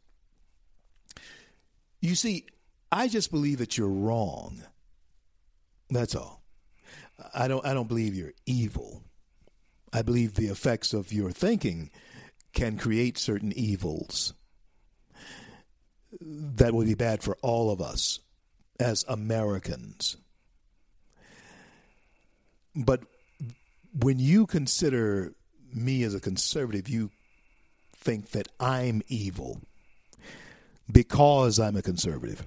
[2.00, 2.46] You see,
[2.90, 4.64] I just believe that you're wrong.
[5.90, 6.42] That's all.
[7.34, 9.04] I don't I don't believe you're evil.
[9.92, 11.90] I believe the effects of your thinking
[12.54, 14.34] can create certain evils
[16.22, 18.20] that would be bad for all of us
[18.80, 20.18] as Americans.
[22.76, 23.02] But
[24.00, 25.34] when you consider
[25.74, 27.12] me as a conservative, you
[27.96, 29.62] think that I'm evil
[30.92, 32.46] because I'm a conservative.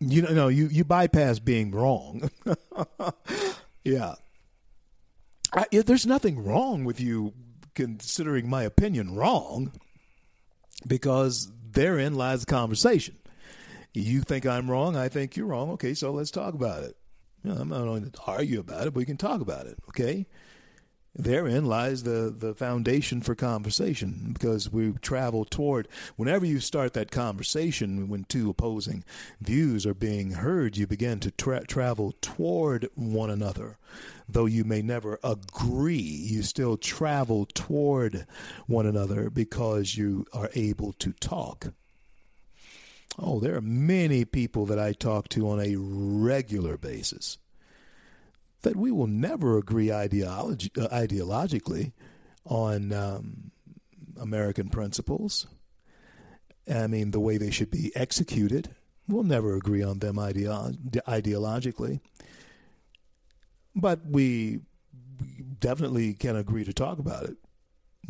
[0.00, 2.30] You know, no, you, you bypass being wrong.
[3.84, 4.14] yeah.
[5.52, 7.32] I, there's nothing wrong with you
[7.74, 9.72] considering my opinion wrong
[10.86, 13.16] because therein lies the conversation.
[13.94, 15.70] You think I'm wrong, I think you're wrong.
[15.72, 16.96] Okay, so let's talk about it.
[17.42, 19.78] You know, I'm not going to argue about it, but we can talk about it.
[19.88, 20.26] Okay,
[21.14, 25.88] therein lies the the foundation for conversation because we travel toward.
[26.16, 29.04] Whenever you start that conversation, when two opposing
[29.40, 33.78] views are being heard, you begin to tra- travel toward one another.
[34.28, 38.26] Though you may never agree, you still travel toward
[38.66, 41.72] one another because you are able to talk.
[43.18, 47.38] Oh, there are many people that I talk to on a regular basis
[48.62, 51.92] that we will never agree ideology, uh, ideologically
[52.44, 53.50] on um,
[54.20, 55.46] American principles.
[56.72, 58.74] I mean, the way they should be executed.
[59.06, 60.76] We'll never agree on them ideo-
[61.06, 62.00] ideologically.
[63.74, 64.60] But we
[65.60, 67.36] definitely can agree to talk about it,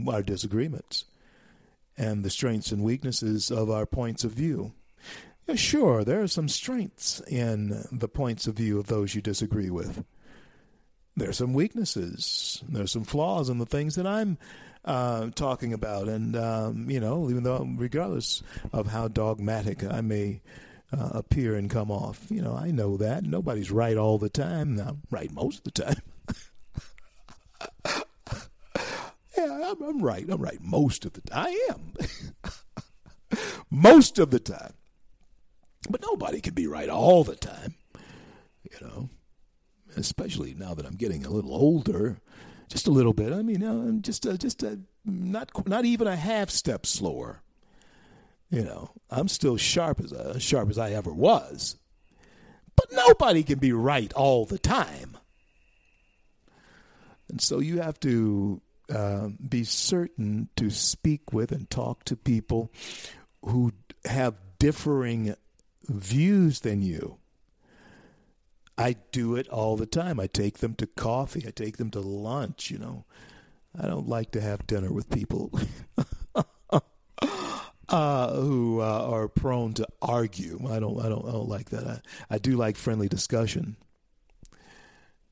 [0.09, 1.05] our disagreements,
[1.97, 4.73] and the strengths and weaknesses of our points of view.
[5.47, 9.71] Yeah, sure, there are some strengths in the points of view of those you disagree
[9.71, 10.05] with.
[11.19, 12.63] There are some weaknesses.
[12.69, 14.39] There's some flaws in the things that I'm
[14.85, 18.43] uh, talking about, and um, you know, even though, regardless
[18.73, 20.41] of how dogmatic I may
[20.97, 24.79] uh, appear and come off, you know, I know that nobody's right all the time.
[24.79, 26.03] I'm right most of the time.
[29.37, 30.25] yeah, I'm, I'm right.
[30.31, 31.47] I'm right most of the time.
[31.47, 31.93] I am
[33.73, 34.75] most of the time.
[35.91, 37.75] But nobody can be right all the time,
[38.63, 39.09] you know.
[39.99, 42.21] Especially now that I'm getting a little older,
[42.69, 43.33] just a little bit.
[43.33, 47.43] I mean, uh, just uh, just uh, not not even a half step slower.
[48.51, 51.77] You know, I'm still sharp as uh, sharp as I ever was.
[52.77, 55.19] But nobody can be right all the time,
[57.29, 58.61] and so you have to
[58.95, 62.71] uh, be certain to speak with and talk to people
[63.45, 63.73] who
[64.05, 65.35] have differing
[65.89, 67.18] views than you.
[68.79, 70.21] I do it all the time.
[70.21, 71.45] I take them to coffee.
[71.47, 72.71] I take them to lunch.
[72.71, 73.05] You know,
[73.79, 75.51] I don't like to have dinner with people
[77.89, 80.61] uh, who uh, are prone to argue.
[80.71, 81.01] I don't.
[81.05, 81.27] I don't.
[81.27, 81.87] I don't like that.
[81.87, 82.01] I,
[82.31, 83.77] I do like friendly discussion.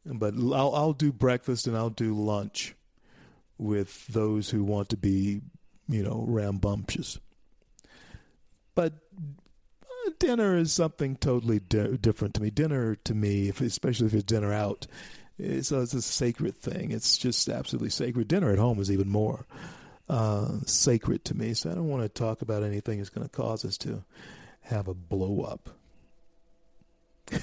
[0.04, 2.74] But I'll, I'll do breakfast and I'll do lunch
[3.58, 5.40] with those who want to be,
[5.88, 7.18] you know, rambunctious.
[8.74, 8.92] But
[10.18, 12.50] dinner is something totally di- different to me.
[12.50, 14.86] Dinner to me, if, especially if it's dinner out,
[15.38, 16.90] it's a, it's a sacred thing.
[16.90, 18.28] It's just absolutely sacred.
[18.28, 19.46] Dinner at home is even more
[20.08, 21.54] uh, sacred to me.
[21.54, 24.04] So I don't want to talk about anything that's going to cause us to
[24.62, 25.70] have a blow up.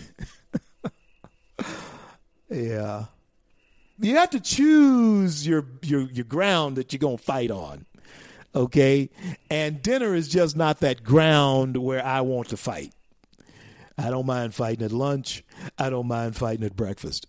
[2.50, 3.06] yeah.
[4.00, 7.86] You have to choose your your your ground that you're going to fight on
[8.56, 9.10] okay?
[9.50, 12.94] And dinner is just not that ground where I want to fight.
[13.98, 15.44] I don't mind fighting at lunch.
[15.78, 17.28] I don't mind fighting at breakfast.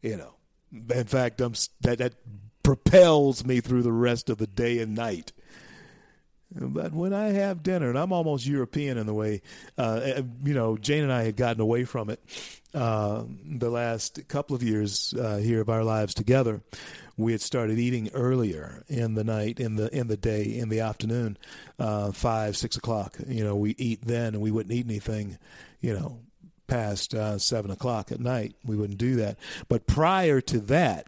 [0.00, 0.34] You know,
[0.72, 2.14] in fact, I'm, that that
[2.62, 5.32] propels me through the rest of the day and night.
[6.54, 9.42] But when I have dinner, and I'm almost European in the way,
[9.78, 12.20] uh, eh, you know, Jane and I had gotten away from it
[12.74, 16.62] uh, the last couple of years uh, here of our lives together
[17.16, 20.80] we had started eating earlier in the night, in the in the day, in the
[20.80, 21.36] afternoon,
[21.78, 23.16] uh, five six o'clock.
[23.26, 25.38] You know, we eat then, and we wouldn't eat anything,
[25.80, 26.20] you know,
[26.66, 28.54] past uh, seven o'clock at night.
[28.64, 29.38] We wouldn't do that.
[29.68, 31.06] But prior to that,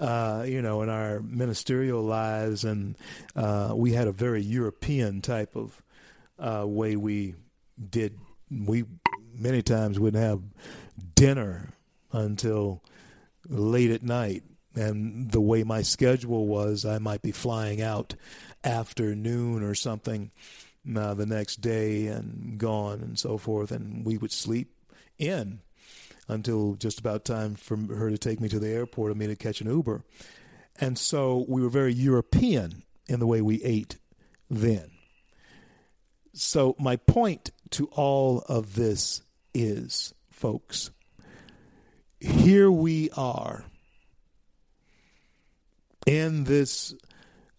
[0.00, 2.96] uh, you know, in our ministerial lives, and
[3.36, 5.82] uh, we had a very European type of
[6.38, 7.34] uh, way we
[7.90, 8.18] did.
[8.50, 8.84] We
[9.32, 10.42] many times wouldn't have
[11.14, 11.70] dinner
[12.12, 12.82] until
[13.48, 14.44] late at night
[14.76, 18.14] and the way my schedule was, I might be flying out
[18.62, 20.30] after noon or something
[20.96, 24.72] uh, the next day and gone and so forth, and we would sleep
[25.18, 25.60] in
[26.28, 29.36] until just about time for her to take me to the airport and me to
[29.36, 30.02] catch an Uber.
[30.80, 33.96] And so we were very European in the way we ate
[34.50, 34.90] then.
[36.32, 39.22] So, my point to all of this
[39.54, 40.90] is, folks,
[42.18, 43.64] here we are
[46.06, 46.94] in this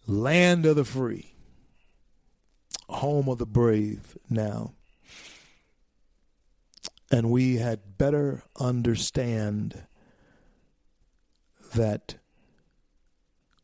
[0.06, 1.34] land of the free,
[2.88, 4.75] home of the brave now.
[7.10, 9.86] And we had better understand
[11.74, 12.16] that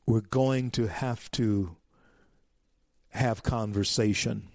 [0.07, 1.77] we're going to have to
[3.11, 4.49] have conversation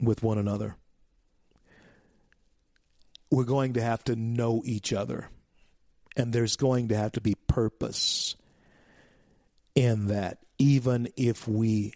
[0.00, 0.76] with one another.
[3.30, 5.28] We're going to have to know each other.
[6.16, 8.34] And there's going to have to be purpose
[9.74, 11.92] in that, even if we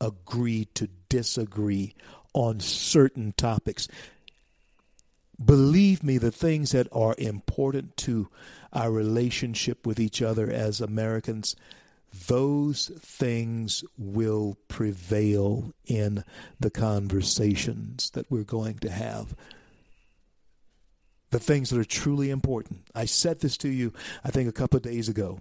[0.00, 1.94] agree to disagree
[2.32, 3.88] on certain topics.
[5.42, 8.28] Believe me, the things that are important to
[8.72, 11.56] our relationship with each other as Americans,
[12.26, 16.24] those things will prevail in
[16.58, 19.34] the conversations that we're going to have
[21.30, 22.88] the things that are truly important.
[22.94, 23.92] I said this to you,
[24.24, 25.40] I think, a couple of days ago.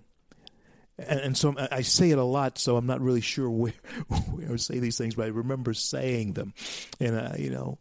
[0.97, 3.73] And, and so I say it a lot, so I'm not really sure where,
[4.31, 6.53] where I say these things, but I remember saying them.
[6.99, 7.77] And, uh, you know,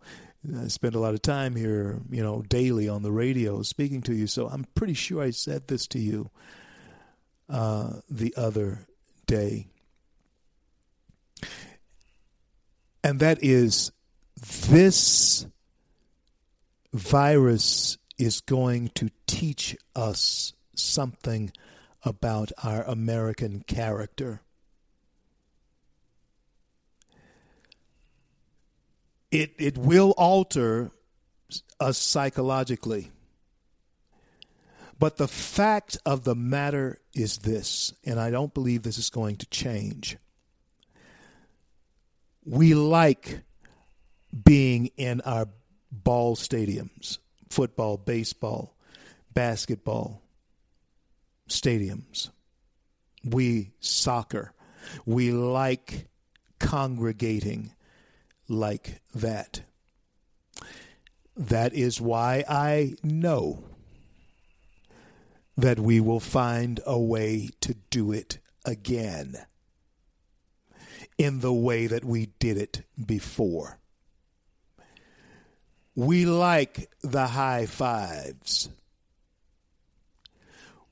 [0.63, 4.15] I spend a lot of time here, you know, daily on the radio speaking to
[4.15, 4.27] you.
[4.27, 6.31] So I'm pretty sure I said this to you
[7.49, 8.87] uh, the other
[9.27, 9.67] day.
[13.03, 13.93] And that is
[14.69, 15.47] this
[16.93, 21.53] virus is going to teach us something
[22.03, 24.44] about our American character.
[29.35, 30.93] It, it will alter
[31.81, 33.11] us psychologically.
[34.97, 39.35] But the fact of the matter is this, and I don't believe this is going
[39.39, 40.19] to change.
[42.45, 43.41] We like
[44.45, 45.49] being in our
[45.91, 47.19] ball stadiums,
[47.51, 48.77] football, baseball,
[49.33, 50.23] basketball
[51.49, 52.31] stadiums.
[53.25, 54.53] We soccer.
[55.05, 56.07] We like
[56.61, 57.73] congregating
[58.49, 59.63] like that.
[61.37, 63.65] That is why I know
[65.57, 69.37] that we will find a way to do it again
[71.19, 73.79] in the way that we did it before.
[75.95, 78.69] We like the high fives.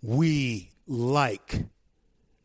[0.00, 1.64] We like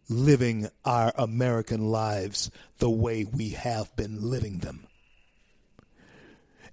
[0.10, 4.87] living our American lives the way we have been living them.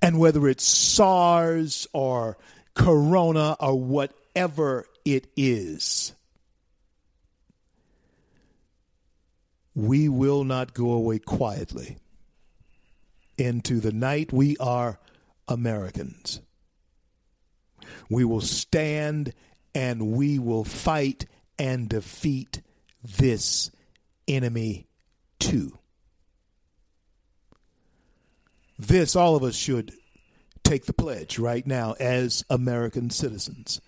[0.05, 2.37] And whether it's SARS or
[2.75, 6.13] Corona or whatever it is,
[9.75, 11.97] we will not go away quietly
[13.39, 14.31] into the night.
[14.31, 14.99] We are
[15.49, 16.43] Americans.
[18.11, 19.33] We will stand
[19.75, 21.25] and we will fight
[21.59, 22.61] and defeat
[23.03, 23.71] this
[24.29, 24.87] enemy
[25.39, 25.79] too.
[28.86, 29.94] This, all of us should
[30.62, 33.81] take the pledge right now as American citizens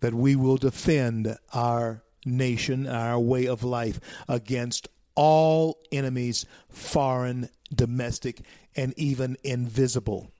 [0.00, 8.40] that we will defend our nation, our way of life against all enemies, foreign, domestic,
[8.74, 10.32] and even invisible,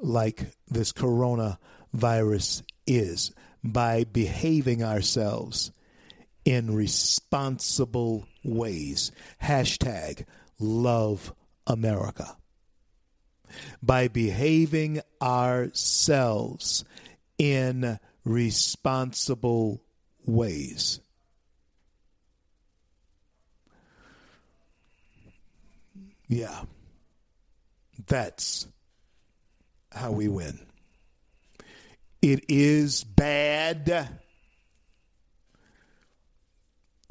[0.00, 3.32] like this coronavirus is,
[3.64, 5.72] by behaving ourselves
[6.44, 9.10] in responsible ways.
[9.42, 10.26] Hashtag
[10.60, 11.34] love
[11.66, 12.36] America.
[13.82, 16.84] By behaving ourselves
[17.38, 19.82] in responsible
[20.24, 21.00] ways.
[26.28, 26.62] Yeah.
[28.06, 28.66] That's
[29.92, 30.58] how we win.
[32.20, 34.08] It is bad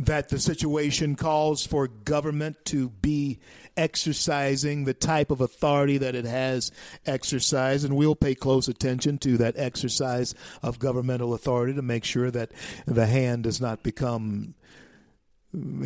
[0.06, 3.40] that the situation calls for government to be
[3.76, 6.72] exercising the type of authority that it has
[7.06, 12.30] exercised, and we'll pay close attention to that exercise of governmental authority to make sure
[12.32, 12.52] that
[12.86, 14.56] the hand does not become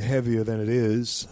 [0.01, 1.27] heavier than it is.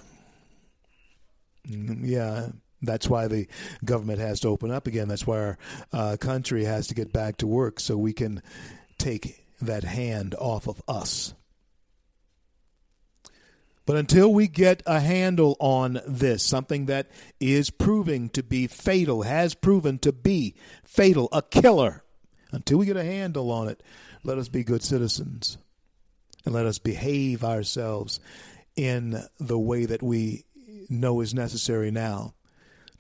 [1.68, 2.50] Yeah,
[2.82, 3.48] that's why the
[3.84, 5.08] government has to open up again.
[5.08, 5.58] That's why our
[5.92, 8.44] uh, country has to get back to work so we can
[8.98, 11.34] take that hand off of us.
[13.86, 17.08] But until we get a handle on this, something that
[17.40, 22.04] is proving to be fatal, has proven to be fatal, a killer,
[22.52, 23.84] until we get a handle on it,
[24.24, 25.58] let us be good citizens
[26.46, 28.20] and let us behave ourselves
[28.76, 30.46] in the way that we
[30.90, 32.34] know is necessary now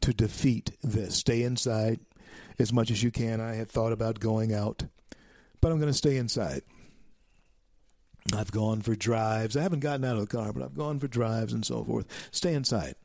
[0.01, 1.15] to defeat this.
[1.15, 1.99] Stay inside
[2.59, 3.41] as much as you can.
[3.41, 4.83] I had thought about going out,
[5.61, 6.61] but I'm going to stay inside.
[8.33, 9.55] I've gone for drives.
[9.55, 12.07] I haven't gotten out of the car, but I've gone for drives and so forth.
[12.31, 12.95] Stay inside.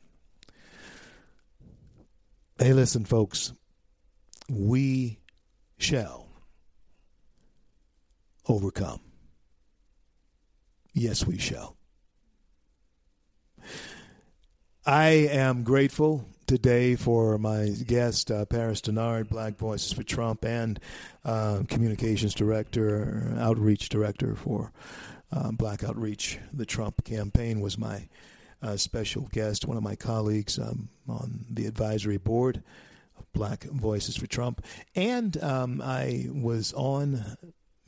[2.58, 3.52] Hey, listen, folks.
[4.48, 5.18] We
[5.78, 6.26] shall
[8.48, 9.00] overcome.
[10.92, 11.76] Yes, we shall.
[14.84, 20.80] I am grateful today for my guest, uh, Paris Dennard, Black Voices for Trump, and
[21.24, 24.72] uh, Communications Director, Outreach Director for
[25.32, 26.38] uh, Black Outreach.
[26.52, 28.08] The Trump campaign was my
[28.62, 32.62] uh, special guest, one of my colleagues um, on the advisory board
[33.18, 34.64] of Black Voices for Trump.
[34.94, 37.36] And um, I was on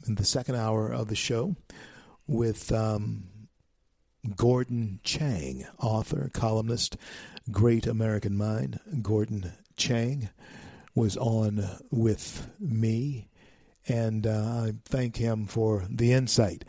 [0.06, 1.56] in the second hour of the show
[2.26, 3.24] with um,
[4.36, 6.96] Gordon Chang, author, columnist,
[7.50, 8.80] great American mind.
[9.02, 10.30] Gordon Chang
[10.94, 13.28] was on with me,
[13.88, 16.64] and uh, I thank him for the insight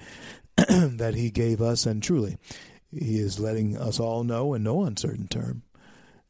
[0.58, 1.86] that he gave us.
[1.86, 2.38] And truly,
[2.92, 5.64] he is letting us all know, in no uncertain term,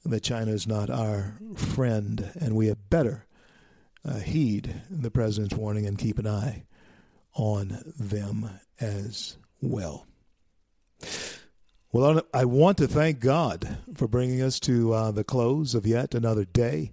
[0.05, 3.25] that China is not our friend, and we had better
[4.05, 6.63] uh, heed the president's warning and keep an eye
[7.33, 10.05] on them as well.
[11.91, 16.15] Well, I want to thank God for bringing us to uh, the close of yet
[16.15, 16.91] another day.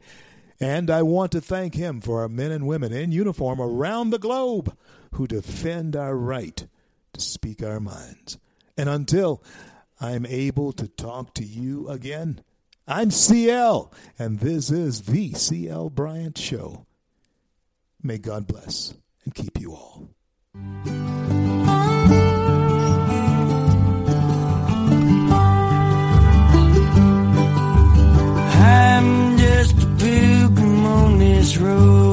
[0.60, 4.18] And I want to thank him for our men and women in uniform around the
[4.18, 4.76] globe
[5.14, 6.66] who defend our right
[7.20, 8.38] speak our minds.
[8.76, 9.42] And until
[10.00, 12.42] I'm able to talk to you again,
[12.86, 16.86] I'm CL, and this is the CL Bryant Show.
[18.02, 18.94] May God bless
[19.24, 20.08] and keep you all.
[28.62, 32.09] I'm just a pilgrim on this road.